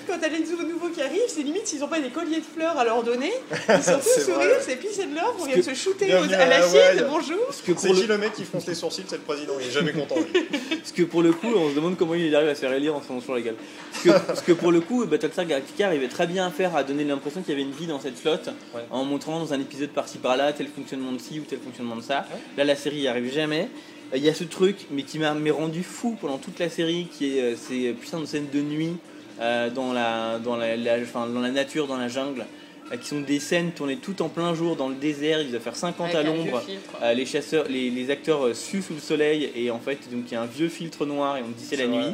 Quand 0.06 0.18
t'as 0.20 0.28
les 0.28 0.40
nouveaux 0.40 0.88
qui 0.88 1.00
arrivent, 1.02 1.20
c'est 1.28 1.42
limite 1.42 1.66
s'ils 1.66 1.82
ont 1.84 1.88
pas 1.88 2.00
des 2.00 2.08
colliers 2.10 2.38
de 2.38 2.44
fleurs 2.44 2.78
à 2.78 2.84
leur 2.84 3.02
donner. 3.02 3.32
Ils 3.68 3.82
sont 3.82 3.98
tous 3.98 4.20
sourire, 4.24 4.56
c'est 4.60 4.76
peace 4.76 5.00
and 5.02 5.14
love, 5.14 5.34
on 5.40 5.44
vient 5.46 5.56
de 5.56 5.62
se 5.62 5.74
shooter 5.74 6.12
à 6.12 6.20
la 6.46 6.68
ouais, 6.68 6.98
a- 6.98 7.02
bonjour. 7.04 7.38
C'est 7.50 7.74
qui 7.74 8.06
le, 8.06 8.18
mec 8.18 8.32
qui 8.34 8.44
fronce 8.44 8.66
les 8.66 8.74
sourcils 8.74 9.04
C'est 9.06 9.16
le 9.16 9.22
président, 9.22 9.54
il 9.60 9.66
est 9.68 9.70
jamais 9.70 9.92
content. 9.92 10.16
lui. 10.16 10.42
parce 10.76 10.92
que 10.92 11.02
pour 11.02 11.22
le 11.22 11.32
coup, 11.32 11.48
on 11.54 11.70
se 11.70 11.74
demande 11.74 11.96
comment 11.96 12.14
il 12.14 12.34
arrive 12.34 12.48
à 12.48 12.54
se 12.54 12.60
faire 12.60 12.72
élire 12.72 12.94
en 12.94 13.00
se 13.02 13.24
sur 13.24 13.34
la 13.34 13.40
gueule. 13.40 13.56
Parce 13.92 14.02
que, 14.04 14.26
parce 14.26 14.42
que 14.42 14.52
pour 14.52 14.72
le 14.72 14.80
coup, 14.80 15.04
Battlestar 15.06 15.46
Galactica 15.46 15.86
arrivait 15.86 16.08
très 16.08 16.26
bien 16.26 16.46
à 16.46 16.50
faire, 16.50 16.74
à 16.76 16.82
donner 16.84 17.04
l'impression 17.04 17.42
qu'il 17.42 17.50
y 17.50 17.54
avait 17.54 17.62
une 17.62 17.72
vie 17.74 17.86
dans 17.86 18.00
cette 18.00 18.18
flotte, 18.18 18.48
Ouais. 18.74 18.82
en 18.90 19.04
montrant 19.04 19.38
dans 19.38 19.52
un 19.52 19.60
épisode 19.60 19.90
par-ci 19.90 20.18
par-là 20.18 20.52
tel 20.52 20.66
fonctionnement 20.68 21.12
de 21.12 21.18
ci 21.18 21.38
ou 21.38 21.44
tel 21.48 21.58
fonctionnement 21.60 21.96
de 21.96 22.02
ça. 22.02 22.26
Ouais. 22.32 22.38
Là, 22.58 22.64
la 22.64 22.76
série 22.76 23.00
n'y 23.00 23.08
arrive 23.08 23.32
jamais. 23.32 23.68
Euh, 24.12 24.16
Il 24.16 24.24
y 24.24 24.28
a 24.28 24.34
ce 24.34 24.44
truc, 24.44 24.86
mais 24.90 25.02
qui 25.02 25.18
m'a 25.18 25.32
m'est 25.34 25.50
rendu 25.50 25.82
fou 25.82 26.16
pendant 26.20 26.38
toute 26.38 26.58
la 26.58 26.68
série, 26.68 27.06
qui 27.16 27.38
est 27.38 27.42
euh, 27.42 27.54
ces 27.56 27.92
puissantes 27.92 28.22
de 28.22 28.26
scènes 28.26 28.48
de 28.52 28.60
nuit 28.60 28.96
dans, 29.38 29.92
la, 29.92 30.38
dans, 30.38 30.56
la, 30.56 30.76
la- 30.76 30.98
enfin, 31.02 31.26
dans 31.26 31.40
la 31.40 31.50
nature, 31.50 31.86
dans 31.86 31.96
la 31.96 32.08
jungle, 32.08 32.44
euh, 32.92 32.96
qui 32.96 33.08
sont 33.08 33.20
des 33.20 33.40
scènes 33.40 33.72
tournées 33.72 33.96
tout 33.96 34.20
en 34.22 34.28
plein 34.28 34.54
jour 34.54 34.76
dans 34.76 34.88
le 34.88 34.94
désert. 34.94 35.40
Il 35.40 35.50
doit 35.50 35.60
faire 35.60 35.74
50 35.76 36.14
à 36.14 36.18
Avec 36.18 36.26
l'ombre. 36.26 36.62
Euh, 37.02 37.14
les 37.14 37.26
chasseurs, 37.26 37.66
les, 37.68 37.90
les 37.90 38.10
acteurs 38.10 38.46
euh, 38.46 38.54
suent 38.54 38.82
sous 38.82 38.94
le 38.94 39.00
soleil 39.00 39.50
et 39.56 39.70
en 39.70 39.78
fait 39.80 39.98
donc 40.12 40.24
il 40.30 40.34
y 40.34 40.36
a 40.36 40.42
un 40.42 40.46
vieux 40.46 40.68
filtre 40.68 41.06
noir 41.06 41.36
et 41.38 41.42
on 41.42 41.48
me 41.48 41.54
dit 41.54 41.64
c'est 41.66 41.76
la 41.76 41.86
nuit. 41.86 42.12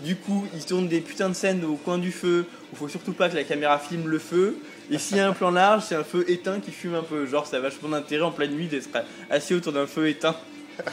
Du 0.00 0.16
coup 0.16 0.44
ils 0.54 0.64
tournent 0.64 0.88
des 0.88 1.00
putains 1.00 1.28
de 1.28 1.34
scènes 1.34 1.64
au 1.64 1.74
coin 1.76 1.98
du 1.98 2.10
feu 2.12 2.46
où 2.48 2.74
il 2.74 2.78
faut 2.78 2.88
surtout 2.88 3.12
pas 3.12 3.28
que 3.28 3.36
la 3.36 3.44
caméra 3.44 3.78
filme 3.78 4.08
le 4.08 4.18
feu. 4.18 4.56
Et 4.90 4.98
s'il 4.98 5.16
y 5.16 5.20
a 5.20 5.28
un 5.28 5.32
plan 5.32 5.50
large, 5.50 5.84
c'est 5.88 5.94
un 5.94 6.04
feu 6.04 6.24
éteint 6.28 6.60
qui 6.60 6.70
fume 6.72 6.94
un 6.94 7.02
peu. 7.02 7.26
Genre 7.26 7.46
ça 7.46 7.56
a 7.56 7.60
vachement 7.60 7.88
d'intérêt 7.88 8.22
en 8.24 8.30
pleine 8.32 8.52
nuit 8.52 8.66
d'être 8.66 8.88
assis 9.30 9.54
autour 9.54 9.72
d'un 9.72 9.86
feu 9.86 10.08
éteint. 10.08 10.36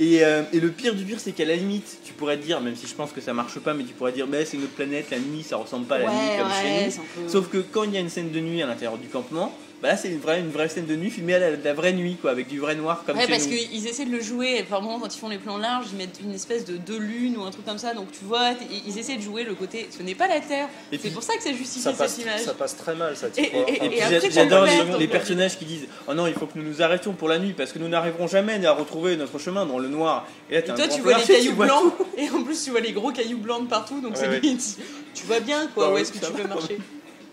Et, 0.00 0.24
euh, 0.24 0.42
et 0.52 0.60
le 0.60 0.70
pire 0.70 0.94
du 0.94 1.04
pire, 1.04 1.18
c'est 1.20 1.32
qu'à 1.32 1.44
la 1.44 1.56
limite, 1.56 1.98
tu 2.04 2.12
pourrais 2.12 2.36
te 2.36 2.42
dire, 2.44 2.60
même 2.60 2.76
si 2.76 2.86
je 2.86 2.94
pense 2.94 3.12
que 3.12 3.20
ça 3.20 3.32
marche 3.32 3.58
pas, 3.58 3.74
mais 3.74 3.84
tu 3.84 3.92
pourrais 3.94 4.12
dire, 4.12 4.26
mais 4.26 4.44
c'est 4.44 4.56
une 4.56 4.64
autre 4.64 4.72
planète, 4.74 5.06
la 5.10 5.18
nuit, 5.18 5.42
ça 5.42 5.56
ressemble 5.56 5.86
pas 5.86 5.96
à 5.96 5.98
la 5.98 6.04
nuit 6.06 6.12
Ouais, 6.12 6.38
comme 6.38 6.50
chez 6.50 6.86
nous. 6.86 7.02
peu- 7.24 7.28
Sauf 7.28 7.48
que 7.48 7.58
quand 7.58 7.84
il 7.84 7.92
y 7.92 7.96
a 7.96 8.00
une 8.00 8.08
scène 8.08 8.30
de 8.30 8.40
nuit 8.40 8.62
à 8.62 8.66
l'intérieur 8.66 8.98
du 8.98 9.08
campement, 9.08 9.56
bah 9.82 9.88
là 9.88 9.96
c'est 9.98 10.08
une 10.08 10.18
vraie, 10.20 10.40
une 10.40 10.50
vraie 10.50 10.68
scène 10.68 10.86
de 10.86 10.96
nuit 10.96 11.10
filmée 11.10 11.34
à 11.34 11.38
la, 11.38 11.50
la 11.56 11.74
vraie 11.74 11.92
nuit, 11.92 12.16
quoi, 12.20 12.30
avec 12.30 12.48
du 12.48 12.58
vrai 12.58 12.74
noir 12.74 13.02
comme 13.04 13.16
Ouais, 13.18 13.24
chez 13.24 13.28
parce 13.30 13.46
nous. 13.46 13.54
qu'ils 13.56 13.86
essaient 13.86 14.06
de 14.06 14.10
le 14.12 14.20
jouer, 14.22 14.62
vraiment 14.62 14.98
quand 14.98 15.14
ils 15.14 15.18
font 15.18 15.28
les 15.28 15.36
plans 15.38 15.58
larges, 15.58 15.86
ils 15.92 15.98
mettent 15.98 16.20
une 16.24 16.32
espèce 16.32 16.64
de 16.64 16.76
deux 16.78 16.96
lunes 16.98 17.36
ou 17.36 17.42
un 17.42 17.50
truc 17.50 17.66
comme 17.66 17.76
ça, 17.78 17.92
donc 17.92 18.10
tu 18.10 18.24
vois, 18.24 18.54
t- 18.54 18.64
ils 18.86 18.96
essaient 18.98 19.16
de 19.16 19.22
jouer 19.22 19.44
le 19.44 19.54
côté, 19.54 19.88
ce 19.90 20.02
n'est 20.02 20.14
pas 20.14 20.26
la 20.28 20.40
Terre, 20.40 20.68
Et 20.90 20.96
c'est 20.96 21.02
puis- 21.02 21.10
pour 21.10 21.22
ça 21.22 21.36
que 21.36 21.42
ça 21.42 21.52
justifie 21.52 21.80
Ça 21.82 21.92
passe, 21.92 22.14
cette 22.14 22.24
image. 22.24 22.40
ça 22.40 22.54
passe 22.54 22.76
très 22.76 22.94
mal, 22.94 23.14
ça. 23.16 23.28
tu 23.28 23.42
Et- 23.42 23.50
vois. 23.50 23.60
et- 23.60 23.62
Enfin, 23.74 23.84
Et 23.84 23.88
puis 23.90 24.00
après, 24.00 24.30
j'adore 24.30 24.66
les, 24.98 25.08
personnages 25.08 25.58
qui 25.58 25.64
disent 25.66 25.86
Oh 26.08 26.14
non, 26.14 26.26
il 26.26 26.34
faut 26.34 26.46
que 26.46 26.58
nous 26.58 26.64
nous 26.64 26.80
arrêtions 26.80 27.12
pour 27.12 27.28
la 27.28 27.38
nuit 27.38 27.52
parce 27.52 27.72
que 27.72 27.78
nous 27.78 27.88
n'arriverons 27.88 28.26
jamais 28.26 28.64
à 28.64 28.72
retrouver 28.72 29.16
notre 29.16 29.38
chemin 29.38 29.66
dans 29.66 29.78
le 29.78 29.88
noir. 29.88 30.26
Et 30.50 30.54
là, 30.54 30.60
Et 30.60 30.70
un 30.70 30.74
toi, 30.74 30.86
grand 30.86 30.96
tu 30.96 31.02
vois 31.02 31.18
les 31.18 31.24
flash, 31.24 31.36
cailloux 31.38 31.54
vois 31.56 31.66
blancs, 31.66 31.92
et 32.16 32.30
en 32.30 32.42
plus, 32.42 32.64
tu 32.64 32.70
vois 32.70 32.80
les 32.80 32.92
gros 32.92 33.10
cailloux 33.12 33.38
blancs 33.38 33.64
de 33.64 33.68
partout, 33.68 34.00
donc 34.00 34.12
Ouais, 34.12 34.18
c'est 34.20 34.28
ouais. 34.28 34.40
limite. 34.42 34.78
Tu 35.14 35.26
vois 35.26 35.40
bien, 35.40 35.66
quoi, 35.74 35.86
Bah 35.86 35.90
où 35.90 35.94
ouais, 35.96 36.00
est-ce 36.02 36.12
que 36.12 36.18
ça 36.18 36.28
tu 36.28 36.32
va, 36.32 36.38
peux 36.42 36.48
quand 36.48 36.54
marcher. 36.54 36.74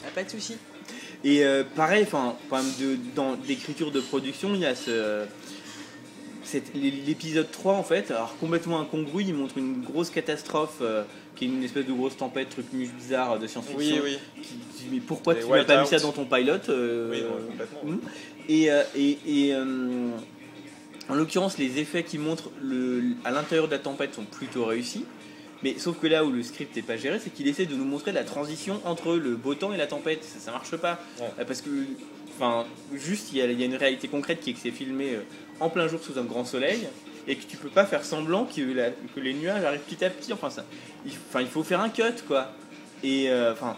Y 0.03 0.07
a 0.07 0.11
pas 0.13 0.23
de 0.23 0.29
souci. 0.29 0.57
Et 1.23 1.43
euh, 1.45 1.63
pareil, 1.75 2.03
enfin, 2.03 2.35
de, 2.79 2.97
dans 3.15 3.37
l'écriture 3.47 3.91
de 3.91 3.99
production, 3.99 4.53
il 4.53 4.61
y 4.61 4.65
a 4.65 4.75
ce. 4.75 5.25
L'épisode 6.73 7.49
3 7.49 7.73
en 7.75 7.83
fait, 7.83 8.11
alors 8.11 8.35
complètement 8.37 8.81
incongru, 8.81 9.23
il 9.25 9.33
montre 9.33 9.57
une 9.57 9.81
grosse 9.83 10.09
catastrophe 10.09 10.79
euh, 10.81 11.03
qui 11.35 11.45
est 11.45 11.47
une 11.47 11.63
espèce 11.63 11.85
de 11.85 11.93
grosse 11.93 12.17
tempête, 12.17 12.49
truc 12.49 12.65
bizarre 12.73 13.39
de 13.39 13.47
science-fiction. 13.47 13.97
Oui, 14.03 14.17
oui. 14.35 14.41
Qui- 14.41 14.49
qui- 14.49 14.89
mais 14.91 14.99
pourquoi 14.99 15.33
Les 15.35 15.41
tu 15.43 15.47
n'as 15.49 15.63
pas 15.63 15.81
mis 15.81 15.87
ça 15.87 15.99
dans 15.99 16.11
ton 16.11 16.25
pilot 16.25 16.53
euh, 16.67 17.09
Oui, 17.09 17.23
complètement. 17.51 17.89
hmm. 17.89 17.99
Et, 18.49 18.69
euh, 18.69 18.83
et, 18.97 19.17
et, 19.27 19.55
en 21.07 21.15
l'occurrence, 21.15 21.57
les 21.57 21.79
effets 21.79 22.03
qui 22.03 22.17
montrent 22.17 22.49
le, 22.61 23.01
à 23.23 23.31
l'intérieur 23.31 23.67
de 23.67 23.71
la 23.73 23.79
tempête 23.79 24.13
sont 24.13 24.25
plutôt 24.25 24.65
réussis. 24.65 25.05
Mais 25.63 25.75
sauf 25.77 25.99
que 25.99 26.07
là 26.07 26.25
où 26.25 26.31
le 26.31 26.41
script 26.43 26.75
n'est 26.75 26.81
pas 26.81 26.97
géré, 26.97 27.19
c'est 27.19 27.29
qu'il 27.31 27.47
essaie 27.47 27.65
de 27.67 27.75
nous 27.75 27.85
montrer 27.85 28.11
la 28.11 28.23
transition 28.23 28.81
entre 28.85 29.15
le 29.15 29.35
beau 29.35 29.53
temps 29.55 29.73
et 29.73 29.77
la 29.77 29.87
tempête. 29.87 30.23
Ça, 30.23 30.39
ça 30.39 30.51
marche 30.51 30.75
pas. 30.77 30.99
Ouais. 31.19 31.25
Euh, 31.39 31.45
Parce 31.45 31.61
que, 31.61 31.69
enfin, 32.35 32.65
juste, 32.93 33.31
il 33.31 33.37
y, 33.37 33.41
a, 33.41 33.45
il 33.45 33.59
y 33.59 33.63
a 33.63 33.65
une 33.67 33.75
réalité 33.75 34.07
concrète 34.07 34.39
qui 34.41 34.49
est 34.49 34.53
que 34.53 34.59
c'est 34.59 34.71
filmé 34.71 35.11
euh, 35.13 35.21
en 35.59 35.69
plein 35.69 35.87
jour 35.87 35.99
sous 36.01 36.17
un 36.17 36.23
grand 36.23 36.45
soleil 36.45 36.87
et 37.27 37.35
que 37.35 37.43
tu 37.45 37.57
peux 37.57 37.69
pas 37.69 37.85
faire 37.85 38.03
semblant 38.03 38.45
que, 38.45 38.61
la- 38.61 38.89
que 38.89 39.19
les 39.19 39.33
nuages 39.35 39.63
arrivent 39.63 39.81
petit 39.81 40.03
à 40.03 40.09
petit. 40.09 40.33
Enfin, 40.33 40.49
ça, 40.49 40.65
il, 41.05 41.11
enfin, 41.29 41.41
il 41.41 41.47
faut 41.47 41.63
faire 41.63 41.79
un 41.81 41.89
cut, 41.89 42.01
quoi. 42.27 42.51
Et, 43.03 43.29
euh, 43.29 43.53
enfin, 43.53 43.77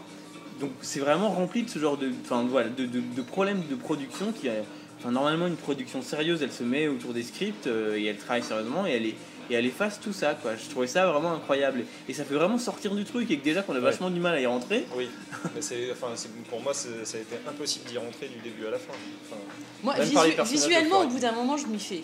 donc 0.62 0.72
c'est 0.82 1.00
vraiment 1.00 1.30
rempli 1.30 1.64
de 1.64 1.70
ce 1.70 1.80
genre 1.80 1.98
de, 1.98 2.10
enfin, 2.24 2.46
voilà, 2.50 2.70
de, 2.70 2.86
de- 2.86 3.02
de 3.02 3.22
problèmes 3.22 3.62
de 3.70 3.76
production 3.76 4.32
qui, 4.32 4.48
enfin, 5.00 5.12
normalement, 5.12 5.48
une 5.48 5.58
production 5.58 6.02
sérieuse, 6.02 6.42
elle 6.42 6.52
se 6.54 6.64
met 6.64 6.88
autour 6.88 7.12
des 7.12 7.24
scripts 7.24 7.68
euh, 7.68 7.98
et 7.98 8.06
elle 8.06 8.16
travaille 8.18 8.44
sérieusement 8.44 8.88
et 8.88 8.92
elle 8.92 9.06
est 9.08 9.16
et 9.50 9.54
elle 9.56 9.66
efface 9.66 10.00
tout 10.00 10.14
ça 10.14 10.34
quoi. 10.36 10.52
Je 10.56 10.70
trouvais 10.70 10.88
ça 10.88 11.06
vraiment 11.08 11.34
incroyable 11.34 11.84
et 12.08 12.14
ça 12.14 12.24
fait 12.24 12.34
vraiment 12.36 12.58
sortir 12.58 12.94
du 12.96 13.04
truc 13.04 13.30
et 13.32 13.38
que 13.38 13.44
déjà 13.44 13.62
qu'on 13.62 13.74
a 13.74 13.76
Ouais. 13.76 13.82
vachement 13.82 14.10
du 14.10 14.20
mal 14.20 14.36
à 14.36 14.40
y 14.42 14.46
rentrer. 14.46 14.86
Oui, 14.96 15.10
mais 15.56 15.62
c'est, 15.62 15.92
enfin, 15.92 16.08
c'est- 16.16 16.30
pour 16.50 16.62
moi, 16.62 16.74
c'est- 16.74 17.06
ça 17.06 17.18
a 17.18 17.22
été 17.22 17.36
impossible 17.48 17.86
d'y 17.86 17.98
rentrer 17.98 18.28
du 18.28 18.40
début 18.40 18.66
à 18.68 18.72
la 18.72 18.80
fin. 18.80 18.94
Enfin, 19.26 19.40
Moi, 19.84 19.94
Même 19.98 20.12
par 20.12 20.24
les 20.24 20.30
visu- 20.30 20.36
personnages 20.38 20.64
visuellement, 20.68 21.02
au 21.02 21.08
bout 21.08 21.20
d'un 21.20 21.32
moment, 21.34 21.58
je 21.58 21.68
m'y 21.68 21.80
fais. 21.80 22.04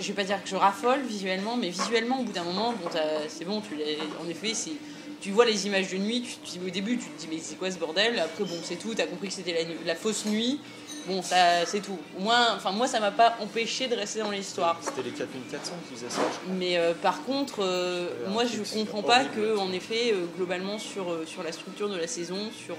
Je 0.00 0.06
vais 0.08 0.12
pas 0.12 0.24
dire 0.24 0.42
que 0.42 0.48
je 0.48 0.56
raffole 0.56 1.00
visuellement, 1.02 1.56
mais 1.56 1.68
visuellement, 1.70 2.20
au 2.20 2.24
bout 2.24 2.32
d'un 2.32 2.44
moment, 2.44 2.72
bon, 2.72 2.88
c'est 3.28 3.44
bon, 3.44 3.60
tu 3.60 3.76
l'as- 3.76 3.84
en 4.24 4.28
effet, 4.28 4.52
c'est. 4.54 4.72
Tu 5.20 5.30
vois 5.30 5.44
les 5.46 5.66
images 5.68 5.88
de 5.92 5.98
nuit, 5.98 6.22
tu, 6.44 6.58
tu- 6.58 6.66
au 6.66 6.68
début 6.70 6.98
tu 6.98 7.04
te 7.04 7.20
dis 7.20 7.28
mais 7.30 7.38
c'est 7.40 7.54
quoi 7.56 7.70
ce 7.70 7.78
bordel? 7.78 8.18
Après 8.18 8.42
bon 8.42 8.56
c'est 8.64 8.74
tout, 8.74 8.92
t'as 8.92 9.06
compris 9.06 9.28
que 9.28 9.34
c'était 9.34 9.54
la 9.86 9.94
fausse 9.94 10.26
nuit, 10.26 10.58
bon 11.06 11.22
ça 11.22 11.64
c'est 11.66 11.80
tout. 11.80 11.98
Au 12.18 12.22
moins, 12.22 12.54
enfin 12.56 12.72
moi 12.72 12.86
ça 12.86 13.00
m'a 13.00 13.10
pas 13.10 13.36
empêché 13.40 13.88
de 13.88 13.94
rester 13.94 14.20
dans 14.20 14.30
l'histoire. 14.30 14.78
c'était 14.80 15.02
les 15.02 15.10
4400 15.10 15.72
qui 15.88 15.94
faisaient 15.94 16.10
ça. 16.10 16.22
Mais 16.58 16.76
euh, 16.76 16.94
par 16.94 17.24
contre, 17.24 17.62
euh, 17.62 18.08
moi 18.28 18.44
je 18.44 18.62
comprends 18.78 19.02
pas 19.02 19.24
que, 19.24 19.56
en 19.56 19.72
effet, 19.72 20.12
euh, 20.12 20.26
globalement 20.36 20.78
sur, 20.78 21.16
sur 21.26 21.42
la 21.42 21.52
structure 21.52 21.88
de 21.88 21.96
la 21.96 22.06
saison, 22.06 22.38
sur, 22.64 22.76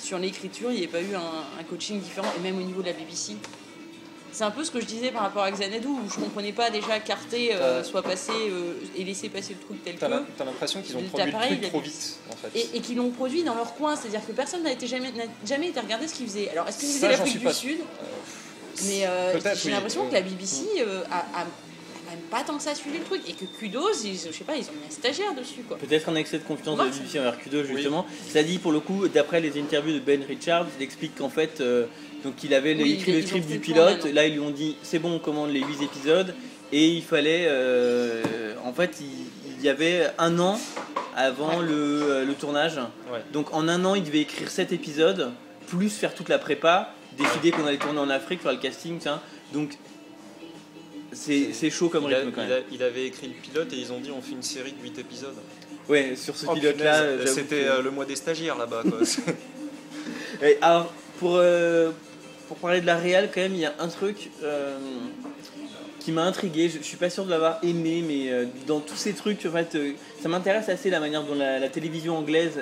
sur 0.00 0.18
l'écriture, 0.18 0.70
il 0.70 0.78
n'y 0.78 0.84
ait 0.84 0.88
pas 0.88 1.02
eu 1.02 1.14
un, 1.14 1.60
un 1.60 1.64
coaching 1.64 2.00
différent, 2.00 2.28
et 2.38 2.40
même 2.40 2.58
au 2.58 2.62
niveau 2.62 2.82
de 2.82 2.86
la 2.86 2.92
BBC. 2.92 3.36
C'est 4.36 4.44
un 4.44 4.50
peu 4.50 4.64
ce 4.64 4.70
que 4.70 4.80
je 4.82 4.84
disais 4.84 5.12
par 5.12 5.22
rapport 5.22 5.44
à 5.44 5.50
Xanadu, 5.50 5.86
où 5.86 5.98
je 6.10 6.16
comprenais 6.16 6.52
pas 6.52 6.68
déjà 6.68 7.00
qu'Arte 7.00 7.32
euh, 7.32 7.82
soit 7.82 8.02
passé 8.02 8.32
euh, 8.50 8.74
et 8.94 9.02
laisser 9.02 9.30
passer 9.30 9.54
le 9.54 9.60
truc 9.64 9.82
tel 9.82 9.94
que. 9.94 10.00
t'as 10.00 10.44
l'impression 10.44 10.82
qu'ils 10.82 10.94
ont 10.98 11.02
produit 11.04 11.32
pareil, 11.32 11.52
le 11.52 11.56
truc 11.60 11.70
trop 11.70 11.80
vite, 11.80 12.18
en 12.30 12.36
fait. 12.36 12.48
Et, 12.54 12.76
et 12.76 12.80
qu'ils 12.82 12.96
l'ont 12.98 13.08
produit 13.12 13.44
dans 13.44 13.54
leur 13.54 13.74
coin, 13.76 13.96
c'est-à-dire 13.96 14.20
que 14.26 14.32
personne 14.32 14.62
n'a 14.62 14.78
jamais, 14.86 15.10
jamais 15.46 15.68
été 15.68 15.80
regarder 15.80 16.06
ce 16.06 16.12
qu'ils 16.12 16.26
faisaient. 16.26 16.50
Alors 16.50 16.68
est-ce 16.68 16.80
qu'ils 16.80 16.88
faisaient 16.90 17.08
l'Afrique 17.08 17.38
du 17.38 17.44
pas 17.46 17.54
Sud 17.54 17.78
Mais 18.84 19.06
euh, 19.06 19.40
j'ai 19.40 19.64
oui. 19.64 19.70
l'impression 19.70 20.06
que 20.06 20.12
la 20.12 20.20
BBC 20.20 20.64
euh, 20.80 21.02
a- 21.10 21.40
a 21.40 21.46
même 22.10 22.20
pas 22.30 22.42
tant 22.42 22.56
que 22.56 22.62
ça 22.62 22.74
suivi 22.74 22.98
le 22.98 23.04
truc 23.04 23.20
et 23.28 23.32
que 23.32 23.44
Kudos, 23.58 24.04
ils, 24.04 24.14
je 24.16 24.32
sais 24.32 24.44
pas, 24.44 24.56
ils 24.56 24.64
ont 24.64 24.72
mis 24.72 24.86
un 24.86 24.90
stagiaire 24.90 25.34
dessus 25.34 25.62
quoi. 25.66 25.76
Peut-être 25.76 26.08
un 26.08 26.14
excès 26.16 26.38
de 26.38 26.44
confiance 26.44 26.78
de 26.78 26.84
BBC 26.84 27.18
envers 27.18 27.38
Kudo 27.38 27.58
Oui. 27.62 27.66
justement. 27.74 28.06
Ça 28.30 28.42
dit 28.42 28.58
pour 28.58 28.72
le 28.72 28.80
coup, 28.80 29.08
d'après 29.08 29.40
les 29.40 29.58
interviews 29.60 29.94
de 29.94 30.00
Ben 30.00 30.22
Richards, 30.26 30.66
il 30.78 30.82
explique 30.82 31.16
qu'en 31.16 31.28
fait, 31.30 31.60
euh, 31.60 31.86
donc 32.24 32.42
il 32.44 32.54
avait 32.54 32.74
Oui, 32.74 32.92
écrit 32.92 33.12
le 33.12 33.22
script 33.26 33.46
du 33.48 33.58
pilote. 33.58 34.04
Là, 34.04 34.26
ils 34.26 34.34
lui 34.34 34.40
ont 34.40 34.50
dit 34.50 34.76
c'est 34.82 34.98
bon, 34.98 35.14
on 35.14 35.18
commande 35.18 35.50
les 35.50 35.60
8 35.60 35.82
épisodes 35.82 36.34
et 36.72 36.88
il 36.88 37.02
fallait, 37.02 37.46
euh, 37.48 38.54
en 38.64 38.72
fait, 38.72 38.96
il, 39.00 39.06
il 39.58 39.64
y 39.64 39.68
avait 39.68 40.06
un 40.18 40.38
an 40.38 40.58
avant 41.16 41.60
le, 41.60 41.72
euh, 41.72 42.24
le 42.24 42.34
tournage. 42.34 42.76
Ouais. 43.12 43.20
Donc 43.32 43.54
en 43.54 43.68
un 43.68 43.84
an, 43.84 43.94
il 43.94 44.02
devait 44.04 44.20
écrire 44.20 44.50
7 44.50 44.72
épisodes 44.72 45.30
plus 45.66 45.88
faire 45.90 46.14
toute 46.14 46.28
la 46.28 46.38
prépa, 46.38 46.92
décider 47.16 47.50
qu'on 47.50 47.66
allait 47.66 47.78
tourner 47.78 47.98
en 47.98 48.10
Afrique, 48.10 48.40
faire 48.42 48.52
le 48.52 48.58
casting, 48.58 48.98
tiens. 48.98 49.20
Donc 49.52 49.76
c'est 51.52 51.70
chaud 51.70 51.88
comme 51.88 52.04
il, 52.04 52.14
a- 52.14 52.20
il 52.22 52.26
même. 52.26 52.38
a- 52.52 52.64
il 52.72 52.82
avait 52.82 53.06
écrit 53.06 53.28
le 53.28 53.34
pilote 53.34 53.72
et 53.72 53.76
ils 53.76 53.92
ont 53.92 53.98
dit 54.00 54.10
on 54.10 54.20
fait 54.22 54.32
une 54.32 54.42
série 54.42 54.72
de 54.72 54.82
8 54.82 54.98
épisodes. 54.98 55.34
Ouais, 55.88 56.14
sur 56.16 56.36
ce 56.36 56.46
Oh, 56.48 56.54
pilote-là, 56.54 57.24
c'était 57.26 57.62
que- 57.62 57.68
euh, 57.78 57.82
le 57.82 57.90
mois 57.90 58.04
des 58.04 58.16
stagiaires 58.16 58.58
là-bas. 58.58 58.82
alors, 60.62 60.92
pour, 61.18 61.36
euh, 61.36 61.90
pour 62.48 62.56
parler 62.58 62.80
de 62.80 62.86
la 62.86 62.96
réal, 62.96 63.30
quand 63.32 63.40
même, 63.40 63.54
il 63.54 63.60
y 63.60 63.66
a 63.66 63.74
un 63.78 63.88
truc 63.88 64.30
euh, 64.42 64.76
qui 66.00 66.12
m'a 66.12 66.24
intrigué. 66.24 66.68
Je, 66.68 66.78
je 66.78 66.82
suis 66.84 66.96
pas 66.96 67.10
sûr 67.10 67.24
de 67.24 67.30
l'avoir 67.30 67.58
aimé, 67.62 68.02
mais 68.06 68.30
euh, 68.30 68.44
dans 68.66 68.80
tous 68.80 68.96
ces 68.96 69.12
trucs, 69.12 69.44
en 69.46 69.52
fait, 69.52 69.76
ça 70.22 70.28
m'intéresse 70.28 70.68
assez 70.68 70.90
la 70.90 71.00
manière 71.00 71.22
dont 71.22 71.34
la, 71.34 71.58
la 71.58 71.68
télévision 71.68 72.18
anglaise 72.18 72.58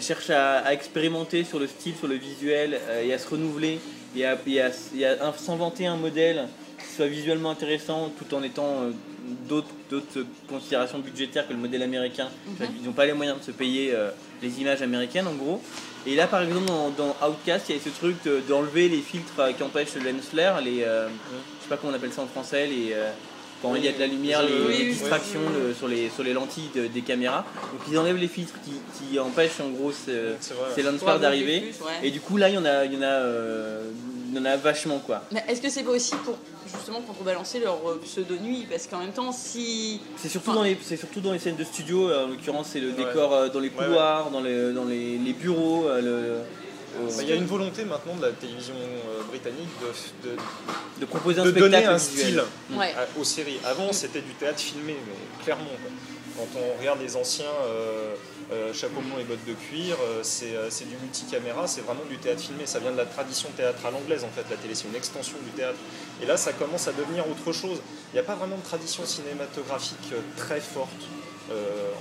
cherche 0.00 0.30
à, 0.30 0.58
à 0.60 0.72
expérimenter 0.72 1.44
sur 1.44 1.58
le 1.58 1.66
style, 1.66 1.94
sur 1.96 2.08
le 2.08 2.14
visuel, 2.14 2.80
et 3.04 3.12
à 3.12 3.18
se 3.18 3.28
renouveler, 3.28 3.78
et 4.16 4.24
à, 4.24 4.38
et 4.46 4.60
à- 4.62 4.70
et 4.96 5.04
à 5.06 5.26
un- 5.28 5.32
s'inventer 5.34 5.86
un 5.86 5.96
modèle 5.96 6.48
soit 6.96 7.06
visuellement 7.06 7.50
intéressant, 7.50 8.12
tout 8.18 8.34
en 8.34 8.42
étant 8.42 8.82
euh, 8.82 8.90
d'autres 9.48 9.68
considérations 10.48 10.98
budgétaires 10.98 11.46
que 11.46 11.52
le 11.52 11.58
modèle 11.58 11.82
américain. 11.82 12.28
Mhm. 12.46 12.66
Ils 12.80 12.86
n'ont 12.86 12.92
pas 12.92 13.06
les 13.06 13.12
moyens 13.12 13.38
de 13.38 13.44
se 13.44 13.50
payer 13.50 13.92
euh, 13.94 14.10
les 14.42 14.60
images 14.60 14.82
américaines, 14.82 15.26
en 15.26 15.34
gros. 15.34 15.60
Et 16.06 16.14
là, 16.16 16.26
par 16.26 16.42
exemple, 16.42 16.66
dans, 16.66 16.90
dans 16.90 17.16
Outcast, 17.28 17.66
il 17.68 17.76
y 17.76 17.78
a 17.78 17.82
ce 17.82 17.90
truc 17.90 18.16
de- 18.24 18.40
d'enlever 18.48 18.88
les 18.88 19.00
filtres 19.00 19.32
euh, 19.38 19.52
qui 19.52 19.62
empêchent 19.62 19.94
le 19.94 20.10
lens 20.10 20.24
flare, 20.30 20.60
les, 20.60 20.82
euh, 20.82 21.08
je 21.08 21.62
sais 21.62 21.68
pas 21.68 21.76
comment 21.76 21.92
on 21.92 21.96
appelle 21.96 22.12
ça 22.12 22.22
en 22.22 22.26
français, 22.26 22.66
les, 22.66 22.94
quand 23.62 23.76
il 23.76 23.84
y 23.84 23.88
a 23.88 23.92
de 23.92 24.00
la 24.00 24.08
lumière, 24.08 24.42
les, 24.42 24.48
oui, 24.52 24.72
les 24.78 24.84
oui, 24.86 24.92
distractions 24.92 25.38
oui, 25.46 25.52
oui. 25.54 25.68
le- 25.68 25.74
sur, 25.74 25.86
les, 25.86 26.10
sur 26.10 26.24
les 26.24 26.32
lentilles 26.32 26.70
de- 26.74 26.88
des 26.88 27.02
caméras. 27.02 27.44
Donc 27.72 27.82
ils 27.88 27.96
enlèvent 27.96 28.16
les 28.16 28.26
filtres 28.26 28.54
qui, 28.64 28.72
qui 29.08 29.18
empêchent 29.20 29.60
en 29.60 29.68
gros 29.70 29.92
ce- 29.92 30.34
ces 30.74 30.82
lens 30.82 31.00
d'arriver. 31.20 31.72
ouais. 31.80 32.08
Et 32.08 32.10
du 32.10 32.20
coup, 32.20 32.36
là, 32.36 32.48
il 32.48 32.56
y 32.56 32.58
en 32.58 32.64
a, 32.64 32.84
il 32.84 32.94
y 32.94 32.96
en 32.96 33.02
a 33.02 33.20
il 34.34 34.36
y 34.36 34.40
en 34.40 34.44
a 34.46 34.56
vachement 34.56 34.98
quoi. 34.98 35.22
Est-ce 35.46 35.60
que 35.60 35.68
c'est 35.68 35.86
aussi 35.86 36.14
pour 36.24 36.36
justement 36.76 37.00
contrebalancer 37.00 37.60
leur 37.60 37.78
euh, 37.88 38.00
pseudo 38.04 38.36
nuit 38.36 38.66
Parce 38.70 38.86
qu'en 38.86 38.98
même 38.98 39.12
temps, 39.12 39.32
si. 39.32 40.00
C'est 40.16 40.28
surtout, 40.28 40.50
Enfin- 40.50 40.58
dans 40.58 40.64
les, 40.64 40.76
c'est 40.82 40.96
surtout 40.96 41.20
dans 41.20 41.32
les 41.32 41.38
scènes 41.38 41.56
de 41.56 41.64
studio, 41.64 42.08
euh, 42.08 42.24
en 42.24 42.28
l'occurrence 42.28 42.68
c'est 42.72 42.80
le 42.80 42.90
Ouais. 42.90 43.04
décor 43.04 43.32
euh, 43.32 43.48
dans 43.48 43.60
les 43.60 43.68
Ouais, 43.68 43.74
couloirs, 43.84 44.30
dans, 44.30 44.40
les, 44.40 44.72
dans 44.72 44.84
les, 44.84 45.18
les 45.18 45.32
bureaux. 45.32 45.86
le- 46.00 46.38
Bah, 46.94 47.22
Il 47.22 47.28
y 47.28 47.32
a 47.32 47.36
une 47.36 47.46
volonté 47.46 47.84
maintenant 47.86 48.14
de 48.16 48.22
la 48.26 48.32
télévision 48.32 48.74
euh, 48.74 49.22
britannique 49.30 49.70
de, 49.80 50.28
de- 50.28 50.36
de 51.00 51.04
proposer 51.06 51.40
un 51.40 51.44
de 51.44 51.50
spectacle 51.50 51.72
donner 51.72 51.86
un 51.86 51.96
visuel. 51.96 52.26
style 52.26 52.78
Ouais. 52.78 52.92
à- 52.94 53.18
aux 53.18 53.24
séries. 53.24 53.58
Avant, 53.64 53.92
c'était 53.92 54.20
du 54.20 54.32
théâtre 54.34 54.60
filmé, 54.60 54.94
mais 55.06 55.42
clairement. 55.44 55.64
quoi. 55.64 55.90
Quand 56.36 56.58
on 56.60 56.78
regarde 56.80 57.00
les 57.00 57.16
anciens 57.16 57.46
euh, 57.66 58.14
euh, 58.52 58.72
chapeau 58.74 59.00
melon 59.00 59.18
et 59.18 59.24
bottes 59.24 59.44
de 59.46 59.54
cuir, 59.54 59.96
euh, 60.02 60.20
c'est 60.22 60.54
euh, 60.54 60.68
c'est 60.68 60.84
du 60.84 60.96
multicaméra, 60.96 61.66
c'est 61.66 61.80
vraiment 61.80 62.04
du 62.08 62.18
théâtre 62.18 62.40
filmé. 62.40 62.66
Ça 62.66 62.80
vient 62.80 62.92
de 62.92 62.96
la 62.96 63.06
tradition 63.06 63.48
théâtrale 63.56 63.94
anglaise, 63.94 64.24
en 64.24 64.28
fait. 64.28 64.44
La 64.50 64.56
télé, 64.56 64.74
c'est 64.74 64.88
une 64.88 64.94
extension 64.94 65.36
du 65.42 65.50
théâtre. 65.52 65.78
Et 66.22 66.26
là, 66.26 66.36
ça 66.36 66.52
commence 66.52 66.86
à 66.86 66.92
devenir 66.92 67.26
autre 67.28 67.52
chose. 67.52 67.80
Il 68.12 68.14
n'y 68.14 68.20
a 68.20 68.22
pas 68.22 68.34
vraiment 68.34 68.56
de 68.56 68.62
tradition 68.62 69.04
cinématographique 69.06 70.12
très 70.36 70.60
forte 70.60 71.08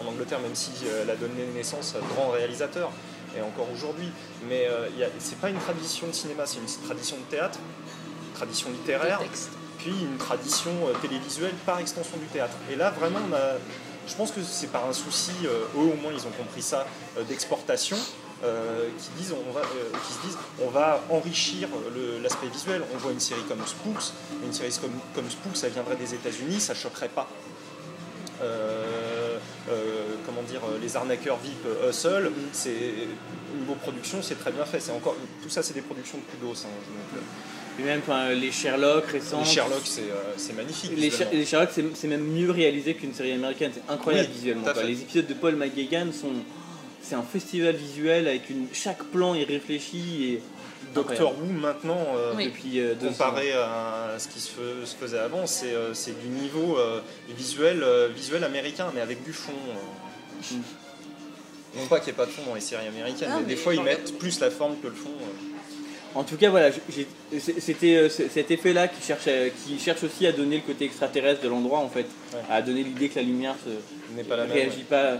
en 0.02 0.08
Angleterre, 0.08 0.40
même 0.40 0.56
si 0.56 0.72
elle 1.02 1.10
a 1.10 1.16
donné 1.16 1.46
naissance 1.56 1.96
à 1.96 2.00
de 2.00 2.06
grands 2.14 2.30
réalisateurs, 2.30 2.92
et 3.36 3.42
encore 3.42 3.68
aujourd'hui. 3.74 4.10
Mais 4.48 4.70
c'est 5.20 5.40
pas 5.40 5.50
une 5.50 5.58
tradition 5.58 6.08
de 6.08 6.12
cinéma, 6.14 6.46
c'est 6.46 6.60
une 6.60 6.86
tradition 6.86 7.18
de 7.18 7.24
théâtre, 7.24 7.60
tradition 8.36 8.70
littéraire 8.70 9.22
puis 9.80 9.90
une 9.90 10.18
tradition 10.18 10.72
télévisuelle 11.02 11.56
par 11.66 11.80
extension 11.80 12.16
du 12.18 12.28
théâtre. 12.28 12.54
Et 12.72 12.76
là, 12.76 12.92
vraiment, 12.92 13.20
on 13.28 13.34
a, 13.34 13.58
je 14.12 14.18
pense 14.18 14.32
que 14.32 14.42
c'est 14.44 14.68
par 14.68 14.88
un 14.88 14.94
souci, 14.94 15.32
euh, 15.46 15.64
eux 15.76 15.94
au 15.94 16.02
moins 16.02 16.12
ils 16.12 16.28
ont 16.28 16.32
compris 16.32 16.62
ça, 16.62 16.86
euh, 17.18 17.24
d'exportation, 17.24 17.98
euh, 18.44 18.90
qui, 18.98 19.22
disent, 19.22 19.34
on 19.34 19.52
va, 19.52 19.62
qui 19.62 20.14
se 20.14 20.28
disent 20.28 20.38
on 20.62 20.70
va 20.70 21.02
enrichir 21.10 21.70
l'aspect 22.22 22.48
visuel. 22.48 22.82
On 22.94 22.98
voit 22.98 23.12
une 23.12 23.20
série 23.20 23.44
comme 23.48 23.66
Spooks, 23.66 24.14
une 24.44 24.52
série 24.52 24.76
comme, 24.82 25.00
comme 25.16 25.30
Spooks, 25.30 25.56
ça 25.56 25.70
viendrait 25.70 25.96
des 25.96 26.14
États-Unis, 26.14 26.60
ça 26.60 26.74
choquerait 26.74 27.10
pas. 27.10 27.28
Comment 30.26 30.42
dire, 30.44 30.62
les 30.82 30.96
arnaqueurs 30.96 31.38
VIP 31.38 31.66
Hustle, 31.88 32.32
c'est 32.52 33.08
niveau 33.56 33.76
production, 33.76 34.24
c'est 34.24 34.40
très 34.40 34.52
bien 34.52 34.66
fait. 34.66 34.82
Encore 34.92 35.16
tout 35.44 35.50
ça, 35.50 35.62
c'est 35.62 35.74
des 35.74 35.82
productions 35.82 36.18
de 36.18 36.24
kudos. 36.24 36.66
Et 37.80 37.84
même 37.84 38.02
les 38.40 38.52
Sherlock 38.52 39.06
récents. 39.08 39.40
les 39.40 39.46
Sherlock, 39.46 39.82
c'est 39.86 40.02
euh, 40.02 40.34
c'est 40.38 40.54
magnifique. 40.54 40.92
Les, 40.96 41.10
visuellement. 41.10 41.32
Sher- 41.32 41.40
les 41.40 41.46
Sherlock, 41.46 41.70
c'est 41.74 41.86
c'est 41.96 42.08
même 42.08 42.24
mieux 42.24 42.52
réalisé 42.52 42.94
qu'une 42.96 43.14
série 43.14 43.32
américaine. 43.32 43.72
C'est 43.74 43.92
incroyable 43.92 44.28
Oui, 44.30 44.36
visuellement. 44.38 44.64
quoi. 44.74 44.84
Les 44.84 45.02
épisodes 45.02 45.28
de 45.28 45.34
Paul 45.34 45.56
McGuigan 45.56 46.08
sont. 46.12 46.34
C'est 47.02 47.16
un 47.16 47.24
festival 47.24 47.76
visuel 47.76 48.28
avec 48.28 48.50
une, 48.50 48.68
chaque 48.74 49.04
plan 49.06 49.34
est 49.36 49.44
réfléchi 49.46 50.26
et. 50.34 50.42
Doctor 50.94 51.32
Who 51.40 51.46
maintenant, 51.46 52.06
euh, 52.18 52.34
Oui. 52.36 52.46
Depuis 52.48 52.80
euh, 52.82 52.96
comparé 52.96 53.54
à 53.54 54.16
ce 54.18 54.28
qui 54.28 54.42
se, 54.42 54.52
faisait 55.00 55.20
avant, 55.20 55.48
c'est 55.48 55.74
euh, 55.74 55.94
c'est 55.94 56.20
du 56.22 56.28
niveau 56.28 56.78
euh, 56.78 57.00
visuel, 57.38 57.82
euh, 57.84 58.10
visuel 58.14 58.44
américain, 58.44 58.92
mais 58.94 59.00
avec 59.00 59.24
du 59.24 59.32
fond. 59.32 59.54
euh. 59.70 60.56
Non 61.78 61.86
pas 61.88 62.00
qu'il 62.00 62.08
n'y 62.08 62.10
ait 62.12 62.18
pas 62.18 62.26
de 62.26 62.32
fond 62.32 62.42
dans 62.46 62.56
les 62.56 62.62
séries 62.62 62.88
américaines, 62.88 63.30
mais, 63.36 63.40
mais 63.42 63.48
des 63.48 63.56
fois 63.56 63.74
ils 63.74 63.82
mettent 63.82 64.18
plus 64.18 64.40
la 64.42 64.52
forme 64.52 64.76
que 64.82 64.88
le 64.88 64.94
fond. 64.94 65.12
En 66.14 66.24
tout 66.24 66.36
cas, 66.38 66.50
voilà, 66.50 66.70
c'était 67.60 67.96
euh, 67.96 68.10
cet 68.10 68.52
effet-là 68.52 68.88
qui 68.90 69.02
cherche, 69.06 69.30
qui 69.66 69.80
cherche 69.80 70.04
aussi 70.04 70.28
à 70.28 70.32
donner 70.32 70.58
le 70.58 70.62
côté 70.64 70.86
extraterrestre 70.86 71.42
de 71.42 71.48
l'endroit, 71.48 71.80
en 71.80 71.90
fait, 71.90 72.06
Ouais. 72.34 72.40
à 72.50 72.62
donner 72.62 72.84
l'idée 72.84 73.10
que 73.10 73.16
la 73.18 73.24
lumière 73.24 73.56
se, 73.66 73.70
N'est 74.16 74.24
pas 74.24 74.36
la 74.38 74.44
même. 74.44 74.54
réagit 74.54 74.84
pas. 74.84 75.18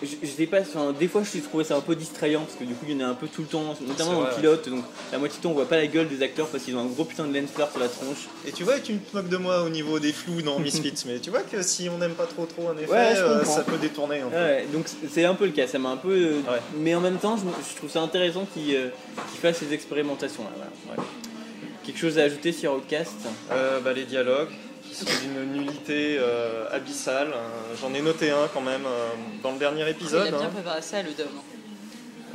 Je, 0.00 0.06
je 0.22 0.28
sais 0.28 0.46
pas, 0.46 0.60
enfin, 0.60 0.92
des 0.96 1.08
fois 1.08 1.22
je 1.24 1.40
trouvais 1.40 1.64
ça 1.64 1.74
un 1.76 1.80
peu 1.80 1.96
distrayant 1.96 2.42
parce 2.42 2.54
que 2.54 2.62
du 2.62 2.72
coup 2.74 2.84
il 2.88 2.96
y 2.96 3.02
en 3.02 3.08
a 3.08 3.10
un 3.10 3.14
peu 3.14 3.26
tout 3.26 3.40
le 3.42 3.48
temps, 3.48 3.74
notamment 3.84 4.12
dans 4.12 4.28
le 4.28 4.34
pilote, 4.36 4.68
donc 4.68 4.84
la 5.10 5.18
moitié 5.18 5.38
du 5.38 5.42
temps 5.42 5.50
on 5.50 5.54
voit 5.54 5.68
pas 5.68 5.76
la 5.76 5.88
gueule 5.88 6.06
des 6.06 6.22
acteurs 6.22 6.46
parce 6.46 6.62
qu'ils 6.62 6.76
ont 6.76 6.80
un 6.82 6.86
gros 6.86 7.04
putain 7.04 7.26
de 7.26 7.36
lens 7.36 7.50
flare 7.50 7.68
sur 7.68 7.80
la 7.80 7.88
tronche. 7.88 8.28
Et 8.46 8.52
tu 8.52 8.62
vois, 8.62 8.78
tu 8.78 8.94
te 8.96 9.16
moques 9.16 9.28
de 9.28 9.36
moi 9.38 9.62
au 9.64 9.68
niveau 9.70 9.98
des 9.98 10.12
flous 10.12 10.40
dans 10.40 10.60
Misfits, 10.60 10.94
mais 11.06 11.18
tu 11.18 11.30
vois 11.30 11.40
que 11.42 11.62
si 11.62 11.88
on 11.88 11.98
n'aime 11.98 12.12
pas 12.14 12.26
trop 12.26 12.46
trop 12.46 12.68
un 12.68 12.78
effet, 12.78 12.88
Ouais, 12.92 13.16
euh, 13.16 13.44
ça 13.44 13.62
peut 13.64 13.76
détourner 13.78 14.20
un 14.20 14.28
peu. 14.28 14.36
Ouais, 14.36 14.66
donc 14.72 14.86
c'est 15.10 15.24
un 15.24 15.34
peu 15.34 15.46
le 15.46 15.52
cas, 15.52 15.66
ça 15.66 15.80
m'a 15.80 15.88
un 15.90 15.96
peu. 15.96 16.12
euh, 16.12 16.32
Ouais. 16.48 16.60
Mais 16.76 16.94
en 16.94 17.00
même 17.00 17.18
temps, 17.18 17.36
je, 17.36 17.42
me- 17.44 17.50
je 17.68 17.76
trouve 17.76 17.90
ça 17.90 18.00
intéressant 18.00 18.46
qu'ils 18.54 18.76
euh, 18.76 18.88
qu'ils 19.32 19.40
fassent 19.40 19.58
ces 19.58 19.72
expérimentations 19.74 20.44
là. 20.44 20.50
Voilà, 20.86 21.02
ouais. 21.02 21.06
Quelque 21.84 21.98
chose 21.98 22.18
à 22.18 22.22
ajouter 22.22 22.52
sur 22.52 22.74
Outcast? 22.74 23.16
Euh, 23.50 23.80
bah, 23.80 23.92
les 23.92 24.04
dialogues 24.04 24.50
qui 24.88 24.94
sont 24.94 25.06
d'une 25.22 25.52
nullité 25.52 26.16
euh, 26.18 26.66
abyssale. 26.70 27.28
Euh, 27.34 27.74
J'en 27.80 27.92
ai 27.94 28.00
noté 28.02 28.30
un 28.30 28.48
quand 28.52 28.60
même 28.60 28.84
euh, 28.86 29.08
dans 29.42 29.52
le 29.52 29.58
dernier 29.58 29.82
Il 29.82 29.88
épisode. 29.88 30.26
a 30.26 30.30
bien 30.30 30.40
hein. 30.46 30.50
préparé 30.52 30.82
ça, 30.82 31.02
le 31.02 31.10
Dom. 31.12 31.26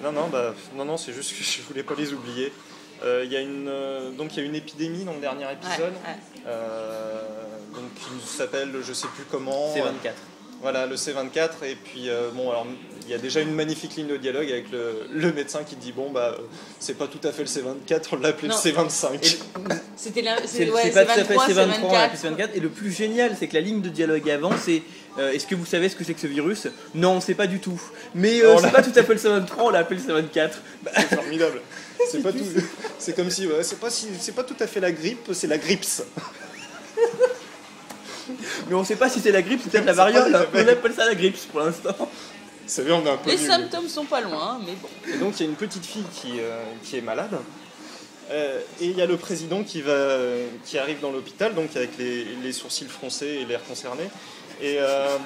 Non, 0.04 0.12
non, 0.12 0.28
bah, 0.28 0.54
non, 0.76 0.86
non, 0.86 0.98
c'est 0.98 1.14
juste 1.14 1.32
que 1.38 1.44
je 1.44 1.62
voulais 1.64 1.84
pas 1.84 1.94
les 1.98 2.14
oublier. 2.14 2.52
Euh, 3.04 3.24
Il 3.26 3.32
y 3.32 3.36
a 3.36 3.42
une, 3.42 3.68
euh, 3.68 4.12
donc 4.12 4.36
il 4.36 4.40
y 4.40 4.42
a 4.44 4.46
une 4.46 4.56
épidémie 4.56 5.04
dans 5.04 5.14
le 5.14 5.20
dernier 5.20 5.46
épisode, 5.52 5.94
Ouais, 6.06 6.10
ouais. 6.10 6.44
euh, 6.48 7.22
donc 7.74 7.94
qui 7.96 8.28
s'appelle 8.28 8.72
je 8.82 8.94
sais 8.94 9.08
plus 9.08 9.26
comment. 9.30 9.72
C'est 9.74 9.82
24. 9.82 10.16
Voilà, 10.64 10.86
le 10.88 10.96
C24. 10.96 11.50
Et 11.66 11.76
puis 11.76 12.10
euh, 12.10 12.30
bon, 12.34 12.50
alors 12.50 12.66
il 13.06 13.12
y 13.12 13.14
a 13.14 13.18
déjà 13.18 13.42
une 13.42 13.54
magnifique 13.54 13.96
ligne 13.98 14.08
de 14.08 14.16
dialogue 14.18 14.50
avec 14.50 14.72
le, 14.72 15.02
le 15.14 15.34
médecin 15.34 15.64
qui 15.66 15.76
dit 15.76 15.92
bon 15.92 16.10
bah 16.10 16.36
euh, 16.40 16.42
c'est 16.80 16.98
pas 16.98 17.08
tout 17.08 17.20
à 17.28 17.32
fait 17.34 17.44
le 17.44 17.50
C24, 17.50 18.02
on 18.14 18.16
l'a 18.18 18.30
appelé 18.30 18.48
le 18.48 18.54
Non. 18.54 18.60
C25. 18.60 19.38
C'était 19.98 20.22
la- 20.22 20.38
C'est 20.48 20.70
ouais, 20.72 20.90
pas 20.92 21.04
tout 21.04 21.12
à 21.12 21.16
fait 21.16 21.22
23, 21.36 21.46
c'est 21.48 21.54
c'est 21.54 21.66
23, 21.66 21.90
on 21.90 21.92
l'a 21.94 22.08
24. 22.08 22.26
appelé 22.26 22.46
C24. 22.46 22.50
Et 22.56 22.60
le 22.62 22.70
plus 22.70 22.92
génial, 22.92 23.36
c'est 23.38 23.48
que 23.48 23.56
la 23.56 23.60
ligne 23.62 23.82
de 23.82 23.90
dialogue 23.90 24.30
avant, 24.30 24.52
c'est 24.58 24.84
euh, 25.20 25.32
Est-ce 25.34 25.46
que 25.46 25.54
vous 25.54 25.66
savez 25.66 25.90
ce 25.90 25.96
que 25.98 26.04
c'est 26.06 26.14
que 26.14 26.22
ce 26.22 26.28
virus? 26.28 26.68
Non, 26.96 27.12
on 27.18 27.22
sait 27.22 27.36
pas 27.36 27.46
du 27.46 27.60
tout. 27.60 27.80
Mais 28.16 28.42
euh, 28.42 28.56
c'est 28.60 28.72
pas 28.72 28.82
tout 28.82 28.94
à 28.98 29.04
fait 29.04 29.14
le 29.14 29.20
C23, 29.20 29.48
on 29.60 29.70
l'a 29.70 29.80
appelé 29.80 30.00
le 30.00 30.14
C24. 30.14 30.52
C'est 30.96 31.16
formidable. 31.16 31.62
C'est 32.10 32.24
pas 32.24 32.32
tout. 32.32 32.40
C'est 33.00 33.14
comme 33.16 33.30
si 33.30 33.46
ouais, 33.48 33.64
c'est 33.64 33.80
pas 33.82 33.90
si 33.90 34.08
c'est 34.20 34.34
pas 34.34 34.44
tout 34.44 34.56
à 34.62 34.66
fait 34.66 34.80
la 34.80 34.92
grippe, 34.94 35.28
c'est 35.34 35.48
la 35.48 35.58
grips. 35.58 36.04
Mais 38.74 38.80
on 38.80 38.84
sait 38.84 38.96
pas 38.96 39.08
si 39.08 39.20
c'est 39.20 39.32
la 39.32 39.44
grippe, 39.44 39.60
c'est 39.64 39.70
peut-être 39.70 39.86
la 39.86 39.94
variole. 40.04 40.48
On 40.52 40.68
appelle 40.68 40.94
ça 40.94 41.06
la 41.06 41.14
grippe 41.14 41.38
pour 41.52 41.60
l'instant. 41.60 41.96
Vous 42.00 42.08
savez, 42.66 42.92
on 42.92 43.06
est 43.06 43.10
un 43.10 43.18
peu 43.18 43.30
Les 43.30 43.38
nuls. 43.38 43.46
symptômes 43.46 43.88
sont 43.88 44.06
pas 44.06 44.20
loin, 44.20 44.60
mais 44.66 44.74
bon. 44.82 44.88
Et 45.14 45.18
donc 45.20 45.40
il 45.40 45.44
y 45.44 45.46
a 45.46 45.50
une 45.50 45.56
petite 45.56 45.86
fille 45.86 46.06
qui, 46.12 46.40
euh, 46.40 46.60
qui 46.82 46.98
est 46.98 47.02
malade. 47.02 47.38
Euh, 48.32 48.60
et 48.82 48.86
il 48.86 48.98
y 48.98 49.02
a 49.04 49.06
le 49.06 49.18
président 49.18 49.64
qui, 49.64 49.82
va, 49.84 50.18
qui 50.66 50.80
arrive 50.80 51.00
dans 51.02 51.12
l'hôpital, 51.12 51.54
donc 51.54 51.76
avec 51.76 52.00
les, 52.00 52.26
les 52.42 52.52
sourcils 52.52 52.88
froncés 52.88 53.42
et 53.42 53.46
l'air 53.46 53.64
concerné. 53.64 54.06
Et 54.60 54.78
euh, 54.80 55.18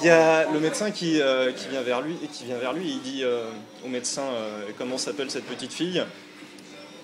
il 0.00 0.06
y 0.06 0.08
a 0.08 0.50
le 0.50 0.58
médecin 0.58 0.90
qui, 0.90 1.20
euh, 1.20 1.52
qui 1.52 1.68
vient 1.68 1.82
vers 1.82 2.00
lui 2.00 2.16
et 2.24 2.28
qui 2.28 2.44
vient 2.44 2.56
vers 2.56 2.72
lui 2.72 2.88
et 2.88 2.92
il 2.92 3.02
dit 3.02 3.24
euh, 3.24 3.50
au 3.84 3.88
médecin 3.88 4.22
euh, 4.22 4.68
comment 4.78 4.96
s'appelle 4.96 5.30
cette 5.30 5.44
petite 5.44 5.72
fille? 5.74 6.02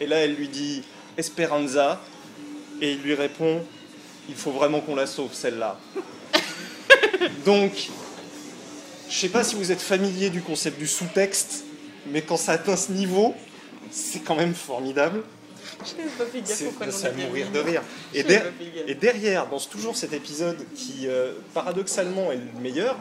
Et 0.01 0.07
là 0.07 0.17
elle 0.17 0.37
lui 0.37 0.49
dit 0.49 0.85
Esperanza 1.19 2.01
et 2.81 2.93
il 2.93 3.03
lui 3.03 3.14
répond 3.14 3.62
il 4.29 4.35
faut 4.35 4.51
vraiment 4.53 4.81
qu'on 4.81 4.95
la 4.95 5.07
sauve 5.07 5.33
celle-là. 5.33 5.79
donc 7.45 7.88
je 9.09 9.14
sais 9.17 9.29
pas 9.29 9.43
si 9.45 9.55
vous 9.57 9.73
êtes 9.73 9.81
familier 9.81 10.29
du 10.31 10.43
concept 10.43 10.79
du 10.79 10.87
sous-texte, 10.87 11.64
mais 12.11 12.21
quand 12.23 12.37
ça 12.37 12.53
atteint 12.53 12.77
ce 12.77 12.93
niveau, 12.93 13.35
c'est 13.91 14.19
quand 14.21 14.37
même 14.37 14.55
formidable. 14.55 15.23
C'est 16.45 16.64
pourquoi 16.67 16.91
c'est 16.91 17.07
à 17.09 17.12
mourir 17.12 17.51
de 17.51 17.59
rire. 17.61 17.83
Et, 18.12 18.23
der- 18.23 18.43
derrière, 19.01 19.47
dans 19.49 19.59
ce- 19.59 19.69
toujours 19.69 19.97
cet 19.97 20.12
épisode 20.12 20.59
qui, 20.75 21.07
euh, 21.07 21.33
paradoxalement, 21.55 22.33
est 22.33 22.37
le 22.37 22.61
meilleur, 22.61 22.97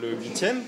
le 0.00 0.12
huitième, 0.14 0.62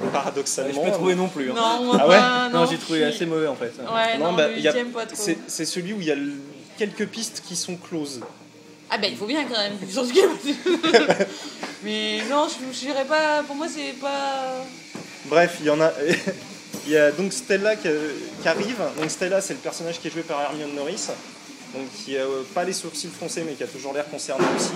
Je 0.00 0.06
paradoxalement, 0.08 0.82
pas 0.84 0.90
trouvé 0.92 1.14
non 1.14 1.28
plus. 1.28 1.50
hein. 1.50 1.54
Non, 1.56 1.92
Ah 1.98 2.08
ouais 2.08 2.16
pas, 2.16 2.48
Non, 2.50 2.60
non, 2.60 2.66
j'ai 2.70 2.78
trouvé 2.78 3.00
je- 3.00 3.04
assez 3.06 3.26
mauvais 3.26 3.46
en 3.48 3.56
fait. 3.56 3.72
Ouais, 3.92 4.18
non, 4.18 4.32
bah, 4.32 4.48
pas 4.94 5.06
trop. 5.06 5.16
c'est 5.18 5.36
c'est 5.48 5.64
celui 5.64 5.92
où 5.92 6.00
il 6.00 6.06
y 6.06 6.12
a 6.12 6.16
quelques 6.78 7.06
pistes 7.08 7.42
qui 7.46 7.56
sont 7.56 7.76
closes. 7.76 8.20
Ah 8.94 8.98
ben 8.98 9.10
il 9.10 9.16
faut 9.16 9.26
bien 9.26 9.44
quand 9.44 9.58
même. 9.58 9.72
Mais 11.82 12.22
non, 12.30 12.46
je 12.48 12.78
dirais 12.78 13.04
pas. 13.04 13.42
Pour 13.42 13.56
moi, 13.56 13.66
c'est 13.68 13.98
pas. 14.00 14.64
Bref, 15.24 15.56
il 15.58 15.66
y 15.66 15.70
en 15.70 15.80
a. 15.80 15.92
Il 16.86 16.92
y 16.92 16.98
a 16.98 17.12
donc 17.12 17.32
Stella 17.32 17.76
qui, 17.76 17.88
qui 18.42 18.48
arrive. 18.48 18.76
Donc 19.00 19.10
Stella, 19.10 19.40
c'est 19.40 19.54
le 19.54 19.60
personnage 19.60 19.98
qui 20.00 20.08
est 20.08 20.10
joué 20.10 20.20
par 20.20 20.42
Hermione 20.42 20.74
Norris, 20.74 21.06
donc 21.72 21.84
qui 21.94 22.14
a 22.18 22.20
euh, 22.20 22.42
pas 22.52 22.62
les 22.62 22.74
sourcils 22.74 23.08
froncés, 23.08 23.42
mais 23.46 23.54
qui 23.54 23.62
a 23.62 23.66
toujours 23.66 23.94
l'air 23.94 24.06
concerné 24.10 24.44
aussi. 24.54 24.72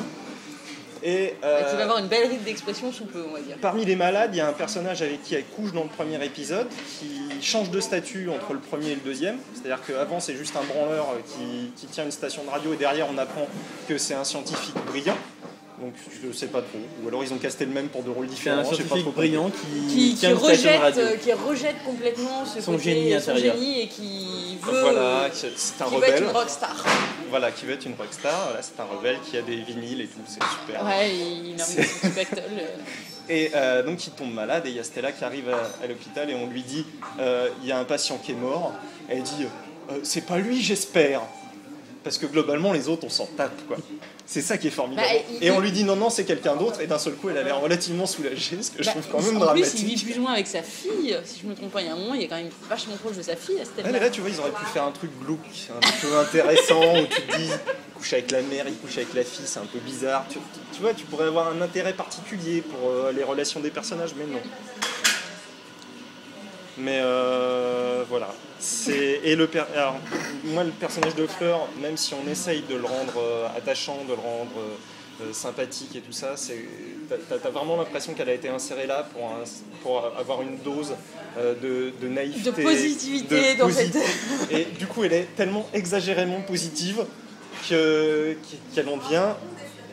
Et 1.02 1.34
euh, 1.44 1.70
Qui 1.70 1.76
va 1.76 1.82
avoir 1.84 1.98
une 1.98 2.08
belle 2.08 2.28
ride 2.28 2.44
d'expression 2.44 2.92
sous 2.92 3.04
peu, 3.04 3.24
on 3.28 3.32
va 3.32 3.40
dire. 3.40 3.56
Parmi 3.60 3.84
les 3.84 3.96
malades, 3.96 4.30
il 4.34 4.38
y 4.38 4.40
a 4.40 4.48
un 4.48 4.52
personnage 4.52 5.02
avec 5.02 5.22
qui 5.22 5.34
elle 5.34 5.44
couche 5.44 5.72
dans 5.72 5.84
le 5.84 5.88
premier 5.88 6.22
épisode, 6.24 6.68
qui 6.98 7.42
change 7.42 7.70
de 7.70 7.80
statut 7.80 8.28
entre 8.30 8.52
le 8.52 8.60
premier 8.60 8.90
et 8.90 8.94
le 8.94 9.00
deuxième. 9.00 9.38
C'est-à-dire 9.54 9.84
qu'avant, 9.86 10.20
c'est 10.20 10.36
juste 10.36 10.56
un 10.56 10.64
branleur 10.64 11.06
qui, 11.26 11.72
qui 11.76 11.86
tient 11.86 12.04
une 12.04 12.10
station 12.10 12.44
de 12.44 12.50
radio, 12.50 12.72
et 12.72 12.76
derrière, 12.76 13.06
on 13.12 13.18
apprend 13.18 13.46
que 13.88 13.98
c'est 13.98 14.14
un 14.14 14.24
scientifique 14.24 14.76
brillant. 14.86 15.16
Donc, 15.80 15.92
je 16.22 16.32
sais 16.36 16.48
pas 16.48 16.60
trop. 16.60 16.78
Ou 17.04 17.08
alors, 17.08 17.22
ils 17.22 17.32
ont 17.32 17.38
casté 17.38 17.64
le 17.64 17.70
même 17.70 17.88
pour 17.88 18.02
deux 18.02 18.10
rôles 18.10 18.26
C'est 18.28 18.34
différents. 18.34 18.58
un 18.58 18.62
j'ai 18.64 18.68
pas 18.70 18.74
scientifique 18.76 19.02
trop 19.04 19.12
brillant 19.12 19.50
qui, 19.88 20.14
Qui, 20.16 20.26
rejette, 20.32 20.80
radio. 20.80 21.02
euh, 21.02 21.16
qui 21.16 21.32
rejette 21.32 21.76
complètement 21.84 22.44
ce 22.44 22.60
Son 22.60 22.72
côté, 22.72 22.84
génie 22.84 23.20
son 23.20 23.36
génie 23.36 23.82
et 23.82 23.86
qui 23.88 24.58
veut. 24.60 24.80
Voilà, 24.80 25.28
c'est 25.32 25.46
un 25.80 25.86
qui 25.88 25.96
veut 25.96 26.04
être 26.04 26.22
une 26.22 26.28
rockstar. 26.30 26.84
Voilà, 27.30 27.52
qui 27.52 27.64
veut 27.66 27.74
être 27.74 27.86
une 27.86 27.94
rockstar. 27.94 28.44
Voilà, 28.46 28.62
c'est 28.62 28.80
un 28.80 28.84
rebelle 28.86 29.18
qui 29.20 29.36
a 29.36 29.42
des 29.42 29.56
vinyles 29.56 30.00
et 30.00 30.06
tout. 30.06 30.18
C'est 30.26 30.42
super. 30.42 30.84
Ouais, 30.84 31.14
il 31.14 31.60
a 31.60 31.64
C'est- 31.64 31.80
un 31.80 31.84
petit 31.84 32.06
spectacle. 32.12 32.42
Et 33.30 33.50
euh, 33.54 33.82
donc 33.82 34.06
il 34.06 34.10
tombe 34.14 34.32
malade 34.32 34.64
et 34.64 34.70
il 34.70 34.76
y 34.76 34.78
a 34.78 34.82
Stella 34.84 35.12
qui 35.12 35.22
arrive 35.22 35.50
à, 35.50 35.84
à 35.84 35.86
l'hôpital 35.86 36.30
et 36.30 36.34
on 36.34 36.46
lui 36.46 36.62
dit 36.62 36.86
euh, 37.20 37.50
il 37.62 37.68
y 37.68 37.72
a 37.72 37.78
un 37.78 37.84
patient 37.84 38.16
qui 38.16 38.32
est 38.32 38.34
mort. 38.34 38.72
Elle 39.06 39.22
dit 39.22 39.44
Euh, 39.90 39.98
c'est 40.02 40.22
pas 40.24 40.38
lui, 40.38 40.62
j'espère. 40.62 41.20
Parce 42.02 42.16
que 42.16 42.24
globalement, 42.24 42.72
les 42.72 42.88
autres, 42.88 43.04
on 43.04 43.10
s'en 43.10 43.26
tape, 43.26 43.66
quoi. 43.68 43.76
C'est 44.30 44.42
ça 44.42 44.58
qui 44.58 44.66
est 44.68 44.70
formidable. 44.70 45.08
Bah, 45.10 45.22
il- 45.40 45.42
et 45.44 45.50
on 45.50 45.58
lui 45.58 45.72
dit 45.72 45.84
non, 45.84 45.96
non, 45.96 46.10
c'est 46.10 46.24
quelqu'un 46.26 46.54
d'autre, 46.54 46.82
et 46.82 46.86
d'un 46.86 46.98
seul 46.98 47.14
coup, 47.14 47.30
elle 47.30 47.38
a 47.38 47.42
l'air 47.42 47.58
relativement 47.62 48.04
soulagée, 48.04 48.62
ce 48.62 48.70
que 48.70 48.82
je 48.82 48.90
trouve 48.90 49.06
quand 49.10 49.22
même 49.22 49.36
en 49.38 49.40
dramatique. 49.40 49.70
plus, 49.72 49.80
il 49.80 49.96
vit 49.96 50.12
plus 50.12 50.26
avec 50.26 50.46
sa 50.46 50.62
fille. 50.62 51.18
Si 51.24 51.40
je 51.42 51.46
me 51.48 51.54
trompe 51.54 51.72
pas, 51.72 51.80
il 51.80 51.86
y 51.86 51.90
a 51.90 51.94
un 51.94 51.96
moment, 51.96 52.12
il 52.12 52.22
est 52.22 52.28
quand 52.28 52.36
même 52.36 52.50
vachement 52.68 52.94
proche 52.96 53.16
de 53.16 53.22
sa 53.22 53.36
fille 53.36 53.58
à 53.58 53.64
cette 53.64 53.82
là, 53.90 54.10
tu 54.10 54.20
vois, 54.20 54.28
ils 54.28 54.38
auraient 54.38 54.50
pu 54.50 54.66
faire 54.66 54.84
un 54.84 54.90
truc 54.92 55.10
glauque, 55.24 55.38
un 55.74 56.00
peu 56.02 56.18
intéressant, 56.18 56.98
où 57.00 57.06
tu 57.06 57.22
te 57.22 57.36
dis, 57.38 57.44
il 57.46 57.94
couche 57.94 58.12
avec 58.12 58.30
la 58.30 58.42
mère, 58.42 58.66
il 58.68 58.74
couche 58.76 58.98
avec 58.98 59.14
la 59.14 59.24
fille, 59.24 59.46
c'est 59.46 59.60
un 59.60 59.66
peu 59.66 59.78
bizarre. 59.78 60.26
Tu, 60.28 60.38
tu 60.74 60.82
vois, 60.82 60.92
tu 60.92 61.06
pourrais 61.06 61.26
avoir 61.28 61.48
un 61.48 61.62
intérêt 61.62 61.94
particulier 61.94 62.60
pour 62.60 62.90
euh, 62.90 63.12
les 63.12 63.24
relations 63.24 63.60
des 63.60 63.70
personnages, 63.70 64.10
mais 64.14 64.26
non. 64.26 64.40
Mais 66.78 67.00
euh, 67.02 68.04
voilà. 68.08 68.28
C'est 68.60 69.20
et 69.24 69.34
le 69.36 69.46
per- 69.46 69.64
alors, 69.74 69.96
moi 70.44 70.64
le 70.64 70.70
personnage 70.70 71.14
de 71.14 71.26
Fleur, 71.26 71.68
même 71.80 71.96
si 71.96 72.14
on 72.14 72.28
essaye 72.30 72.62
de 72.62 72.74
le 72.76 72.84
rendre 72.84 73.14
euh, 73.18 73.46
attachant, 73.56 73.98
de 74.04 74.10
le 74.14 74.20
rendre 74.20 74.50
euh, 74.58 75.24
euh, 75.24 75.32
sympathique 75.32 75.94
et 75.96 76.00
tout 76.00 76.12
ça, 76.12 76.36
c'est 76.36 76.64
t'as- 77.28 77.50
vraiment 77.50 77.76
l'impression 77.76 78.14
qu'elle 78.14 78.28
a 78.28 78.34
été 78.34 78.48
insérée 78.48 78.86
là 78.86 79.08
pour 79.12 79.24
un- 79.24 79.44
pour 79.82 80.04
avoir 80.18 80.42
une 80.42 80.58
dose 80.58 80.94
de, 81.36 81.92
de 82.00 82.08
naïveté, 82.08 82.50
De 82.62 82.62
positivité 82.68 83.54
de 83.54 83.58
dans 83.58 83.70
cette. 83.70 83.96
et 84.50 84.64
du 84.64 84.86
coup, 84.86 85.04
elle 85.04 85.12
est 85.12 85.28
tellement 85.36 85.68
exagérément 85.72 86.40
positive 86.42 87.04
que- 87.68 88.36
qu'elle 88.74 88.88
en 88.88 88.96
devient, 88.96 89.34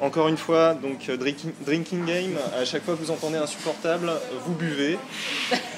encore 0.01 0.27
une 0.27 0.37
fois, 0.37 0.73
donc 0.73 1.07
euh, 1.09 1.17
drinking, 1.17 1.51
drinking 1.65 2.05
game, 2.05 2.35
à 2.59 2.65
chaque 2.65 2.83
fois 2.83 2.95
que 2.95 2.99
vous 2.99 3.11
entendez 3.11 3.37
insupportable, 3.37 4.11
vous 4.45 4.53
buvez. 4.53 4.97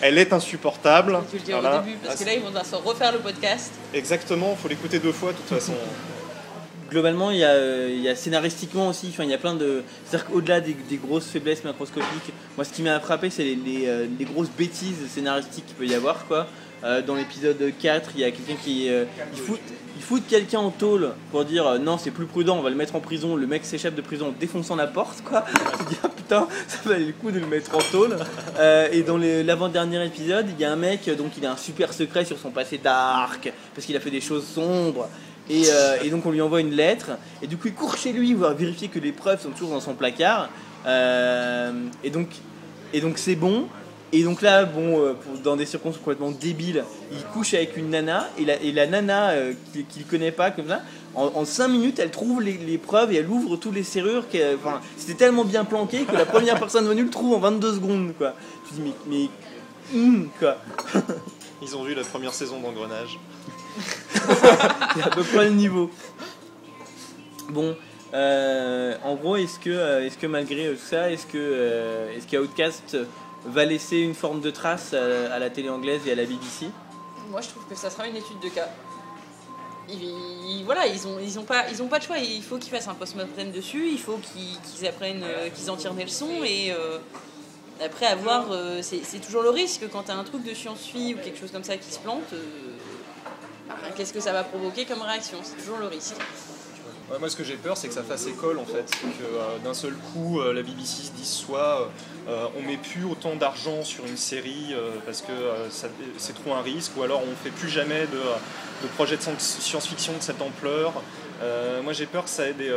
Elle 0.02 0.18
est 0.18 0.34
insupportable. 0.34 1.20
Tu 1.30 1.38
le 1.38 1.44
dis 1.44 1.54
au 1.54 1.62
début, 1.62 1.98
parce 2.04 2.16
Ah, 2.16 2.24
que 2.24 2.26
là, 2.26 2.34
ils 2.34 2.42
vont 2.42 2.48
devoir 2.48 2.66
se 2.66 2.76
refaire 2.76 3.12
le 3.12 3.20
podcast. 3.20 3.72
Exactement, 3.94 4.52
il 4.52 4.62
faut 4.62 4.68
l'écouter 4.68 5.00
deux 5.00 5.12
fois 5.12 5.32
de 5.32 5.38
toute 5.38 5.48
façon. 5.60 5.74
Globalement, 6.90 7.32
il 7.32 7.38
y, 7.38 7.44
a, 7.44 7.50
euh, 7.50 7.90
il 7.92 8.02
y 8.02 8.08
a 8.08 8.16
scénaristiquement 8.16 8.90
aussi, 8.90 9.14
il 9.20 9.30
y 9.30 9.34
a 9.34 9.38
plein 9.38 9.56
de. 9.56 9.84
C'est-à-dire 10.06 10.28
qu'au-delà 10.28 10.62
des, 10.62 10.76
grosses 10.94 11.28
faiblesses 11.28 11.64
macroscopiques, 11.64 12.34
moi 12.56 12.64
ce 12.64 12.72
qui 12.72 12.82
m'a 12.82 13.00
frappé, 13.00 13.30
c'est 13.30 13.44
les, 13.44 13.88
euh, 13.88 14.06
grosses 14.22 14.50
bêtises 14.58 15.08
scénaristiques 15.10 15.66
qu'il 15.66 15.76
peut 15.76 15.86
y 15.86 15.96
avoir. 15.96 16.26
Quoi. 16.28 16.48
Euh, 16.84 17.02
dans 17.02 17.16
l'épisode 17.16 17.74
4, 17.80 18.12
il 18.16 18.22
y 18.22 18.24
a 18.24 18.32
quelqu'un 18.32 18.56
qui. 18.56 18.88
il 18.88 20.02
fout, 20.02 20.24
quelqu'un 20.30 20.60
en 20.60 20.70
tôle 20.70 21.12
pour 21.32 21.44
dire 21.44 21.78
non, 21.80 21.98
c'est 21.98 22.12
plus 22.12 22.26
prudent, 22.26 22.58
on 22.58 22.62
va 22.62 22.70
le 22.70 22.76
mettre 22.76 22.96
en 22.96 23.02
prison. 23.02 23.36
Le 23.36 23.48
mec 23.48 23.66
s'échappe 23.66 23.96
de 23.96 24.02
prison 24.02 24.28
en 24.28 24.32
défonçant 24.32 24.78
la 24.78 24.88
porte. 24.88 25.22
Quoi. 25.24 25.44
Tu 25.80 25.86
dis 25.90 26.00
ah 26.04 26.10
putain, 26.10 26.48
ça 26.68 26.78
valait 26.86 27.06
le 27.06 27.14
coup 27.14 27.32
de 27.32 27.40
le 27.40 27.48
mettre 27.48 27.76
en 27.76 27.82
tôle. 27.92 28.16
Et 28.94 29.02
dans 29.02 29.18
l'avant-dernier 29.18 30.06
épisode, 30.06 30.46
il 30.50 30.62
y 30.62 30.64
a 30.64 30.72
un 30.72 30.78
mec, 30.78 31.10
donc 31.18 31.32
il 31.38 31.46
a 31.46 31.52
un 31.52 31.58
super 31.58 31.92
secret 31.92 32.24
sur 32.24 32.38
son 32.38 32.52
passé 32.52 32.78
dark, 32.78 33.52
parce 33.76 33.86
qu'il 33.86 33.98
a 33.98 34.00
fait 34.00 34.12
des 34.12 34.22
choses 34.22 34.46
sombres. 34.46 35.10
Et, 35.50 35.64
euh, 35.70 35.98
et 36.04 36.10
donc 36.10 36.26
on 36.26 36.32
lui 36.32 36.42
envoie 36.42 36.60
une 36.60 36.74
lettre, 36.74 37.12
et 37.42 37.48
du 37.48 37.58
coup 37.58 37.68
il 37.68 37.74
court 37.74 37.96
chez 37.96 38.12
lui 38.12 38.34
voir 38.34 38.54
vérifier 38.54 38.90
que 38.90 39.00
les 39.00 39.12
preuves 39.12 39.42
sont 39.42 39.52
toujours 39.52 39.72
dans 39.72 39.80
son 39.80 39.94
placard. 39.94 40.50
Euh, 40.86 41.72
et 42.04 42.10
donc 42.10 42.30
et 42.94 43.02
donc 43.02 43.18
c'est 43.18 43.36
bon. 43.36 43.68
Et 44.14 44.24
donc 44.24 44.42
là, 44.42 44.64
bon, 44.64 45.02
euh, 45.02 45.14
dans 45.44 45.58
des 45.58 45.66
circonstances 45.66 46.02
complètement 46.02 46.32
débiles, 46.32 46.86
il 47.12 47.22
couche 47.34 47.54
avec 47.54 47.76
une 47.76 47.90
nana, 47.90 48.30
et 48.38 48.72
la, 48.72 48.88
nana 48.88 49.34
qu'il 49.74 49.86
qu'il 49.86 50.06
connaît 50.06 50.32
pas 50.32 50.50
comme 50.50 50.70
ça, 50.70 50.82
en 51.14 51.44
5 51.44 51.68
minutes, 51.68 52.00
elle 52.00 52.12
trouve 52.12 52.42
les, 52.42 52.78
preuves 52.78 53.12
et 53.12 53.18
elle 53.18 53.28
ouvre 53.28 53.58
tous 53.58 53.72
les 53.72 53.84
serrures. 53.84 54.24
Enfin, 54.56 54.80
c'était 54.96 55.16
tellement 55.16 55.44
bien 55.44 55.66
planqué 55.66 56.04
que 56.04 56.16
la 56.16 56.26
première 56.26 56.58
personne 56.58 56.88
venue 56.88 57.04
le 57.04 57.10
trouve 57.10 57.34
en 57.34 57.40
22 57.40 57.74
secondes, 57.74 58.14
quoi. 58.18 58.34
Tu 58.68 58.76
dis 58.76 58.82
mais, 58.82 59.30
mais 59.94 60.00
hum, 60.00 60.30
quoi. 60.40 60.58
Ils 61.62 61.76
ont 61.76 61.84
vu 61.84 61.96
la 61.96 62.04
première 62.04 62.34
saison 62.34 62.62
d'Engrenage. 62.62 63.18
C'est 64.96 65.04
à 65.04 65.10
peu 65.10 65.24
près 65.24 65.46
le 65.46 65.52
niveau. 65.52 65.92
Bon, 67.50 67.76
euh, 68.14 68.96
en 69.04 69.16
gros, 69.16 69.36
est-ce 69.36 69.60
que, 69.60 69.70
euh, 69.70 70.06
est-ce 70.06 70.18
que 70.18 70.28
malgré 70.28 70.70
tout 70.72 70.82
ça, 70.82 71.12
est-ce 71.12 71.26
que, 71.26 71.38
euh, 71.38 72.16
est-ce 72.16 72.28
qu'Outcast 72.28 72.98
va 73.46 73.66
laisser 73.66 73.98
une 73.98 74.16
forme 74.16 74.42
de 74.42 74.52
trace 74.52 74.94
à, 74.94 75.40
la 75.40 75.50
télé 75.50 75.70
anglaise 75.70 76.02
et 76.08 76.12
à 76.12 76.16
la 76.16 76.24
BBC 76.24 76.68
Moi, 77.30 77.42
je 77.42 77.50
trouve 77.50 77.66
que 77.70 77.76
ça 77.76 77.90
sera 77.90 78.08
une 78.08 78.16
étude 78.16 78.40
de 78.42 78.50
cas. 78.50 78.70
Voilà, 80.66 80.86
ils 80.88 81.08
ont, 81.08 81.18
ils 81.20 81.40
ont 81.40 81.44
pas, 81.44 81.64
pas 81.90 82.00
de 82.00 82.04
choix. 82.04 82.18
Il 82.18 82.44
faut 82.44 82.58
qu'ils 82.58 82.72
fassent 82.72 82.90
un 82.90 82.94
post-mortem 82.94 83.52
dessus. 83.52 83.88
Il 83.90 84.00
faut 84.00 84.18
qu'ils 84.18 84.86
apprennent, 84.86 85.24
qu'ils 85.56 85.72
en 85.72 85.78
tirent 85.78 85.94
des 85.94 86.04
leçons 86.04 86.44
et 86.46 86.74
après 87.82 88.08
avoir, 88.08 88.48
c'est 88.82 89.02
c'est 89.06 89.20
toujours 89.20 89.44
le 89.44 89.50
risque 89.50 89.88
quand 89.90 90.04
tu 90.04 90.12
as 90.12 90.18
un 90.18 90.26
truc 90.26 90.44
de 90.44 90.54
science-fi 90.54 91.14
ou 91.14 91.24
quelque 91.24 91.40
chose 91.40 91.52
comme 91.52 91.64
ça 91.64 91.78
qui 91.78 91.90
se 91.90 92.00
plante. 92.00 92.34
Euh, 93.88 93.94
Qu'est-ce 93.96 94.14
que 94.14 94.20
ça 94.20 94.34
va 94.34 94.44
provoquer 94.44 94.86
comme 94.86 95.02
réaction 95.02 95.38
C'est 95.44 95.58
toujours 95.62 95.78
le 95.78 95.88
risque. 95.88 96.16
Moi, 97.22 97.30
ce 97.30 97.38
que 97.38 97.44
j'ai 97.46 97.56
peur, 97.56 97.78
c'est 97.78 97.88
que 97.88 97.94
ça 97.94 98.04
fasse 98.04 98.28
école 98.28 98.60
en 98.60 98.66
fait. 98.66 98.84
Que 99.02 99.24
euh, 99.24 99.58
d'un 99.64 99.74
seul 99.74 99.94
coup, 99.94 100.42
euh, 100.42 100.52
la 100.52 100.62
BBC 100.62 101.04
se 101.04 101.12
dise 101.12 101.30
soit 101.30 101.90
euh, 102.28 102.48
on 102.58 102.62
met 102.64 102.76
plus 102.76 103.06
autant 103.06 103.36
d'argent 103.38 103.86
sur 103.86 104.06
une 104.06 104.18
série 104.18 104.76
parce 105.06 105.22
que 105.22 105.32
c'est 106.18 106.34
trop 106.36 106.54
un 106.54 106.62
risque, 106.62 106.92
ou 106.98 107.04
alors 107.04 107.22
on 107.24 107.36
fait 107.42 107.50
plus 107.52 107.70
jamais 107.70 108.02
de, 108.08 108.18
de 108.84 108.88
projets 108.96 109.16
de 109.16 109.22
science- 109.22 109.58
science-fiction 109.60 110.14
de 110.18 110.22
cette 110.22 110.42
ampleur. 110.42 110.92
Moi, 111.84 111.94
j'ai 111.94 112.08
peur 112.08 112.26
que 112.26 112.30
ça 112.30 112.50
ait 112.50 112.54
des, 112.54 112.76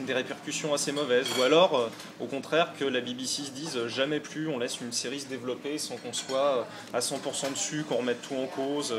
des 0.00 0.12
répercussions 0.14 0.74
assez 0.74 0.90
mauvaises, 0.90 1.26
ou 1.38 1.42
alors 1.42 1.90
au 2.18 2.26
contraire 2.26 2.72
que 2.76 2.84
la 2.84 3.00
BBC 3.00 3.42
se 3.44 3.50
dise 3.52 3.86
jamais 3.86 4.18
plus 4.18 4.48
on 4.48 4.58
laisse 4.58 4.80
une 4.80 4.90
série 4.90 5.20
se 5.20 5.26
développer 5.26 5.78
sans 5.78 5.94
qu'on 5.96 6.12
soit 6.12 6.66
à 6.92 6.98
100% 6.98 7.52
dessus, 7.52 7.84
qu'on 7.88 7.98
remette 7.98 8.20
tout 8.22 8.34
en 8.34 8.46
cause. 8.46 8.92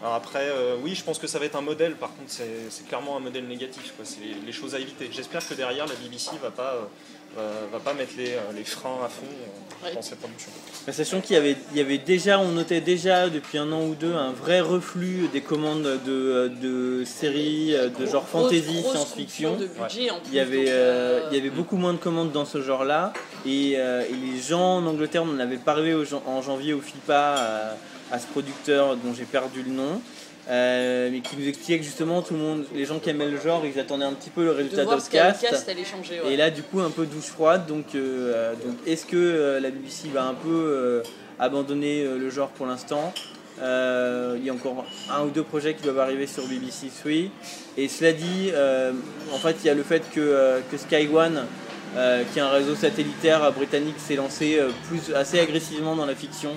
Alors 0.00 0.14
après, 0.14 0.44
euh, 0.44 0.76
oui, 0.82 0.94
je 0.94 1.02
pense 1.02 1.18
que 1.18 1.26
ça 1.26 1.38
va 1.38 1.46
être 1.46 1.56
un 1.56 1.60
modèle. 1.60 1.94
Par 1.94 2.10
contre, 2.10 2.28
c'est 2.30 2.44
c'est 2.70 2.86
clairement 2.86 3.16
un 3.16 3.20
modèle 3.20 3.46
négatif. 3.46 3.92
quoi. 3.96 4.04
C'est 4.04 4.20
les, 4.20 4.34
les 4.46 4.52
choses 4.52 4.74
à 4.74 4.78
éviter. 4.78 5.10
J'espère 5.12 5.46
que 5.46 5.54
derrière, 5.54 5.86
la 5.86 5.94
BBC 5.94 6.30
va 6.40 6.50
pas, 6.52 6.74
euh, 7.36 7.42
va, 7.72 7.78
va 7.78 7.80
pas 7.84 7.94
mettre 7.94 8.12
les, 8.16 8.30
euh, 8.32 8.38
les 8.54 8.62
freins 8.64 8.98
à 9.04 9.08
fond 9.08 9.26
euh, 9.26 9.86
Ouais. 9.86 9.94
dans 9.94 10.02
cette 10.02 10.18
production. 10.18 10.50
Bah, 10.86 10.92
Sachant 10.92 11.20
qu'il 11.20 11.34
y 11.34 11.38
avait, 11.38 11.56
il 11.70 11.78
y 11.78 11.80
avait 11.80 11.98
déjà, 11.98 12.40
on 12.40 12.48
notait 12.48 12.80
déjà 12.80 13.28
depuis 13.28 13.58
un 13.58 13.70
an 13.70 13.84
ou 13.86 13.94
deux 13.94 14.12
un 14.12 14.32
vrai 14.32 14.58
reflux 14.60 15.28
des 15.32 15.40
commandes 15.40 16.00
de, 16.04 16.50
de 16.60 17.04
séries 17.04 17.72
de 17.98 18.06
genre 18.06 18.24
Grosse- 18.24 18.42
fantasy, 18.50 18.82
grosse 18.82 18.92
science-fiction. 18.96 19.56
Il 20.28 20.34
y, 20.34 20.40
avait, 20.40 20.56
donc, 20.58 20.66
euh, 20.68 21.20
euh, 21.22 21.28
il 21.30 21.36
y 21.36 21.40
avait 21.40 21.50
beaucoup 21.50 21.76
moins 21.76 21.92
de 21.92 21.98
commandes 21.98 22.32
dans 22.32 22.44
ce 22.44 22.60
genre-là. 22.60 23.12
Et, 23.46 23.74
euh, 23.76 24.02
et 24.08 24.14
les 24.14 24.40
gens 24.40 24.78
en 24.78 24.86
Angleterre, 24.86 25.22
on 25.24 25.34
en 25.36 25.38
avait 25.38 25.58
parlé 25.58 25.94
en 26.26 26.42
janvier 26.42 26.72
au 26.72 26.80
FIPA 26.80 27.76
à, 28.10 28.18
ce 28.18 28.26
producteur 28.26 28.96
dont 28.96 29.14
j'ai 29.14 29.24
perdu 29.24 29.62
le 29.62 29.72
nom. 29.72 30.00
euh, 30.50 31.10
mais 31.12 31.20
qui 31.20 31.36
nous 31.36 31.46
expliquait 31.46 31.78
que 31.78 31.84
justement 31.84 32.22
tout 32.22 32.34
le 32.34 32.40
monde, 32.40 32.64
les 32.74 32.86
gens 32.86 32.98
qui 32.98 33.10
aimaient 33.10 33.28
le 33.28 33.38
genre, 33.38 33.64
ils 33.66 33.78
attendaient 33.78 34.04
un 34.04 34.14
petit 34.14 34.30
peu 34.30 34.44
le 34.44 34.52
de 34.52 34.56
résultat 34.56 34.84
ouais. 36.24 36.32
Et 36.32 36.36
là, 36.36 36.50
du 36.50 36.62
coup, 36.62 36.80
un 36.80 36.90
peu 36.90 37.04
douche 37.04 37.26
froide. 37.26 37.66
Donc, 37.66 37.94
euh, 37.94 38.32
euh, 38.34 38.52
donc 38.54 38.76
est-ce 38.86 39.04
que 39.04 39.16
euh, 39.16 39.60
la 39.60 39.70
BBC 39.70 40.08
va 40.12 40.24
un 40.24 40.34
peu 40.34 41.02
abandonner 41.38 42.04
le 42.04 42.30
genre 42.30 42.48
pour 42.48 42.66
l'instant? 42.66 43.12
Il 43.60 44.44
y 44.44 44.50
a 44.50 44.52
encore 44.52 44.86
un 45.10 45.24
ou 45.24 45.30
deux 45.30 45.42
projets 45.42 45.74
qui 45.74 45.82
doivent 45.82 45.98
arriver 45.98 46.26
sur 46.26 46.46
BBC 46.46 46.86
3. 46.98 47.12
Et 47.76 47.88
cela 47.88 48.12
dit, 48.12 48.50
en 49.32 49.38
fait, 49.38 49.56
il 49.62 49.66
y 49.66 49.70
a 49.70 49.74
le 49.74 49.82
fait 49.82 50.02
que, 50.14 50.60
que 50.70 50.76
Sky 50.76 51.08
One, 51.12 51.44
qui 52.32 52.38
est 52.38 52.42
un 52.42 52.50
réseau 52.50 52.74
satellitaire 52.74 53.52
britannique, 53.52 53.96
s'est 53.98 54.16
lancé 54.16 54.58
plus, 54.88 55.14
assez 55.14 55.40
agressivement 55.40 55.94
dans 55.94 56.06
la 56.06 56.14
fiction 56.14 56.52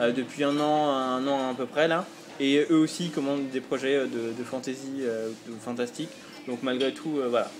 euh, 0.00 0.12
depuis 0.12 0.44
un 0.44 0.58
an, 0.60 0.88
un 0.90 1.26
an 1.26 1.50
à 1.50 1.54
peu 1.54 1.66
près 1.66 1.88
là. 1.88 2.06
Et 2.40 2.66
eux 2.70 2.78
aussi 2.78 3.10
commandent 3.10 3.48
des 3.50 3.60
projets 3.60 3.96
euh, 3.96 4.06
de, 4.06 4.32
de 4.36 4.44
fantasy, 4.44 5.00
euh, 5.00 5.28
de 5.48 5.54
fantastique. 5.60 6.10
Donc 6.48 6.62
malgré 6.62 6.92
tout, 6.92 7.18
euh, 7.18 7.28
voilà 7.28 7.50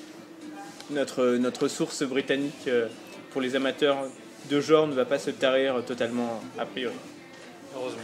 notre, 0.90 1.36
notre 1.36 1.68
source 1.68 2.02
britannique 2.02 2.66
euh, 2.68 2.88
pour 3.30 3.40
les 3.40 3.56
amateurs 3.56 3.96
de 4.50 4.60
genre 4.60 4.86
ne 4.86 4.94
va 4.94 5.04
pas 5.04 5.18
se 5.18 5.30
tarir 5.30 5.82
totalement 5.86 6.40
a 6.58 6.66
priori. 6.66 6.94
Heureusement. 7.74 7.98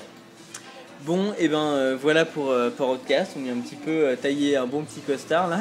Bon, 1.02 1.34
et 1.38 1.48
ben 1.48 1.58
euh, 1.58 1.96
voilà 2.00 2.24
pour, 2.24 2.50
euh, 2.50 2.70
pour 2.70 2.90
Outcast. 2.90 3.32
On 3.36 3.46
est 3.46 3.50
un 3.50 3.60
petit 3.60 3.76
peu 3.76 4.08
euh, 4.08 4.16
taillé 4.16 4.56
un 4.56 4.66
bon 4.66 4.82
petit 4.82 5.00
costard 5.00 5.48
là. 5.48 5.60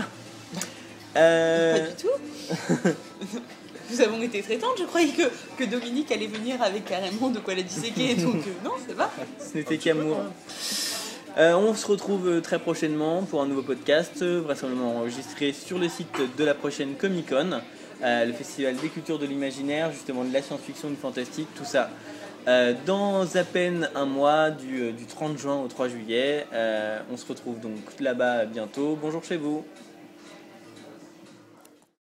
Euh, 1.18 1.78
Pas 1.78 1.88
du 1.88 1.96
tout. 1.96 2.90
Nous 3.92 4.02
avons 4.02 4.22
été 4.22 4.42
très 4.42 4.58
tentes. 4.58 4.78
Je 4.80 4.84
croyais 4.86 5.12
que, 5.12 5.24
que 5.58 5.64
Dominique 5.70 6.12
allait 6.12 6.28
venir 6.28 6.62
avec 6.62 6.86
carrément 6.86 7.30
de 7.30 7.40
quoi 7.40 7.56
la 7.56 7.64
disséquer. 7.64 8.16
Donc 8.16 8.36
euh, 8.36 8.66
non, 8.66 8.72
c'est 8.88 8.96
pas. 8.96 9.12
ce 9.40 9.58
n'était 9.58 9.78
qu'amour. 9.78 10.18
Euh, 11.38 11.54
on 11.54 11.74
se 11.74 11.86
retrouve 11.86 12.28
euh, 12.28 12.42
très 12.42 12.60
prochainement 12.60 13.22
pour 13.24 13.42
un 13.42 13.46
nouveau 13.48 13.62
podcast, 13.62 14.24
vraisemblablement 14.24 14.98
enregistré 14.98 15.54
sur 15.54 15.78
le 15.78 15.88
site 15.88 16.10
de 16.38 16.44
la 16.44 16.54
prochaine 16.54 16.96
Comic 16.96 17.30
Con, 17.30 17.62
euh, 18.04 18.26
le 18.26 18.34
festival 18.34 18.76
des 18.76 18.90
cultures 18.90 19.20
de 19.20 19.26
l'imaginaire, 19.26 19.92
justement 19.92 20.24
de 20.24 20.34
la 20.34 20.42
science-fiction, 20.42 20.90
du 20.90 20.96
fantastique, 20.96 21.48
tout 21.56 21.66
ça. 21.66 21.92
Euh, 22.48 22.74
dans 22.86 23.24
à 23.36 23.44
peine 23.44 23.90
un 23.96 24.06
mois, 24.06 24.50
du, 24.50 24.92
du 24.92 25.06
30 25.06 25.38
juin 25.38 25.62
au 25.62 25.68
3 25.68 25.88
juillet, 25.88 26.46
on 27.12 27.16
se 27.16 27.26
retrouve 27.28 27.60
donc 27.60 27.78
là-bas 28.00 28.46
bientôt. 28.46 28.98
Bonjour 29.00 29.24
chez 29.24 29.38
vous. 29.38 29.64